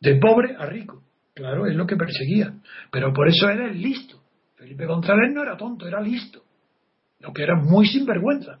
De 0.00 0.16
pobre 0.16 0.54
a 0.56 0.66
rico. 0.66 1.02
Claro, 1.34 1.66
es 1.66 1.74
lo 1.74 1.86
que 1.86 1.96
perseguía. 1.96 2.54
Pero 2.90 3.12
por 3.12 3.28
eso 3.28 3.48
era 3.48 3.66
el 3.66 3.80
listo. 3.80 4.20
Felipe 4.56 4.86
González 4.86 5.32
no 5.32 5.42
era 5.42 5.56
tonto, 5.56 5.86
era 5.86 6.00
listo. 6.00 6.42
Lo 7.20 7.32
que 7.32 7.42
era 7.42 7.56
muy 7.56 7.86
sinvergüenza. 7.86 8.58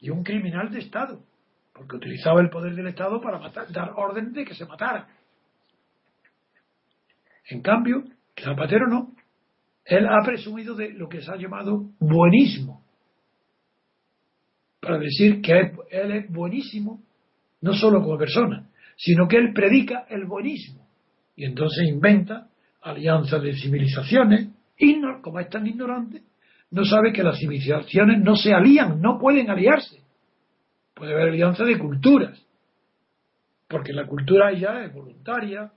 Y 0.00 0.10
un 0.10 0.22
criminal 0.22 0.70
de 0.70 0.80
Estado. 0.80 1.20
Porque 1.72 1.96
utilizaba 1.96 2.40
el 2.40 2.50
poder 2.50 2.74
del 2.74 2.86
Estado 2.88 3.20
para 3.20 3.40
dar 3.70 3.92
orden 3.96 4.32
de 4.32 4.44
que 4.44 4.54
se 4.54 4.64
matara. 4.64 5.08
En 7.48 7.60
cambio, 7.62 8.04
Zapatero 8.42 8.86
no. 8.88 9.14
Él 9.84 10.06
ha 10.06 10.24
presumido 10.24 10.74
de 10.74 10.92
lo 10.92 11.08
que 11.08 11.20
se 11.20 11.30
ha 11.30 11.36
llamado 11.36 11.90
buenismo. 11.98 12.82
Para 14.80 14.98
decir 14.98 15.40
que 15.40 15.72
él 15.90 16.10
es 16.12 16.30
buenísimo, 16.30 17.02
no 17.60 17.74
solo 17.74 18.02
como 18.02 18.18
persona, 18.18 18.68
sino 18.96 19.26
que 19.28 19.36
él 19.36 19.52
predica 19.54 20.06
el 20.08 20.26
buenismo. 20.26 20.86
Y 21.36 21.44
entonces 21.44 21.88
inventa 21.88 22.48
alianzas 22.82 23.42
de 23.42 23.54
civilizaciones, 23.54 24.48
y 24.76 25.00
como 25.22 25.40
es 25.40 25.48
tan 25.48 25.66
ignorante, 25.66 26.22
no 26.70 26.84
sabe 26.84 27.12
que 27.12 27.22
las 27.22 27.38
civilizaciones 27.38 28.20
no 28.22 28.36
se 28.36 28.52
alían, 28.52 29.00
no 29.00 29.18
pueden 29.18 29.50
aliarse. 29.50 30.02
Puede 30.94 31.12
haber 31.12 31.28
alianza 31.28 31.64
de 31.64 31.78
culturas, 31.78 32.40
porque 33.68 33.92
la 33.92 34.06
cultura 34.06 34.52
ya 34.52 34.84
es 34.84 34.92
voluntaria, 34.92 35.72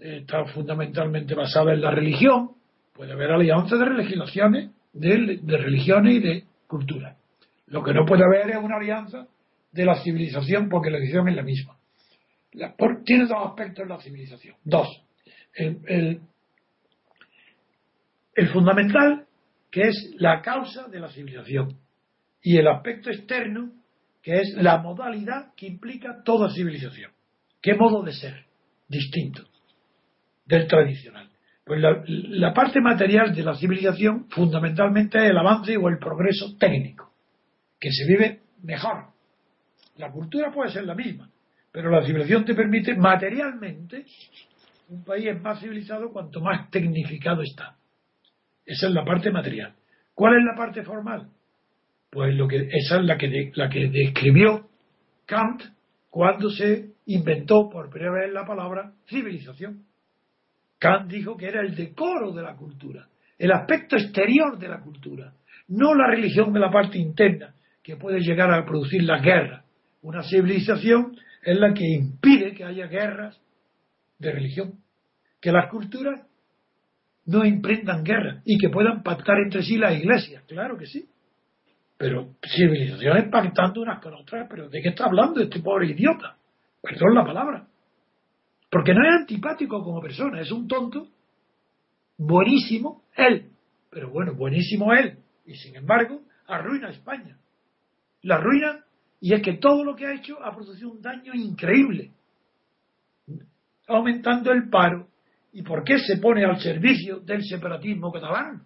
está 0.00 0.44
fundamentalmente 0.46 1.34
basada 1.34 1.72
en 1.72 1.80
la 1.80 1.90
religión, 1.90 2.52
puede 2.92 3.12
haber 3.12 3.30
alianza 3.30 3.76
de 3.76 3.90
legislaciones, 3.90 4.70
de, 4.92 5.40
religiones 5.46 6.14
y 6.14 6.20
de 6.20 6.44
cultura. 6.66 7.16
Lo 7.66 7.82
que 7.82 7.92
no 7.92 8.04
puede 8.04 8.24
haber 8.24 8.50
es 8.50 8.62
una 8.62 8.76
alianza 8.76 9.26
de 9.72 9.84
la 9.84 10.02
civilización, 10.02 10.68
porque 10.68 10.90
la 10.90 10.98
religión 10.98 11.28
es 11.28 11.36
la 11.36 11.42
misma. 11.42 11.76
tiene 13.04 13.26
dos 13.26 13.46
aspectos 13.46 13.86
la 13.86 14.00
civilización. 14.00 14.56
Dos. 14.64 14.88
El, 15.54 16.20
el 18.34 18.48
fundamental, 18.48 19.26
que 19.70 19.82
es 19.82 20.14
la 20.16 20.40
causa 20.40 20.88
de 20.88 21.00
la 21.00 21.08
civilización. 21.08 21.78
Y 22.42 22.56
el 22.56 22.66
aspecto 22.68 23.10
externo, 23.10 23.72
que 24.22 24.40
es 24.40 24.54
la 24.56 24.78
modalidad 24.78 25.54
que 25.54 25.66
implica 25.66 26.22
toda 26.24 26.50
civilización. 26.50 27.12
¿Qué 27.60 27.74
modo 27.74 28.02
de 28.02 28.12
ser? 28.12 28.46
Distinto 28.88 29.49
del 30.50 30.66
tradicional. 30.66 31.30
Pues 31.64 31.80
la, 31.80 32.52
parte 32.52 32.80
material 32.80 33.34
de 33.34 33.44
la 33.44 33.54
civilización 33.54 34.26
fundamentalmente 34.30 35.18
es 35.18 35.30
el 35.30 35.38
avance 35.38 35.76
o 35.76 35.88
el 35.88 35.98
progreso 35.98 36.56
técnico, 36.58 37.12
que 37.78 37.90
se 37.92 38.04
vive 38.06 38.40
mejor. 38.62 39.04
La 39.96 40.10
cultura 40.10 40.50
puede 40.50 40.72
ser 40.72 40.84
la 40.84 40.94
misma, 40.94 41.30
pero 41.70 41.90
la 41.90 42.04
civilización 42.04 42.44
te 42.44 42.54
permite 42.54 42.96
materialmente 42.96 44.04
un 44.88 45.04
país 45.04 45.26
es 45.26 45.40
más 45.40 45.60
civilizado 45.60 46.10
cuanto 46.10 46.40
más 46.40 46.68
tecnificado 46.70 47.42
está. 47.42 47.76
Esa 48.66 48.88
es 48.88 48.92
la 48.92 49.04
parte 49.04 49.30
material. 49.30 49.74
¿Cuál 50.14 50.38
es 50.38 50.44
la 50.44 50.56
parte 50.56 50.82
formal? 50.82 51.28
Pues 52.10 52.34
lo 52.34 52.48
que, 52.48 52.68
esa 52.72 52.96
es 52.96 53.04
la 53.04 53.16
que, 53.16 53.52
la 53.54 53.68
que 53.68 53.88
describió 53.88 54.68
Kant 55.26 55.62
cuando 56.08 56.50
se 56.50 56.94
inventó 57.06 57.70
por 57.70 57.88
primera 57.90 58.12
vez 58.12 58.32
la 58.32 58.44
palabra 58.44 58.92
civilización. 59.08 59.84
Kant 60.80 61.10
dijo 61.10 61.36
que 61.36 61.46
era 61.46 61.60
el 61.60 61.76
decoro 61.76 62.32
de 62.32 62.42
la 62.42 62.56
cultura, 62.56 63.06
el 63.38 63.52
aspecto 63.52 63.96
exterior 63.96 64.58
de 64.58 64.66
la 64.66 64.80
cultura, 64.80 65.32
no 65.68 65.94
la 65.94 66.08
religión 66.08 66.52
de 66.52 66.58
la 66.58 66.70
parte 66.70 66.98
interna, 66.98 67.54
que 67.82 67.96
puede 67.96 68.20
llegar 68.20 68.50
a 68.52 68.64
producir 68.64 69.02
las 69.02 69.22
guerras. 69.22 69.64
Una 70.02 70.22
civilización 70.22 71.16
es 71.42 71.58
la 71.58 71.74
que 71.74 71.84
impide 71.86 72.54
que 72.54 72.64
haya 72.64 72.86
guerras 72.86 73.38
de 74.18 74.32
religión, 74.32 74.80
que 75.38 75.52
las 75.52 75.70
culturas 75.70 76.26
no 77.26 77.44
emprendan 77.44 78.02
guerra 78.02 78.40
y 78.46 78.56
que 78.56 78.70
puedan 78.70 79.02
pactar 79.02 79.36
entre 79.38 79.62
sí 79.62 79.76
las 79.76 79.94
iglesias, 79.94 80.42
claro 80.48 80.78
que 80.78 80.86
sí. 80.86 81.06
Pero 81.98 82.36
civilizaciones 82.42 83.28
pactando 83.30 83.82
unas 83.82 84.00
con 84.02 84.14
otras, 84.14 84.46
pero 84.48 84.70
¿de 84.70 84.80
qué 84.80 84.88
está 84.88 85.04
hablando 85.04 85.42
este 85.42 85.60
pobre 85.60 85.88
idiota? 85.88 86.38
Perdón 86.80 87.14
la 87.14 87.24
palabra. 87.24 87.66
Porque 88.70 88.94
no 88.94 89.02
es 89.02 89.20
antipático 89.20 89.82
como 89.82 90.00
persona, 90.00 90.40
es 90.40 90.52
un 90.52 90.68
tonto, 90.68 91.08
buenísimo 92.16 93.02
él, 93.16 93.50
pero 93.90 94.10
bueno, 94.10 94.34
buenísimo 94.34 94.92
él, 94.92 95.18
y 95.44 95.54
sin 95.56 95.74
embargo 95.74 96.22
arruina 96.46 96.88
a 96.88 96.90
España. 96.90 97.36
La 98.22 98.36
arruina, 98.36 98.84
y 99.20 99.34
es 99.34 99.42
que 99.42 99.54
todo 99.54 99.84
lo 99.84 99.96
que 99.96 100.06
ha 100.06 100.14
hecho 100.14 100.42
ha 100.42 100.54
producido 100.54 100.90
un 100.90 101.02
daño 101.02 101.34
increíble, 101.34 102.12
aumentando 103.88 104.52
el 104.52 104.68
paro. 104.68 105.08
¿Y 105.52 105.62
por 105.62 105.82
qué 105.82 105.98
se 105.98 106.18
pone 106.18 106.44
al 106.44 106.60
servicio 106.60 107.18
del 107.18 107.42
separatismo 107.42 108.12
catalán? 108.12 108.62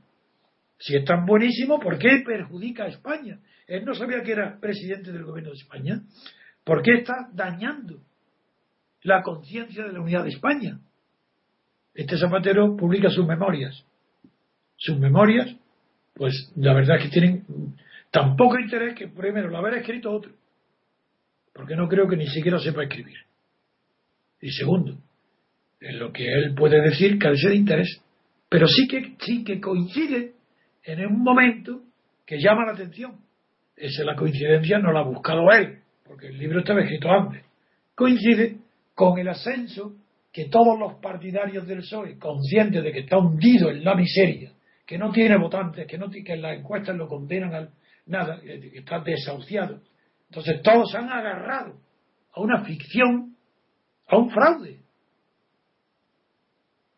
Si 0.79 0.95
es 0.95 1.05
tan 1.05 1.25
buenísimo, 1.25 1.81
¿por 1.81 1.99
qué 1.99 2.23
perjudica 2.27 2.85
a 2.85 2.89
España? 2.89 3.41
Él 3.67 3.87
no 3.87 3.95
sabía 3.95 4.23
que 4.23 4.33
era 4.33 4.61
presidente 4.61 5.11
del 5.11 5.25
gobierno 5.25 5.53
de 5.53 5.57
España. 5.57 6.03
¿Por 6.63 6.83
qué 6.83 6.97
está 6.99 7.31
dañando 7.33 8.01
la 9.05 9.23
conciencia 9.23 9.85
de 9.85 9.93
la 9.93 10.01
unidad 10.01 10.25
de 10.25 10.31
España. 10.31 10.81
Este 11.95 12.19
Zapatero 12.19 12.77
publica 12.77 13.11
sus 13.11 13.27
memorias. 13.27 13.85
Sus 14.77 14.99
memorias, 14.99 15.55
pues 16.15 16.53
la 16.57 16.75
verdad 16.75 16.97
es 16.97 17.05
que 17.05 17.11
tienen 17.11 17.45
tan 18.11 18.35
poco 18.35 18.59
interés 18.59 18.95
que 18.97 19.09
primero 19.09 19.49
lo 19.49 19.59
haber 19.59 19.75
escrito 19.75 20.11
otro, 20.11 20.33
porque 21.53 21.77
no 21.77 21.87
creo 21.87 22.09
que 22.09 22.17
ni 22.17 22.27
siquiera 22.27 22.59
sepa 22.59 22.83
escribir. 22.83 23.19
Y 24.41 24.51
segundo, 24.51 24.97
en 25.81 25.99
lo 25.99 26.13
que 26.13 26.27
él 26.27 26.55
puede 26.55 26.81
decir 26.81 27.19
carece 27.19 27.51
de 27.51 27.57
interés, 27.57 28.03
pero 28.49 28.67
sí 28.67 28.89
que, 28.89 29.17
sí 29.21 29.45
que 29.45 29.61
coincide 29.61 30.33
en 30.83 31.07
un 31.07 31.23
momento 31.23 31.83
que 32.27 32.41
llama 32.41 32.67
la 32.67 32.73
atención. 32.73 33.21
Esa 33.77 34.03
es 34.03 34.07
la 34.07 34.17
coincidencia, 34.17 34.79
no 34.79 34.93
la 34.93 35.01
ha 35.01 35.05
buscado 35.05 35.51
él, 35.51 35.81
porque 36.05 36.29
el 36.29 36.39
libro 36.39 36.61
estaba 36.61 36.81
escrito 36.81 37.11
antes. 37.11 37.45
Coincide 37.95 38.64
con 38.95 39.19
el 39.19 39.29
ascenso 39.29 39.95
que 40.33 40.47
todos 40.47 40.79
los 40.79 40.95
partidarios 40.95 41.67
del 41.67 41.79
PSOE, 41.79 42.19
conscientes 42.19 42.83
de 42.83 42.93
que 42.93 43.01
está 43.01 43.19
hundido 43.19 43.71
en 43.71 43.85
la 43.85 43.95
miseria, 43.95 44.53
que 44.85 44.99
no 44.99 45.13
tiene 45.13 45.37
votantes, 45.39 45.87
que, 45.87 45.97
no, 45.97 46.11
que 46.11 46.37
las 46.37 46.59
encuestas 46.59 46.97
lo 46.97 47.09
condenan 47.09 47.55
a 47.55 47.69
nada, 48.07 48.41
que 48.41 48.79
está 48.79 49.01
desahuciado. 49.01 49.81
Entonces 50.29 50.61
todos 50.63 50.95
han 50.95 51.09
agarrado 51.09 51.77
a 52.33 52.41
una 52.41 52.65
ficción, 52.65 53.37
a 54.09 54.17
un 54.17 54.31
fraude, 54.31 54.81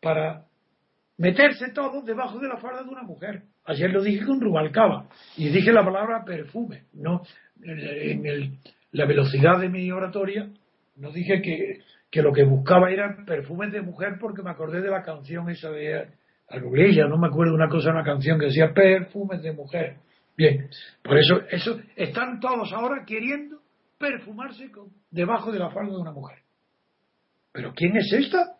para 0.01 0.45
meterse 1.17 1.71
todos 1.71 2.05
debajo 2.05 2.39
de 2.39 2.47
la 2.47 2.57
falda 2.57 2.83
de 2.83 2.89
una 2.89 3.03
mujer. 3.03 3.43
Ayer 3.65 3.91
lo 3.91 4.01
dije 4.01 4.25
con 4.25 4.41
Rubalcaba 4.41 5.07
y 5.35 5.49
dije 5.49 5.71
la 5.71 5.83
palabra 5.83 6.23
perfume. 6.25 6.85
No, 6.93 7.21
en 7.61 8.59
la 8.91 9.05
velocidad 9.05 9.59
de 9.59 9.69
mi 9.69 9.91
oratoria 9.91 10.49
no 10.97 11.11
dije 11.11 11.41
que, 11.41 12.21
lo 12.21 12.33
que 12.33 12.43
buscaba 12.43 12.91
eran 12.91 13.25
perfumes 13.25 13.71
de 13.71 13.81
mujer 13.81 14.17
porque 14.19 14.41
me 14.41 14.49
acordé 14.49 14.81
de 14.81 14.89
la 14.89 15.03
canción 15.03 15.49
esa 15.49 15.69
de 15.69 16.07
ella 16.49 17.07
no 17.07 17.17
me 17.17 17.27
acuerdo 17.27 17.53
una 17.53 17.69
cosa, 17.69 17.91
una 17.91 18.03
canción 18.03 18.39
que 18.39 18.45
decía 18.45 18.73
perfumes 18.73 19.41
de 19.43 19.51
mujer. 19.51 19.97
Bien, 20.35 20.69
por 21.03 21.17
eso, 21.17 21.41
eso 21.49 21.79
están 21.95 22.39
todos 22.39 22.71
ahora 22.73 23.03
queriendo 23.05 23.59
perfumarse 23.99 24.71
con, 24.71 24.87
debajo 25.11 25.51
de 25.51 25.59
la 25.59 25.69
falda 25.69 25.91
de 25.91 26.01
una 26.01 26.11
mujer. 26.11 26.39
¿Pero 27.51 27.73
quién 27.75 27.95
es 27.97 28.11
esta? 28.13 28.57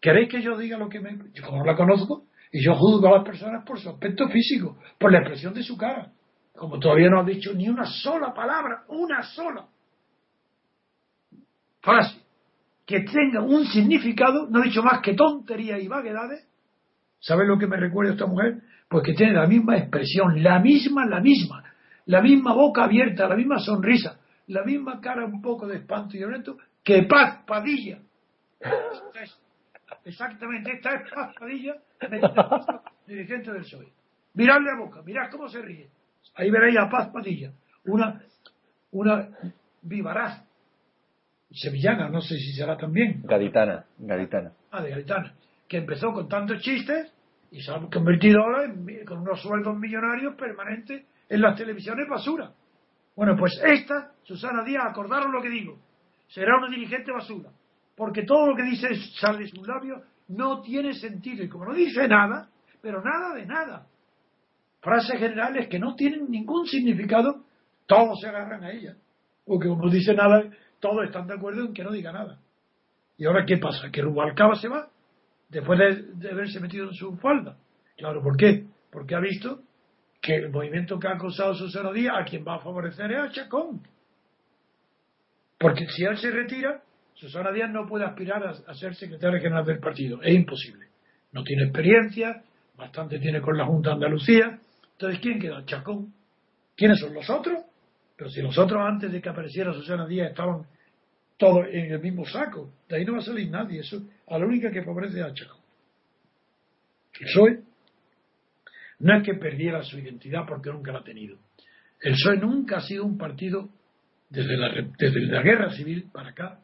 ¿Queréis 0.00 0.28
que 0.28 0.42
yo 0.42 0.56
diga 0.56 0.78
lo 0.78 0.88
que 0.88 1.00
me... 1.00 1.18
Yo 1.32 1.50
no 1.50 1.64
la 1.64 1.74
conozco 1.76 2.24
y 2.52 2.62
yo 2.62 2.74
juzgo 2.74 3.08
a 3.08 3.18
las 3.18 3.24
personas 3.24 3.64
por 3.66 3.80
su 3.80 3.88
aspecto 3.90 4.28
físico, 4.28 4.78
por 4.98 5.10
la 5.12 5.18
expresión 5.18 5.54
de 5.54 5.62
su 5.62 5.76
cara. 5.76 6.12
Como 6.54 6.78
todavía 6.78 7.08
no 7.10 7.20
ha 7.20 7.24
dicho 7.24 7.52
ni 7.52 7.68
una 7.68 7.84
sola 7.84 8.32
palabra, 8.32 8.84
una 8.88 9.22
sola 9.22 9.66
frase 11.84 12.24
que 12.86 13.00
tenga 13.00 13.40
un 13.42 13.64
significado, 13.66 14.48
no 14.48 14.60
he 14.60 14.66
dicho 14.66 14.82
más 14.82 15.00
que 15.00 15.14
tontería 15.14 15.78
y 15.78 15.88
vaguedades, 15.88 16.46
¿sabes 17.18 17.46
lo 17.46 17.58
que 17.58 17.66
me 17.66 17.76
recuerda 17.76 18.12
esta 18.12 18.26
mujer? 18.26 18.62
Pues 18.88 19.04
que 19.04 19.14
tiene 19.14 19.32
la 19.32 19.46
misma 19.46 19.78
expresión, 19.78 20.42
la 20.42 20.58
misma, 20.58 21.06
la 21.06 21.20
misma. 21.20 21.64
la 22.06 22.20
misma 22.20 22.52
boca 22.52 22.84
abierta, 22.84 23.26
la 23.28 23.36
misma 23.36 23.58
sonrisa, 23.58 24.18
la 24.48 24.62
misma 24.62 25.00
cara 25.00 25.24
un 25.24 25.40
poco 25.40 25.66
de 25.66 25.76
espanto 25.76 26.16
y 26.16 26.18
violento 26.18 26.58
que 26.82 27.04
Paz 27.04 27.44
Padilla. 27.46 27.98
Exactamente, 30.04 30.72
esta 30.72 30.96
es 30.96 31.10
Paz 31.10 31.34
Padilla, 31.38 31.76
dirigente 33.06 33.52
del 33.52 33.62
PSOE. 33.62 33.88
Miradle 34.34 34.70
la 34.70 34.84
boca, 34.84 35.00
mirad 35.02 35.30
cómo 35.30 35.48
se 35.48 35.62
ríe. 35.62 35.88
Ahí 36.34 36.50
veréis 36.50 36.78
a 36.78 36.90
Paz 36.90 37.08
Padilla, 37.08 37.52
una, 37.86 38.20
una 38.90 39.28
vivaraz 39.80 40.44
sevillana, 41.54 42.08
no 42.08 42.20
sé 42.20 42.36
si 42.36 42.52
será 42.52 42.76
también. 42.76 43.22
Gaditana, 43.24 43.84
gaditana. 43.98 44.52
Ah, 44.70 44.82
de 44.82 44.90
gaditana. 44.90 45.34
Que 45.68 45.78
empezó 45.78 46.12
con 46.12 46.28
tantos 46.28 46.60
chistes 46.60 47.12
y 47.50 47.62
se 47.62 47.72
ha 47.72 47.80
convertido 47.92 48.42
ahora 48.42 48.64
en, 48.64 49.04
con 49.04 49.18
unos 49.18 49.40
sueldos 49.40 49.76
millonarios 49.78 50.34
permanentes 50.36 51.04
en 51.28 51.40
las 51.40 51.56
televisiones 51.56 52.08
basura. 52.08 52.52
Bueno, 53.16 53.36
pues 53.38 53.60
esta, 53.64 54.12
Susana 54.24 54.64
Díaz, 54.64 54.86
acordaron 54.90 55.32
lo 55.32 55.40
que 55.40 55.48
digo, 55.48 55.78
será 56.28 56.58
una 56.58 56.68
dirigente 56.68 57.12
basura, 57.12 57.50
porque 57.96 58.24
todo 58.24 58.48
lo 58.48 58.56
que 58.56 58.64
dice 58.64 58.88
sale 59.20 59.44
de 59.44 59.48
sus 59.48 59.66
labios 59.66 60.02
no 60.28 60.62
tiene 60.62 60.94
sentido 60.94 61.44
y 61.44 61.48
como 61.48 61.66
no 61.66 61.74
dice 61.74 62.08
nada, 62.08 62.48
pero 62.82 63.02
nada 63.02 63.34
de 63.34 63.46
nada, 63.46 63.86
frases 64.80 65.18
generales 65.20 65.68
que 65.68 65.78
no 65.78 65.94
tienen 65.94 66.28
ningún 66.28 66.66
significado, 66.66 67.44
todos 67.86 68.20
se 68.20 68.28
agarran 68.28 68.64
a 68.64 68.72
ella, 68.72 68.96
porque 69.44 69.68
como 69.68 69.84
no 69.84 69.90
dice 69.90 70.12
nada, 70.14 70.42
todos 70.84 71.06
están 71.06 71.26
de 71.26 71.32
acuerdo 71.32 71.64
en 71.64 71.72
que 71.72 71.82
no 71.82 71.90
diga 71.90 72.12
nada. 72.12 72.38
¿Y 73.16 73.24
ahora 73.24 73.46
qué 73.46 73.56
pasa? 73.56 73.90
¿Que 73.90 74.02
Rubalcaba 74.02 74.54
se 74.56 74.68
va? 74.68 74.90
Después 75.48 75.78
de, 75.78 76.30
haberse 76.30 76.60
metido 76.60 76.84
en 76.88 76.92
su 76.92 77.16
falda. 77.16 77.56
Claro, 77.96 78.22
¿por 78.22 78.36
qué? 78.36 78.66
Porque 78.92 79.14
ha 79.14 79.20
visto 79.20 79.62
que 80.20 80.34
el 80.34 80.50
movimiento 80.50 80.98
que 80.98 81.08
ha 81.08 81.12
acosado 81.12 81.54
Susana 81.54 81.90
Díaz 81.90 82.16
a 82.20 82.24
quien 82.24 82.44
va 82.46 82.56
a 82.56 82.58
favorecer 82.58 83.10
es 83.12 83.18
a 83.18 83.30
Chacón. 83.30 83.80
Porque 85.58 85.86
si 85.86 86.04
él 86.04 86.18
se 86.18 86.30
retira, 86.30 86.82
Susana 87.14 87.50
Díaz 87.50 87.70
no 87.70 87.86
puede 87.86 88.04
aspirar 88.04 88.44
a, 88.44 88.74
ser 88.74 88.94
secretaria 88.94 89.40
general 89.40 89.64
del 89.64 89.78
partido. 89.78 90.20
Es 90.20 90.34
imposible. 90.34 90.88
No 91.32 91.42
tiene 91.44 91.62
experiencia, 91.62 92.42
bastante 92.76 93.18
tiene 93.20 93.40
con 93.40 93.56
la 93.56 93.64
Junta 93.64 93.88
de 93.88 93.94
Andalucía. 93.94 94.58
Entonces, 94.92 95.18
¿quién 95.20 95.40
queda? 95.40 95.64
Chacón. 95.64 96.12
¿Quiénes 96.76 97.00
son 97.00 97.14
los 97.14 97.30
otros? 97.30 97.58
Pero 98.18 98.28
si 98.28 98.42
los 98.42 98.58
otros 98.58 98.82
antes 98.86 99.10
de 99.10 99.22
que 99.22 99.30
apareciera 99.30 99.72
Susana 99.72 100.06
Díaz 100.06 100.28
estaban 100.28 100.66
todos 101.36 101.66
en 101.70 101.92
el 101.92 102.00
mismo 102.00 102.24
saco, 102.24 102.72
de 102.88 102.96
ahí 102.96 103.04
no 103.04 103.14
va 103.14 103.18
a 103.18 103.22
salir 103.22 103.50
nadie. 103.50 103.80
Eso 103.80 104.02
a 104.28 104.38
la 104.38 104.46
única 104.46 104.70
que 104.70 104.82
favorece 104.82 105.22
a 105.22 105.32
Chacón. 105.32 105.60
El 107.20 107.26
PSOE 107.26 107.60
no 109.00 109.16
es 109.16 109.24
que 109.24 109.34
perdiera 109.34 109.82
su 109.82 109.98
identidad 109.98 110.44
porque 110.46 110.70
nunca 110.70 110.92
la 110.92 111.00
ha 111.00 111.04
tenido. 111.04 111.36
El 112.00 112.12
PSOE 112.12 112.38
nunca 112.38 112.78
ha 112.78 112.80
sido 112.80 113.04
un 113.04 113.18
partido, 113.18 113.68
desde 114.30 114.56
la, 114.56 114.72
desde 114.98 115.20
la 115.26 115.42
guerra 115.42 115.72
civil 115.72 116.08
para 116.12 116.30
acá, 116.30 116.60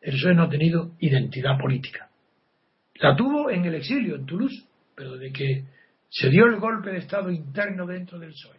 el 0.00 0.14
PSOE 0.14 0.34
no 0.34 0.44
ha 0.44 0.48
tenido 0.48 0.92
identidad 1.00 1.58
política. 1.58 2.08
La 2.96 3.16
tuvo 3.16 3.50
en 3.50 3.64
el 3.64 3.74
exilio, 3.74 4.16
en 4.16 4.26
Toulouse, 4.26 4.64
pero 4.94 5.16
de 5.16 5.32
que 5.32 5.64
se 6.08 6.30
dio 6.30 6.46
el 6.46 6.60
golpe 6.60 6.90
de 6.90 6.98
Estado 6.98 7.30
interno 7.30 7.86
dentro 7.86 8.18
del 8.18 8.30
PSOE, 8.30 8.58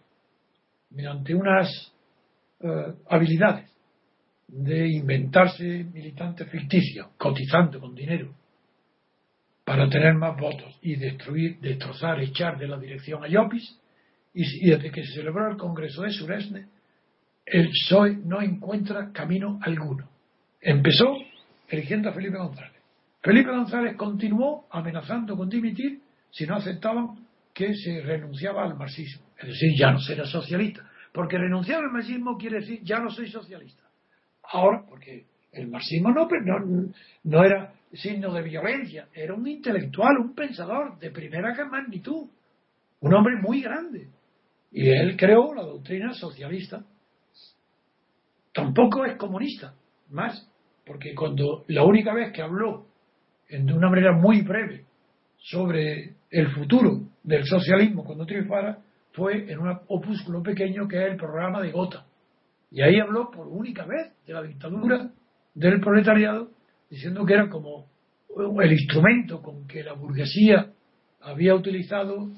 mediante 0.90 1.34
unas 1.34 1.94
eh, 2.60 2.94
habilidades 3.10 3.75
de 4.48 4.88
inventarse 4.88 5.86
militantes 5.86 6.50
ficticios, 6.50 7.08
cotizando 7.18 7.80
con 7.80 7.96
dinero 7.96 8.34
para 9.66 9.90
tener 9.90 10.14
más 10.14 10.38
votos 10.40 10.78
y 10.82 10.96
destruir, 10.96 11.60
destrozar, 11.60 12.22
echar 12.22 12.58
de 12.58 12.68
la 12.68 12.78
dirección 12.78 13.24
a 13.24 13.28
Llopis, 13.28 13.80
y, 14.34 14.70
desde 14.70 14.92
que 14.92 15.04
se 15.04 15.14
celebró 15.14 15.50
el 15.50 15.58
Congreso 15.58 16.04
de 16.04 16.12
Suresne, 16.12 16.68
el 17.46 17.70
PSOE 17.70 18.18
no 18.18 18.42
encuentra 18.42 19.12
camino 19.12 19.60
alguno. 19.62 20.10
Empezó 20.62 21.16
eligiendo 21.70 22.10
a 22.10 22.14
Felipe 22.14 22.38
González. 22.38 22.82
Felipe 23.22 23.50
González 23.50 23.96
continuó 23.96 24.68
amenazando 24.72 25.36
con 25.36 25.50
dimitir 25.50 26.02
si 26.32 26.46
no 26.46 26.56
aceptaban 26.56 27.26
que 27.54 27.74
se 27.74 28.02
renunciaba 28.02 28.64
al 28.64 28.76
marxismo, 28.76 29.26
es 29.40 29.48
decir, 29.48 29.72
ya 29.78 29.92
no 29.92 30.00
será 30.00 30.26
socialista. 30.26 30.84
Porque 31.14 31.38
renunciar 31.38 31.82
al 31.82 31.92
marxismo 31.92 32.38
quiere 32.38 32.60
decir 32.60 32.82
ya 32.84 33.00
no 33.00 33.10
soy 33.10 33.30
socialista. 33.30 33.85
Ahora, 34.52 34.84
porque 34.88 35.26
el 35.52 35.68
marxismo 35.68 36.12
no, 36.12 36.28
no, 36.28 36.90
no 37.24 37.44
era 37.44 37.74
signo 37.94 38.34
de 38.34 38.42
violencia, 38.42 39.08
era 39.14 39.34
un 39.34 39.48
intelectual, 39.48 40.18
un 40.18 40.36
pensador 40.36 41.00
de 41.00 41.12
primera 41.12 41.54
magnitud, 41.66 42.28
un 43.00 43.14
hombre 43.14 43.36
muy 43.42 43.62
grande. 43.62 44.10
Y 44.72 44.90
él 44.90 45.16
creó 45.16 45.54
la 45.54 45.64
doctrina 45.64 46.14
socialista. 46.14 46.84
Tampoco 48.54 49.06
es 49.06 49.16
comunista, 49.18 49.74
más, 50.10 50.50
porque 50.86 51.14
cuando 51.16 51.64
la 51.68 51.84
única 51.84 52.14
vez 52.14 52.32
que 52.32 52.42
habló 52.42 52.86
de 53.50 53.74
una 53.74 53.90
manera 53.90 54.12
muy 54.14 54.42
breve 54.42 54.86
sobre 55.38 56.16
el 56.30 56.52
futuro 56.54 57.02
del 57.24 57.46
socialismo 57.46 58.04
cuando 58.04 58.26
triunfara 58.26 58.80
fue 59.12 59.52
en 59.52 59.60
un 59.60 59.80
opúsculo 59.88 60.42
pequeño 60.42 60.88
que 60.88 60.98
es 60.98 61.12
el 61.12 61.18
programa 61.18 61.62
de 61.62 61.72
Gota. 61.72 62.06
Y 62.72 62.82
ahí 62.82 63.00
habló 63.00 63.32
por 63.32 63.48
única 63.48 63.86
vez 63.86 64.14
de 64.26 64.34
la 64.34 64.42
dictadura 64.42 65.12
del 65.54 65.80
proletariado, 65.80 66.50
diciendo 66.90 67.26
que 67.26 67.34
era 67.34 67.50
como 67.50 67.88
el 68.62 68.72
instrumento 68.72 69.42
con 69.42 69.68
que 69.68 69.84
la 69.84 69.94
burguesía 69.94 70.72
había 71.22 71.56
utilizado 71.56 72.30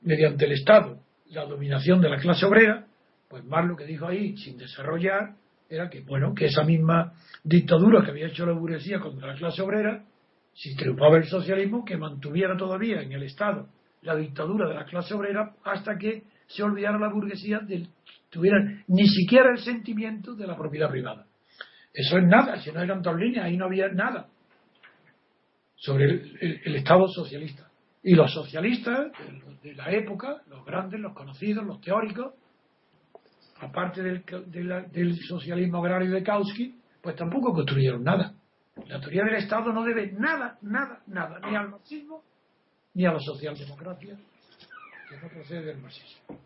mediante 0.00 0.46
el 0.46 0.52
Estado 0.52 0.98
la 1.32 1.46
dominación 1.46 2.00
de 2.00 2.10
la 2.10 2.18
clase 2.18 2.44
obrera, 2.44 2.86
pues 3.28 3.44
más 3.44 3.64
lo 3.66 3.76
que 3.76 3.86
dijo 3.86 4.06
ahí, 4.06 4.36
sin 4.36 4.58
desarrollar, 4.58 5.34
era 5.68 5.88
que, 5.88 6.02
bueno, 6.02 6.34
que 6.34 6.46
esa 6.46 6.62
misma 6.62 7.14
dictadura 7.42 8.04
que 8.04 8.10
había 8.10 8.26
hecho 8.26 8.44
la 8.44 8.52
burguesía 8.52 9.00
contra 9.00 9.28
la 9.28 9.34
clase 9.34 9.62
obrera, 9.62 10.04
si 10.52 10.76
triunfaba 10.76 11.16
el 11.16 11.24
socialismo, 11.24 11.84
que 11.84 11.96
mantuviera 11.96 12.56
todavía 12.56 13.00
en 13.00 13.12
el 13.12 13.22
Estado 13.22 13.68
la 14.02 14.16
dictadura 14.16 14.68
de 14.68 14.74
la 14.74 14.84
clase 14.84 15.14
obrera 15.14 15.54
hasta 15.64 15.96
que 15.96 16.24
se 16.54 16.62
olvidara 16.62 16.98
la 16.98 17.12
burguesía 17.12 17.60
de 17.60 17.86
tuviera 18.30 18.58
ni 18.88 19.06
siquiera 19.06 19.50
el 19.50 19.58
sentimiento 19.58 20.34
de 20.34 20.46
la 20.46 20.56
propiedad 20.56 20.90
privada. 20.90 21.26
Eso 21.92 22.16
es 22.16 22.24
nada, 22.24 22.56
si 22.60 22.72
no 22.72 22.80
eran 22.80 23.02
dos 23.02 23.14
líneas, 23.16 23.44
ahí 23.44 23.56
no 23.56 23.66
había 23.66 23.88
nada 23.88 24.28
sobre 25.76 26.04
el, 26.04 26.76
Estado 26.76 27.06
socialista. 27.08 27.68
Y 28.02 28.14
los 28.14 28.32
socialistas 28.32 29.12
de, 29.62 29.74
la 29.74 29.90
época, 29.90 30.42
los 30.48 30.64
grandes, 30.64 31.00
los 31.00 31.12
conocidos, 31.12 31.64
los 31.64 31.80
teóricos, 31.80 32.34
aparte 33.60 34.02
del, 34.02 34.24
del 34.90 35.16
socialismo 35.28 35.78
agrario 35.78 36.10
de 36.10 36.22
Kautsky, 36.22 36.74
pues 37.02 37.14
tampoco 37.16 37.52
construyeron 37.52 38.02
nada. 38.02 38.32
La 38.86 39.00
teoría 39.00 39.24
del 39.24 39.36
Estado 39.36 39.72
no 39.72 39.84
debe 39.84 40.12
nada, 40.12 40.56
nada, 40.62 41.02
nada, 41.06 41.40
ni 41.40 41.54
al 41.54 41.68
marxismo 41.68 42.22
ni 42.94 43.06
a 43.06 43.12
la 43.12 43.20
socialdemocracia, 43.20 44.18
no 45.20 45.28
procede 45.28 45.62
del 45.62 45.78
marxismo. 45.78 46.38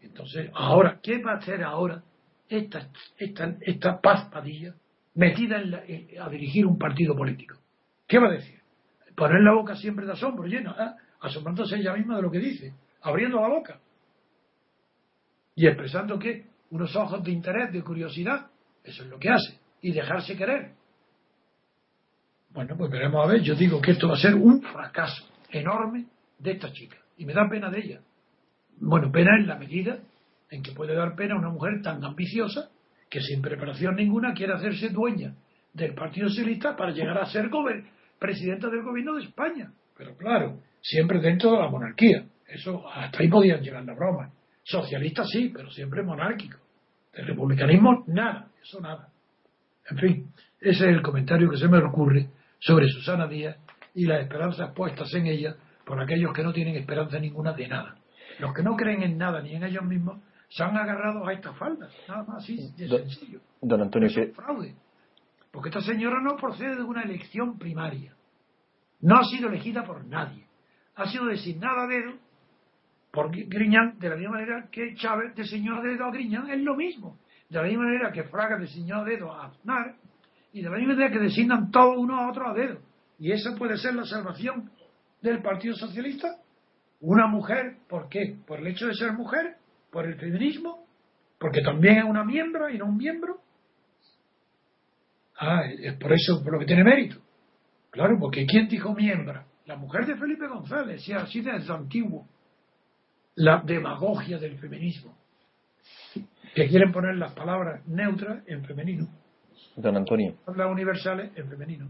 Entonces, 0.00 0.50
ahora, 0.54 1.00
¿qué 1.02 1.22
va 1.22 1.32
a 1.32 1.36
hacer 1.36 1.62
ahora 1.62 2.02
esta, 2.48 2.88
esta, 3.18 3.56
esta 3.60 4.00
paz 4.00 4.28
padilla 4.30 4.74
metida 5.14 5.62
a 6.20 6.28
dirigir 6.28 6.66
un 6.66 6.78
partido 6.78 7.16
político? 7.16 7.56
¿Qué 8.06 8.18
va 8.18 8.28
a 8.28 8.32
decir? 8.32 8.60
Poner 9.16 9.40
la 9.40 9.54
boca 9.54 9.76
siempre 9.76 10.06
de 10.06 10.12
asombro 10.12 10.46
llena, 10.46 10.76
¿eh? 10.78 11.02
asombrándose 11.20 11.76
ella 11.76 11.94
misma 11.94 12.16
de 12.16 12.22
lo 12.22 12.30
que 12.30 12.38
dice, 12.38 12.74
abriendo 13.02 13.40
la 13.40 13.48
boca 13.48 13.80
y 15.54 15.66
expresando 15.66 16.18
que 16.18 16.46
unos 16.70 16.94
ojos 16.96 17.22
de 17.22 17.30
interés, 17.30 17.72
de 17.72 17.82
curiosidad, 17.82 18.50
eso 18.82 19.04
es 19.04 19.08
lo 19.08 19.18
que 19.18 19.30
hace, 19.30 19.58
y 19.80 19.92
dejarse 19.92 20.36
querer. 20.36 20.72
Bueno, 22.50 22.76
pues 22.76 22.90
veremos 22.90 23.24
a 23.24 23.28
ver, 23.28 23.40
yo 23.42 23.54
digo 23.54 23.80
que 23.80 23.92
esto 23.92 24.08
va 24.08 24.14
a 24.14 24.18
ser 24.18 24.34
un 24.34 24.62
fracaso 24.62 25.24
enorme 25.50 26.06
de 26.38 26.52
esta 26.52 26.72
chica. 26.72 26.96
Y 27.16 27.24
me 27.24 27.32
da 27.32 27.48
pena 27.48 27.70
de 27.70 27.80
ella. 27.80 28.00
Bueno, 28.78 29.10
pena 29.12 29.36
en 29.38 29.46
la 29.46 29.56
medida 29.56 29.98
en 30.50 30.62
que 30.62 30.72
puede 30.72 30.94
dar 30.94 31.14
pena 31.16 31.36
una 31.36 31.50
mujer 31.50 31.82
tan 31.82 32.04
ambiciosa 32.04 32.70
que 33.08 33.20
sin 33.20 33.42
preparación 33.42 33.96
ninguna 33.96 34.34
quiere 34.34 34.54
hacerse 34.54 34.88
dueña 34.88 35.34
del 35.72 35.94
Partido 35.94 36.28
Socialista 36.28 36.76
para 36.76 36.92
llegar 36.92 37.18
a 37.18 37.26
ser 37.26 37.50
presidenta 38.18 38.68
del 38.68 38.82
gobierno 38.82 39.14
de 39.14 39.24
España. 39.24 39.72
Pero 39.96 40.16
claro, 40.16 40.60
siempre 40.80 41.20
dentro 41.20 41.52
de 41.52 41.58
la 41.58 41.68
monarquía. 41.68 42.26
Eso 42.46 42.88
hasta 42.88 43.18
ahí 43.20 43.28
podían 43.28 43.60
llegar 43.62 43.84
las 43.84 43.96
bromas. 43.96 44.32
Socialista 44.62 45.24
sí, 45.24 45.50
pero 45.54 45.70
siempre 45.70 46.02
monárquico. 46.02 46.58
El 47.12 47.26
republicanismo, 47.26 48.04
nada, 48.06 48.48
eso 48.62 48.80
nada. 48.80 49.08
En 49.90 49.98
fin, 49.98 50.32
ese 50.60 50.90
es 50.90 50.96
el 50.96 51.02
comentario 51.02 51.50
que 51.50 51.58
se 51.58 51.68
me 51.68 51.78
ocurre 51.78 52.28
sobre 52.58 52.88
Susana 52.88 53.26
Díaz 53.26 53.56
y 53.94 54.06
las 54.06 54.22
esperanzas 54.22 54.72
puestas 54.74 55.12
en 55.14 55.26
ella 55.26 55.56
por 55.84 56.00
aquellos 56.00 56.32
que 56.32 56.42
no 56.42 56.52
tienen 56.52 56.76
esperanza 56.76 57.18
ninguna 57.18 57.52
de 57.52 57.68
nada. 57.68 57.96
Los 58.38 58.52
que 58.54 58.62
no 58.62 58.76
creen 58.76 59.02
en 59.02 59.18
nada 59.18 59.40
ni 59.42 59.54
en 59.54 59.64
ellos 59.64 59.84
mismos 59.84 60.20
se 60.48 60.62
han 60.62 60.76
agarrado 60.76 61.26
a 61.26 61.32
estas 61.32 61.56
faldas, 61.56 61.92
nada 62.08 62.24
más 62.24 62.44
así, 62.44 62.56
de 62.76 62.88
sencillo. 62.88 63.40
Don 63.60 63.80
Antonio, 63.80 64.08
es 64.08 64.16
un 64.16 64.34
fraude. 64.34 64.74
Porque 65.50 65.68
esta 65.68 65.80
señora 65.80 66.20
no 66.20 66.36
procede 66.36 66.76
de 66.76 66.82
una 66.82 67.02
elección 67.02 67.58
primaria. 67.58 68.14
No 69.00 69.16
ha 69.16 69.24
sido 69.24 69.48
elegida 69.48 69.84
por 69.84 70.04
nadie. 70.04 70.46
Ha 70.96 71.06
sido 71.06 71.26
designada 71.26 71.84
a 71.84 71.86
dedo 71.86 72.12
por 73.10 73.30
Griñán, 73.30 73.98
de 73.98 74.08
la 74.08 74.16
misma 74.16 74.32
manera 74.32 74.68
que 74.70 74.94
Chávez 74.96 75.34
designó 75.36 75.76
a 75.76 75.82
dedo 75.82 76.04
a 76.04 76.10
Griñán, 76.10 76.50
es 76.50 76.60
lo 76.60 76.74
mismo. 76.74 77.18
De 77.48 77.58
la 77.58 77.64
misma 77.64 77.84
manera 77.84 78.10
que 78.12 78.24
Fraga 78.24 78.58
designó 78.58 79.00
a 79.00 79.04
dedo 79.04 79.32
a 79.32 79.46
Aznar, 79.46 79.94
y 80.52 80.62
de 80.62 80.70
la 80.70 80.76
misma 80.76 80.94
manera 80.94 81.12
que 81.12 81.20
designan 81.20 81.70
todos 81.70 81.96
uno 81.96 82.18
a 82.18 82.30
otro 82.30 82.48
a 82.48 82.54
dedo. 82.54 82.80
Y 83.18 83.30
esa 83.30 83.54
puede 83.56 83.76
ser 83.76 83.94
la 83.94 84.04
salvación 84.04 84.70
del 85.24 85.42
Partido 85.42 85.74
Socialista. 85.74 86.36
Una 87.00 87.26
mujer, 87.26 87.78
¿por 87.88 88.08
qué? 88.08 88.36
¿Por 88.46 88.60
el 88.60 88.68
hecho 88.68 88.86
de 88.86 88.94
ser 88.94 89.12
mujer? 89.12 89.56
¿Por 89.90 90.06
el 90.06 90.16
feminismo? 90.16 90.86
¿Porque 91.38 91.62
también 91.62 91.98
es 91.98 92.04
una 92.04 92.24
miembro 92.24 92.68
y 92.68 92.78
no 92.78 92.86
un 92.86 92.96
miembro? 92.96 93.40
Ah, 95.36 95.62
es 95.66 95.94
por 95.94 96.12
eso, 96.12 96.42
por 96.42 96.52
lo 96.52 96.58
que 96.60 96.66
tiene 96.66 96.84
mérito. 96.84 97.16
Claro, 97.90 98.16
porque 98.20 98.46
¿quién 98.46 98.68
dijo 98.68 98.94
miembro? 98.94 99.44
La 99.66 99.76
mujer 99.76 100.06
de 100.06 100.16
Felipe 100.16 100.46
González, 100.46 101.06
y 101.08 101.12
así 101.12 101.40
desde 101.40 101.72
antiguo 101.72 102.26
la 103.36 103.62
demagogia 103.64 104.38
del 104.38 104.58
feminismo, 104.58 105.16
que 106.54 106.68
quieren 106.68 106.92
poner 106.92 107.16
las 107.16 107.32
palabras 107.32 107.84
neutras 107.86 108.44
en 108.46 108.64
femenino. 108.64 109.08
Don 109.76 109.96
Antonio. 109.96 110.36
Las 110.54 110.70
universales 110.70 111.32
en 111.34 111.48
femenino. 111.48 111.88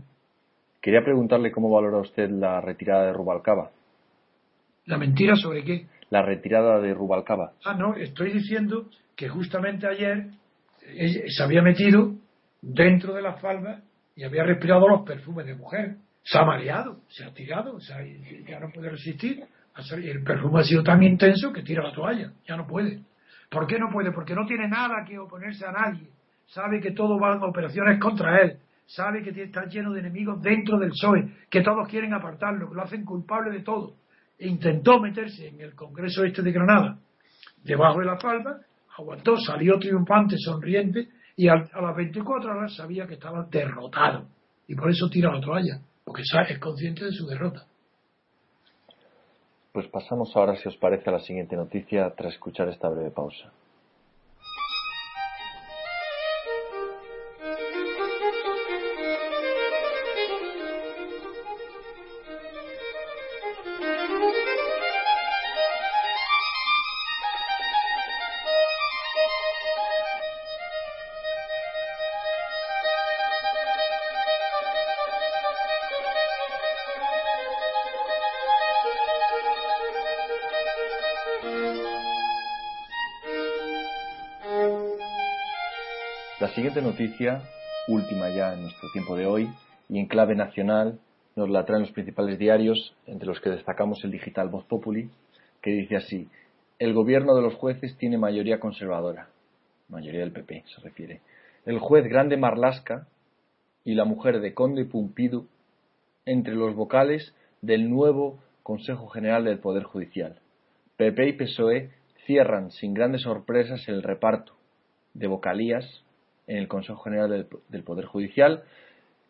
Quería 0.84 1.02
preguntarle 1.02 1.50
cómo 1.50 1.70
valora 1.70 1.96
usted 1.96 2.28
la 2.28 2.60
retirada 2.60 3.06
de 3.06 3.14
Rubalcaba. 3.14 3.70
¿La 4.84 4.98
mentira 4.98 5.34
sobre 5.34 5.64
qué? 5.64 5.86
La 6.10 6.20
retirada 6.20 6.78
de 6.78 6.92
Rubalcaba. 6.92 7.52
Ah, 7.64 7.72
no, 7.72 7.94
estoy 7.94 8.34
diciendo 8.34 8.90
que 9.16 9.30
justamente 9.30 9.86
ayer 9.86 10.26
se 11.26 11.42
había 11.42 11.62
metido 11.62 12.12
dentro 12.60 13.14
de 13.14 13.22
la 13.22 13.32
falda 13.38 13.80
y 14.14 14.24
había 14.24 14.44
respirado 14.44 14.86
los 14.86 15.06
perfumes 15.06 15.46
de 15.46 15.54
mujer. 15.54 15.96
Se 16.22 16.36
ha 16.36 16.44
mareado, 16.44 16.98
se 17.08 17.24
ha 17.24 17.32
tirado, 17.32 17.76
o 17.76 17.80
sea, 17.80 18.04
ya 18.46 18.60
no 18.60 18.70
puede 18.70 18.90
resistir 18.90 19.42
el 19.96 20.22
perfume 20.22 20.60
ha 20.60 20.64
sido 20.64 20.82
tan 20.82 21.02
intenso 21.02 21.50
que 21.50 21.62
tira 21.62 21.82
la 21.82 21.94
toalla, 21.94 22.30
ya 22.46 22.56
no 22.58 22.66
puede. 22.66 23.00
¿Por 23.50 23.66
qué 23.66 23.78
no 23.78 23.88
puede? 23.90 24.12
Porque 24.12 24.34
no 24.34 24.44
tiene 24.44 24.68
nada 24.68 25.02
que 25.08 25.18
oponerse 25.18 25.64
a 25.64 25.72
nadie. 25.72 26.10
Sabe 26.44 26.78
que 26.80 26.92
todo 26.92 27.18
va 27.18 27.36
en 27.36 27.42
operaciones 27.42 27.98
contra 27.98 28.42
él. 28.42 28.58
Sabe 28.86 29.22
que 29.22 29.42
está 29.42 29.66
lleno 29.66 29.92
de 29.92 30.00
enemigos 30.00 30.40
dentro 30.42 30.78
del 30.78 30.90
PSOE, 30.90 31.46
que 31.50 31.62
todos 31.62 31.88
quieren 31.88 32.12
apartarlo, 32.12 32.68
que 32.68 32.74
lo 32.74 32.82
hacen 32.82 33.04
culpable 33.04 33.50
de 33.50 33.62
todo. 33.62 33.94
E 34.38 34.48
intentó 34.48 35.00
meterse 35.00 35.48
en 35.48 35.60
el 35.60 35.74
Congreso 35.74 36.24
este 36.24 36.42
de 36.42 36.52
Granada, 36.52 36.98
debajo 37.62 38.00
de 38.00 38.06
la 38.06 38.18
falda, 38.18 38.60
aguantó, 38.96 39.36
salió 39.38 39.78
triunfante, 39.78 40.36
sonriente, 40.38 41.08
y 41.36 41.48
a, 41.48 41.54
las 41.54 41.96
24 41.96 42.50
horas 42.50 42.76
sabía 42.76 43.06
que 43.06 43.14
estaba 43.14 43.46
derrotado. 43.50 44.26
Y 44.66 44.74
por 44.74 44.90
eso 44.90 45.08
tira 45.08 45.32
la 45.32 45.40
toalla, 45.40 45.80
porque 46.04 46.22
es 46.22 46.58
consciente 46.58 47.04
de 47.04 47.12
su 47.12 47.26
derrota. 47.26 47.66
Pues 49.72 49.88
pasamos 49.88 50.34
ahora, 50.36 50.54
si 50.56 50.68
os 50.68 50.76
parece, 50.76 51.10
a 51.10 51.14
la 51.14 51.18
siguiente 51.18 51.56
noticia 51.56 52.14
tras 52.16 52.34
escuchar 52.34 52.68
esta 52.68 52.88
breve 52.88 53.10
pausa. 53.10 53.52
Siguiente 86.54 86.82
noticia, 86.82 87.42
última 87.88 88.28
ya 88.28 88.54
en 88.54 88.62
nuestro 88.62 88.90
tiempo 88.92 89.16
de 89.16 89.26
hoy, 89.26 89.48
y 89.88 89.98
en 89.98 90.06
clave 90.06 90.34
nacional, 90.34 90.98
nos 91.36 91.48
la 91.48 91.64
traen 91.64 91.82
los 91.82 91.92
principales 91.92 92.38
diarios, 92.38 92.94
entre 93.06 93.26
los 93.26 93.40
que 93.40 93.50
destacamos 93.50 94.02
el 94.04 94.10
digital 94.10 94.48
Voz 94.48 94.64
Populi, 94.64 95.10
que 95.62 95.70
dice 95.70 95.96
así: 95.96 96.28
El 96.78 96.92
gobierno 96.92 97.34
de 97.34 97.42
los 97.42 97.54
jueces 97.54 97.96
tiene 97.98 98.18
mayoría 98.18 98.60
conservadora. 98.60 99.28
Mayoría 99.88 100.20
del 100.20 100.32
PP 100.32 100.64
se 100.66 100.80
refiere. 100.82 101.20
El 101.66 101.78
juez 101.78 102.04
Grande 102.04 102.36
Marlasca 102.36 103.06
y 103.84 103.94
la 103.94 104.04
mujer 104.04 104.40
de 104.40 104.54
Conde 104.54 104.84
Pumpido 104.84 105.46
entre 106.26 106.54
los 106.54 106.74
vocales 106.74 107.34
del 107.62 107.88
nuevo 107.90 108.38
Consejo 108.62 109.08
General 109.08 109.44
del 109.44 109.58
Poder 109.60 109.84
Judicial. 109.84 110.40
PP 110.96 111.28
y 111.28 111.32
PSOE 111.34 111.90
cierran 112.26 112.70
sin 112.70 112.94
grandes 112.94 113.22
sorpresas 113.22 113.88
el 113.88 114.02
reparto 114.02 114.54
de 115.14 115.26
vocalías 115.26 116.03
en 116.46 116.58
el 116.58 116.68
Consejo 116.68 117.02
General 117.02 117.46
del, 117.68 117.82
Poder 117.82 118.04
Judicial, 118.06 118.64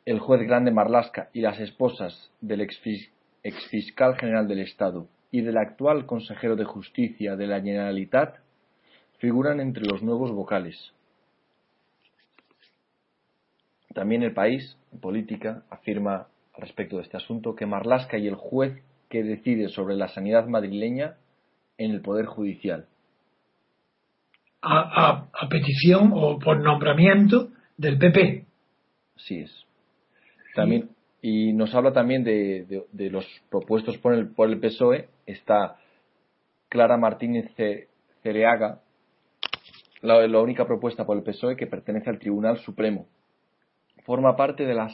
el 0.05 0.19
juez 0.19 0.43
grande 0.43 0.71
Marlasca 0.71 1.29
y 1.33 1.41
las 1.41 1.59
esposas 1.61 2.31
del 2.41 2.61
exfiscal 3.43 4.17
general 4.17 4.49
del 4.49 4.61
Estado 4.61 5.07
y 5.31 5.41
del 5.41 5.57
actual 5.57 6.07
consejero 6.07 6.57
de 6.57 6.65
Justicia 6.65 7.37
de 7.37 7.47
la 7.47 7.61
Generalitat 7.61 8.37
figuran 9.19 9.61
entre 9.61 9.85
los 9.85 10.03
nuevos 10.03 10.33
vocales. 10.33 10.93
También 13.95 14.23
el 14.23 14.35
país, 14.35 14.77
en 14.93 15.01
política, 15.01 15.62
afirma 15.71 16.27
respecto 16.59 16.97
de 16.97 17.03
este 17.03 17.17
asunto 17.17 17.55
que 17.55 17.67
Marlasca 17.67 18.19
y 18.19 18.27
el 18.27 18.35
juez 18.35 18.83
que 19.09 19.23
decide 19.23 19.69
sobre 19.69 19.97
la 19.97 20.09
sanidad 20.09 20.47
madrileña 20.47 21.17
en 21.79 21.93
el 21.93 22.01
Poder 22.01 22.27
Judicial 22.27 22.87
a, 24.65 25.49
petición 25.49 26.11
o 26.15 26.39
por 26.39 26.61
nombramiento 26.61 27.49
del 27.77 27.99
PP. 27.99 28.47
Sí 29.17 29.41
es. 29.41 29.67
También, 30.55 30.91
y 31.21 31.53
nos 31.53 31.75
habla 31.75 31.93
también 31.93 32.25
de, 32.25 32.87
los 33.11 33.27
propuestos 33.51 33.99
por 33.99 34.15
el, 34.15 34.29
por 34.29 34.49
el 34.49 34.59
PSOE. 34.59 35.09
Está 35.27 35.77
Clara 36.69 36.97
Martínez 36.97 37.51
Cereaga, 38.23 38.81
la, 40.01 40.27
la, 40.27 40.41
única 40.41 40.67
propuesta 40.67 41.05
por 41.05 41.17
el 41.17 41.23
PSOE 41.23 41.57
que 41.57 41.67
pertenece 41.67 42.11
al 42.11 42.19
Tribunal 42.19 42.59
Supremo. 42.59 43.07
Forma 44.05 44.37
parte 44.37 44.65
de 44.65 44.75
la, 44.75 44.93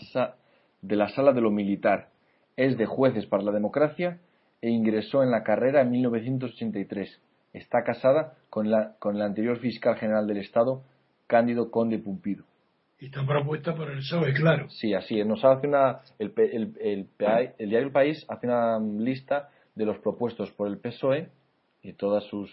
de 0.83 0.97
la 0.97 1.09
Sala 1.09 1.33
de 1.33 1.41
lo 1.41 1.51
Militar. 1.51 2.09
Es 2.57 2.77
de 2.77 2.87
Jueces 2.87 3.27
para 3.27 3.43
la 3.43 3.53
Democracia 3.53 4.19
e 4.61 4.71
ingresó 4.71 5.23
en 5.23 5.31
la 5.31 5.43
carrera 5.43 5.81
en 5.81 5.91
1983 5.91 7.21
Está 7.53 7.83
casada 7.85 8.35
con, 8.49 8.71
la, 8.71 8.97
con 8.99 9.17
el 9.17 9.23
anterior 9.23 9.59
fiscal 9.59 9.97
general 9.97 10.27
del 10.27 10.39
Estado, 10.39 10.83
Cándido 11.27 11.71
Conde 11.71 11.99
Pumpido. 11.99 12.45
Y 13.01 13.07
está 13.07 13.27
propuesta 13.27 13.75
por 13.75 13.91
el 13.91 13.99
PSOE, 13.99 14.35
claro. 14.35 14.69
Sí, 14.69 14.93
así 14.93 15.19
es. 15.19 15.27
Nos 15.27 15.45
hace 15.45 15.67
una, 15.67 16.01
el, 16.19 16.33
el, 16.37 16.77
el, 16.81 17.09
el 17.59 17.71
diario 17.71 17.87
El 17.87 17.93
País 17.93 18.25
hace 18.29 18.47
una 18.47 18.79
lista 18.79 19.49
de 19.75 19.87
los 19.87 19.99
propuestos 19.99 20.51
por 20.53 20.69
el 20.69 20.79
PSOE 20.79 21.31
y 21.83 21.95
toda 21.95 22.21
sus, 22.21 22.51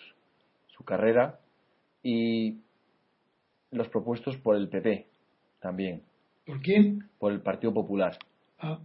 su 0.68 0.86
carrera 0.86 1.40
y 2.02 2.62
los 3.72 3.90
propuestos 3.90 4.38
por 4.38 4.56
el 4.56 4.70
PP 4.70 5.08
también. 5.60 6.04
¿Por 6.46 6.62
quién? 6.62 7.10
Por 7.20 7.34
el 7.34 7.42
Partido 7.42 7.74
Popular. 7.74 8.18
Ah. 8.60 8.80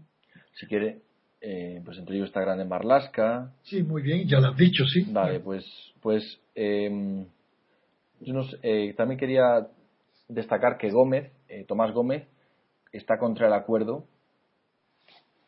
Si 0.55 0.67
quiere, 0.67 1.01
eh, 1.45 1.83
pues 1.85 1.99
entre 1.99 2.15
ellos 2.15 2.29
está 2.29 2.41
Grande 2.41 2.65
Marlasca. 2.65 3.53
Sí, 3.63 3.83
muy 3.83 4.01
bien, 4.01 4.29
ya 4.29 4.39
lo 4.39 4.49
has 4.49 4.57
dicho, 4.57 4.85
sí. 4.87 5.05
Vale, 5.11 5.41
pues, 5.41 5.67
pues 6.01 6.41
em, 6.55 7.27
yo 8.21 8.41
eh, 8.63 8.95
también 8.97 9.19
quería 9.19 9.67
destacar 10.29 10.79
que 10.79 10.91
Gómez, 10.91 11.33
eh, 11.49 11.65
Tomás 11.67 11.93
Gómez, 11.93 12.29
está 12.93 13.19
contra 13.19 13.49
el 13.49 13.55
acuerdo, 13.55 14.07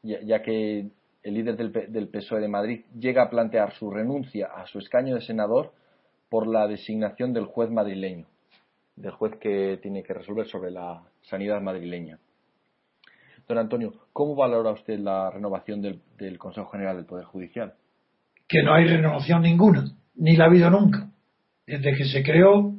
ya, 0.03 0.43
que 0.43 0.91
el 1.23 1.35
líder 1.35 1.57
del, 1.57 1.73
del, 1.73 2.09
PSOE 2.09 2.41
de 2.41 2.49
Madrid 2.49 2.85
llega 2.99 3.23
a 3.23 3.31
plantear 3.31 3.73
su 3.75 3.91
renuncia 3.91 4.49
a 4.49 4.67
su 4.67 4.81
escaño 4.81 5.15
de 5.15 5.23
senador 5.23 5.73
por 6.29 6.47
la 6.49 6.67
designación 6.67 7.33
del 7.33 7.47
juez 7.47 7.71
madrileño, 7.71 8.27
del 8.97 9.13
juez 9.13 9.37
que 9.41 9.79
tiene 9.81 10.03
que 10.03 10.13
resolver 10.13 10.47
sobre 10.49 10.73
la 10.73 11.05
sanidad 11.23 11.61
madrileña. 11.63 12.19
Don 13.47 13.59
Antonio, 13.59 13.93
¿cómo 14.13 14.35
valora 14.35 14.71
usted 14.71 14.99
la 14.99 15.31
renovación 15.31 15.83
del, 15.83 16.39
Consejo 16.39 16.71
General 16.71 16.97
del 16.97 17.05
Poder 17.05 17.27
Judicial? 17.27 17.75
Que 18.49 18.63
no 18.63 18.75
hay 18.75 18.87
renovación 18.87 19.43
ninguna, 19.43 19.85
ni 20.17 20.37
la 20.37 20.45
ha 20.45 20.49
habido 20.49 20.71
nunca. 20.71 21.11
Desde 21.67 21.95
que 21.95 22.05
se 22.05 22.23
creó 22.23 22.75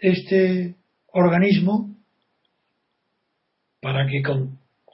este 0.00 0.76
organismo 1.08 1.94
para 3.80 4.06
que 4.06 4.22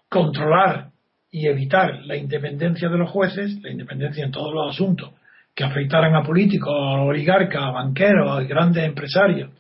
controlar 0.09 0.91
y 1.31 1.47
evitar 1.47 2.05
la 2.05 2.17
independencia 2.17 2.89
de 2.89 2.99
los 2.99 3.11
jueces, 3.11 3.61
la 3.63 3.71
independencia 3.71 4.25
en 4.25 4.33
todos 4.33 4.53
los 4.53 4.75
asuntos 4.75 5.13
que 5.55 5.65
afectaran 5.65 6.15
a 6.15 6.23
políticos, 6.23 6.73
a 6.73 7.03
oligarcas, 7.03 7.63
a 7.63 7.71
banqueros, 7.71 8.31
a 8.31 8.43
grandes 8.45 8.85
empresarios, 8.85 9.51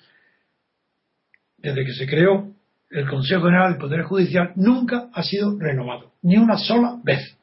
desde 1.57 1.84
que 1.84 1.92
se 1.92 2.07
creó 2.07 2.53
el 2.91 3.09
Consejo 3.09 3.45
General 3.45 3.72
del 3.72 3.80
Poder 3.80 4.03
Judicial 4.03 4.53
nunca 4.57 5.09
ha 5.12 5.22
sido 5.22 5.59
renovado, 5.59 6.12
ni 6.22 6.36
una 6.36 6.57
sola 6.57 6.97
vez. 7.03 7.39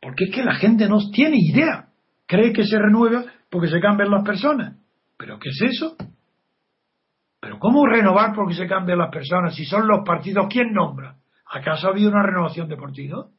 Porque 0.00 0.24
es 0.24 0.34
que 0.34 0.44
la 0.44 0.54
gente 0.54 0.88
no 0.88 0.98
tiene 1.12 1.36
idea. 1.38 1.88
Cree 2.26 2.52
que 2.52 2.64
se 2.64 2.78
renueva 2.78 3.24
porque 3.50 3.68
se 3.68 3.80
cambian 3.80 4.10
las 4.10 4.24
personas. 4.24 4.76
¿Pero 5.16 5.38
qué 5.38 5.48
es 5.48 5.60
eso? 5.62 5.96
¿Pero 7.40 7.58
cómo 7.58 7.86
renovar 7.86 8.34
porque 8.34 8.54
se 8.54 8.66
cambian 8.66 8.98
las 8.98 9.10
personas 9.10 9.54
si 9.54 9.64
son 9.64 9.88
los 9.88 10.00
partidos 10.04 10.46
quién 10.50 10.72
nombra? 10.72 11.16
¿Acaso 11.50 11.88
ha 11.88 11.90
habido 11.90 12.10
una 12.10 12.22
renovación 12.22 12.68
de 12.68 12.76
partidos? 12.76 13.30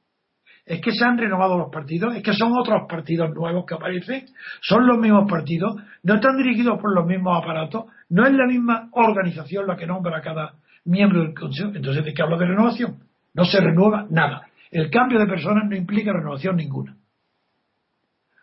¿Es 0.65 0.81
que 0.81 0.91
se 0.91 1.05
han 1.05 1.17
renovado 1.17 1.57
los 1.57 1.71
partidos? 1.71 2.15
¿Es 2.15 2.23
que 2.23 2.33
son 2.33 2.51
otros 2.57 2.83
partidos 2.87 3.29
nuevos 3.33 3.65
que 3.65 3.75
aparecen? 3.75 4.25
¿Son 4.61 4.85
los 4.85 4.97
mismos 4.97 5.29
partidos? 5.29 5.75
¿No 6.03 6.15
están 6.15 6.37
dirigidos 6.37 6.79
por 6.79 6.93
los 6.93 7.05
mismos 7.05 7.41
aparatos? 7.41 7.85
¿No 8.09 8.25
es 8.25 8.33
la 8.33 8.45
misma 8.45 8.89
organización 8.91 9.67
la 9.67 9.77
que 9.77 9.87
nombra 9.87 10.21
cada 10.21 10.53
miembro 10.85 11.23
del 11.23 11.33
Consejo? 11.33 11.71
Entonces, 11.75 12.03
¿de 12.03 12.13
qué 12.13 12.21
habla 12.21 12.37
de 12.37 12.45
renovación? 12.45 12.99
No 13.33 13.45
se 13.45 13.59
renueva 13.59 14.07
nada. 14.09 14.47
El 14.71 14.89
cambio 14.89 15.19
de 15.19 15.27
personas 15.27 15.65
no 15.67 15.75
implica 15.75 16.13
renovación 16.13 16.55
ninguna. 16.55 16.95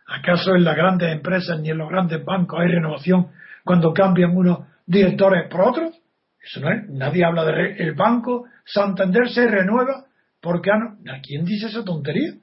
¿Acaso 0.07 0.55
en 0.55 0.65
las 0.65 0.77
grandes 0.77 1.13
empresas 1.13 1.61
ni 1.61 1.71
en 1.71 1.79
los 1.79 1.89
grandes 1.89 2.25
bancos 2.25 2.61
hay 2.61 2.69
renovación 2.69 3.29
cuando 3.65 3.93
cambian 3.93 4.37
unos 4.37 4.61
directores 4.87 5.49
por 5.51 5.63
otros? 5.63 6.01
Eso 6.41 6.61
no 6.61 6.71
es. 6.71 6.89
Nadie 6.89 7.25
habla 7.25 7.45
de 7.45 7.77
el 7.79 7.95
banco 7.95 8.47
Santander 8.65 9.29
se 9.29 9.49
renueva 9.49 10.05
porque 10.41 10.71
¿a 10.71 11.21
quién 11.23 11.45
dice 11.45 11.67
esa 11.67 11.85
tontería? 11.85 12.35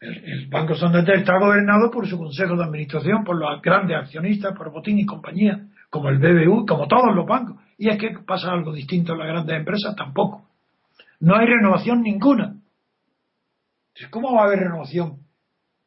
El, 0.00 0.48
Banco 0.48 0.74
Santander 0.74 1.16
está 1.16 1.38
gobernado 1.38 1.90
por 1.90 2.08
su 2.08 2.16
consejo 2.16 2.56
de 2.56 2.64
administración, 2.64 3.22
por 3.22 3.38
los 3.38 3.60
grandes 3.60 3.98
accionistas, 3.98 4.56
por 4.56 4.72
Botín 4.72 4.98
y 4.98 5.04
compañía, 5.04 5.66
como 5.90 6.08
el 6.08 6.18
BBU, 6.18 6.64
como 6.64 6.88
todos 6.88 7.14
los 7.14 7.26
bancos. 7.26 7.56
Y 7.80 7.88
es 7.88 7.96
que 7.96 8.10
pasa 8.26 8.52
algo 8.52 8.74
distinto 8.74 9.14
en 9.14 9.20
las 9.20 9.28
grandes 9.28 9.56
empresas, 9.56 9.96
tampoco. 9.96 10.46
No 11.18 11.34
hay 11.34 11.46
renovación 11.46 12.02
ninguna. 12.02 12.60
¿Cómo 14.10 14.34
va 14.34 14.42
a 14.42 14.44
haber 14.48 14.58
renovación 14.58 15.20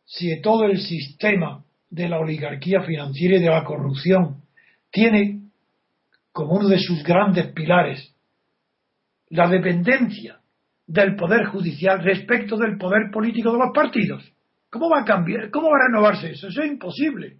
si 0.03 0.41
todo 0.41 0.65
el 0.65 0.79
sistema 0.79 1.63
de 1.91 2.09
la 2.09 2.17
oligarquía 2.17 2.81
financiera 2.81 3.37
y 3.37 3.41
de 3.41 3.49
la 3.49 3.63
corrupción 3.63 4.41
tiene 4.89 5.51
como 6.31 6.53
uno 6.53 6.67
de 6.67 6.79
sus 6.79 7.03
grandes 7.03 7.53
pilares 7.53 8.15
la 9.29 9.47
dependencia 9.47 10.39
del 10.87 11.15
poder 11.15 11.45
judicial 11.45 12.03
respecto 12.03 12.57
del 12.57 12.79
poder 12.79 13.11
político 13.11 13.51
de 13.51 13.59
los 13.59 13.71
partidos. 13.71 14.33
¿Cómo 14.71 14.89
va 14.89 15.01
a 15.01 15.05
cambiar? 15.05 15.51
¿Cómo 15.51 15.69
va 15.69 15.77
a 15.77 15.87
renovarse 15.89 16.31
eso? 16.31 16.47
Eso 16.47 16.63
es 16.63 16.71
imposible. 16.71 17.37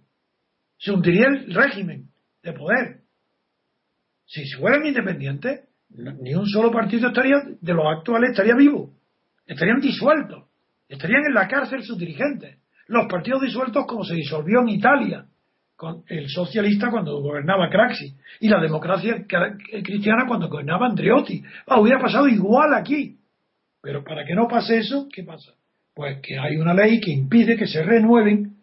Se 0.78 0.92
hundiría 0.92 1.26
el 1.26 1.52
régimen 1.52 2.08
de 2.40 2.52
poder. 2.52 3.03
Si 4.26 4.44
fueran 4.52 4.86
independientes, 4.86 5.68
ni 6.20 6.34
un 6.34 6.46
solo 6.46 6.70
partido 6.70 7.08
estaría, 7.08 7.36
de 7.60 7.74
los 7.74 7.84
actuales 7.86 8.30
estaría 8.30 8.54
vivo. 8.56 8.92
Estarían 9.46 9.80
disueltos. 9.80 10.44
Estarían 10.88 11.26
en 11.26 11.34
la 11.34 11.48
cárcel 11.48 11.82
sus 11.82 11.98
dirigentes. 11.98 12.58
Los 12.86 13.06
partidos 13.06 13.42
disueltos 13.42 13.84
como 13.86 14.04
se 14.04 14.14
disolvió 14.14 14.60
en 14.60 14.68
Italia 14.70 15.26
con 15.76 16.04
el 16.08 16.28
socialista 16.28 16.90
cuando 16.90 17.20
gobernaba 17.20 17.68
Craxi 17.68 18.14
y 18.40 18.48
la 18.48 18.60
democracia 18.60 19.26
cristiana 19.26 20.24
cuando 20.26 20.48
gobernaba 20.48 20.86
Andreotti. 20.86 21.42
Ah, 21.66 21.80
hubiera 21.80 22.00
pasado 22.00 22.28
igual 22.28 22.74
aquí. 22.74 23.18
Pero 23.82 24.04
para 24.04 24.24
que 24.24 24.34
no 24.34 24.48
pase 24.48 24.78
eso, 24.78 25.08
¿qué 25.12 25.22
pasa? 25.24 25.52
Pues 25.94 26.20
que 26.22 26.38
hay 26.38 26.56
una 26.56 26.74
ley 26.74 27.00
que 27.00 27.10
impide 27.10 27.56
que 27.56 27.66
se 27.66 27.82
renueven. 27.82 28.56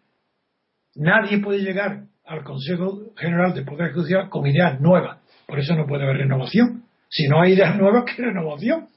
Nadie 0.96 1.38
puede 1.38 1.60
llegar 1.60 2.04
al 2.24 2.44
Consejo 2.44 3.12
General 3.16 3.54
de 3.54 3.62
Poder 3.62 3.92
Judicial 3.92 4.28
con 4.28 4.46
ideas 4.46 4.80
nuevas. 4.80 5.21
Por 5.46 5.58
eso 5.58 5.74
no 5.74 5.86
puede 5.86 6.04
haber 6.04 6.18
renovación. 6.18 6.84
Si 7.08 7.28
no 7.28 7.42
hay 7.42 7.52
ideas 7.52 7.76
nuevas, 7.76 8.04
¿qué 8.04 8.22
renovación? 8.22 8.88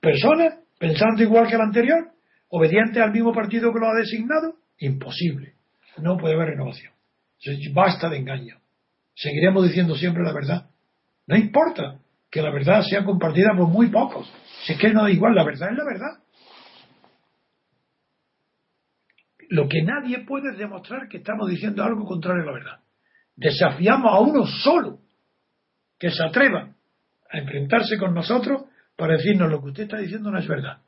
Personas 0.00 0.58
pensando 0.78 1.22
igual 1.22 1.48
que 1.48 1.54
el 1.54 1.60
anterior, 1.62 2.10
obedientes 2.48 3.02
al 3.02 3.12
mismo 3.12 3.32
partido 3.32 3.72
que 3.72 3.80
lo 3.80 3.88
ha 3.88 3.94
designado, 3.94 4.56
imposible. 4.78 5.54
No 5.98 6.16
puede 6.16 6.34
haber 6.34 6.50
renovación. 6.50 6.92
Basta 7.72 8.08
de 8.10 8.18
engaño. 8.18 8.56
Seguiremos 9.14 9.64
diciendo 9.64 9.94
siempre 9.94 10.22
la 10.22 10.32
verdad. 10.32 10.68
No 11.26 11.36
importa 11.36 11.98
que 12.30 12.42
la 12.42 12.50
verdad 12.50 12.82
sea 12.82 13.04
compartida 13.04 13.54
por 13.56 13.68
muy 13.68 13.88
pocos. 13.88 14.30
Si 14.64 14.72
es 14.72 14.78
que 14.78 14.92
no 14.92 15.04
da 15.04 15.10
igual, 15.10 15.34
la 15.34 15.44
verdad 15.44 15.70
es 15.70 15.76
la 15.78 15.84
verdad. 15.84 16.22
Lo 19.48 19.68
que 19.68 19.82
nadie 19.82 20.18
puede 20.26 20.50
es 20.50 20.58
demostrar 20.58 21.08
que 21.08 21.18
estamos 21.18 21.48
diciendo 21.48 21.82
algo 21.82 22.04
contrario 22.04 22.42
a 22.42 22.46
la 22.46 22.52
verdad. 22.52 22.80
Desafiamos 23.36 24.12
a 24.12 24.20
uno 24.20 24.46
solo 24.46 25.00
que 25.98 26.10
se 26.10 26.22
atreva 26.24 26.70
a 27.30 27.38
enfrentarse 27.38 27.98
con 27.98 28.14
nosotros 28.14 28.64
para 28.96 29.14
decirnos 29.14 29.50
lo 29.50 29.60
que 29.60 29.68
usted 29.68 29.82
está 29.84 29.98
diciendo 29.98 30.30
no 30.30 30.38
es 30.38 30.48
verdad. 30.48 30.78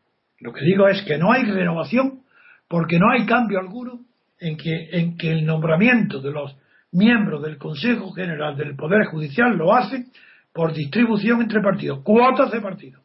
Lo 0.41 0.53
que 0.53 0.65
digo 0.65 0.89
es 0.89 1.03
que 1.03 1.19
no 1.19 1.33
hay 1.33 1.45
renovación 1.45 2.23
porque 2.69 2.99
no 2.99 3.11
hay 3.11 3.27
cambio 3.27 3.59
alguno 3.59 4.01
en 4.39 4.57
que, 4.57 4.89
en 4.93 5.17
que 5.17 5.33
el 5.33 5.45
nombramiento 5.45 6.21
de 6.21 6.31
los 6.31 6.57
miembros 6.93 7.43
del 7.43 7.59
Consejo 7.59 8.13
General 8.13 8.57
del 8.57 8.77
Poder 8.77 9.07
Judicial 9.07 9.57
lo 9.57 9.75
hace 9.75 10.07
por 10.53 10.73
distribución 10.73 11.43
entre 11.43 11.61
partidos, 11.61 12.03
cuotas 12.03 12.51
de 12.51 12.61
partidos. 12.61 13.03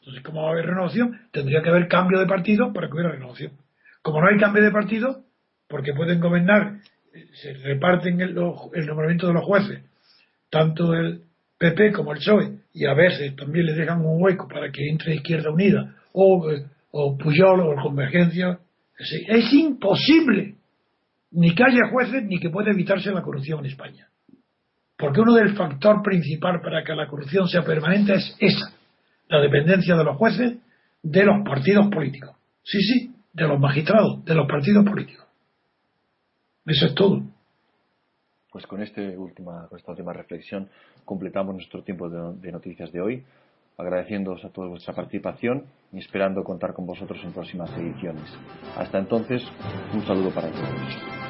Entonces, 0.00 0.22
como 0.24 0.42
va 0.42 0.48
a 0.48 0.52
haber 0.52 0.66
renovación, 0.66 1.20
tendría 1.30 1.62
que 1.62 1.68
haber 1.68 1.88
cambio 1.88 2.18
de 2.18 2.26
partido 2.26 2.72
para 2.72 2.88
que 2.88 2.94
hubiera 2.94 3.12
renovación. 3.12 3.52
Como 4.02 4.20
no 4.20 4.28
hay 4.28 4.38
cambio 4.38 4.62
de 4.62 4.70
partido, 4.70 5.22
porque 5.68 5.92
pueden 5.92 6.20
gobernar, 6.20 6.78
se 7.34 7.52
reparten 7.54 8.20
el, 8.20 8.30
el 8.30 8.86
nombramiento 8.86 9.26
de 9.26 9.34
los 9.34 9.44
jueces, 9.44 9.84
tanto 10.50 10.94
el 10.94 11.22
PP 11.58 11.92
como 11.92 12.12
el 12.12 12.18
PSOE, 12.18 12.58
y 12.72 12.86
a 12.86 12.94
veces 12.94 13.34
también 13.36 13.66
le 13.66 13.74
dejan 13.74 14.04
un 14.04 14.22
hueco 14.22 14.48
para 14.48 14.70
que 14.70 14.88
entre 14.88 15.14
Izquierda 15.14 15.50
Unida 15.50 15.94
o, 16.12 16.46
o 16.90 17.18
Puyol 17.18 17.60
o 17.60 17.82
Convergencia, 17.82 18.58
es 18.98 19.52
imposible 19.52 20.56
ni 21.32 21.54
que 21.54 21.62
haya 21.62 21.90
jueces 21.90 22.24
ni 22.24 22.38
que 22.38 22.50
pueda 22.50 22.70
evitarse 22.70 23.10
la 23.12 23.22
corrupción 23.22 23.60
en 23.60 23.66
España. 23.66 24.08
Porque 24.96 25.20
uno 25.20 25.34
del 25.34 25.54
factor 25.54 26.02
principal 26.02 26.60
para 26.60 26.84
que 26.84 26.94
la 26.94 27.06
corrupción 27.06 27.48
sea 27.48 27.62
permanente 27.62 28.14
es 28.14 28.36
esa, 28.38 28.72
la 29.28 29.40
dependencia 29.40 29.96
de 29.96 30.04
los 30.04 30.16
jueces 30.16 30.58
de 31.02 31.24
los 31.24 31.42
partidos 31.44 31.88
políticos. 31.88 32.36
Sí, 32.62 32.78
sí, 32.82 33.14
de 33.32 33.48
los 33.48 33.58
magistrados, 33.58 34.24
de 34.24 34.34
los 34.34 34.46
partidos 34.46 34.84
políticos. 34.84 35.26
Eso 36.66 36.86
es 36.86 36.94
todo. 36.94 37.22
Pues 38.52 38.66
con, 38.66 38.82
este 38.82 39.16
última, 39.16 39.68
esta 39.76 39.92
última 39.92 40.12
reflexión 40.12 40.68
completamos 41.04 41.54
nuestro 41.54 41.82
tiempo 41.82 42.08
de 42.08 42.52
noticias 42.52 42.90
de 42.92 43.00
hoy 43.00 43.24
agradeciéndoos 43.80 44.44
a 44.44 44.50
todos 44.50 44.68
vuestra 44.68 44.94
participación 44.94 45.64
y 45.92 45.98
esperando 45.98 46.44
contar 46.44 46.74
con 46.74 46.86
vosotros 46.86 47.18
en 47.24 47.32
próximas 47.32 47.70
ediciones. 47.76 48.30
Hasta 48.76 48.98
entonces, 48.98 49.42
un 49.92 50.04
saludo 50.06 50.30
para 50.30 50.50
todos. 50.50 51.29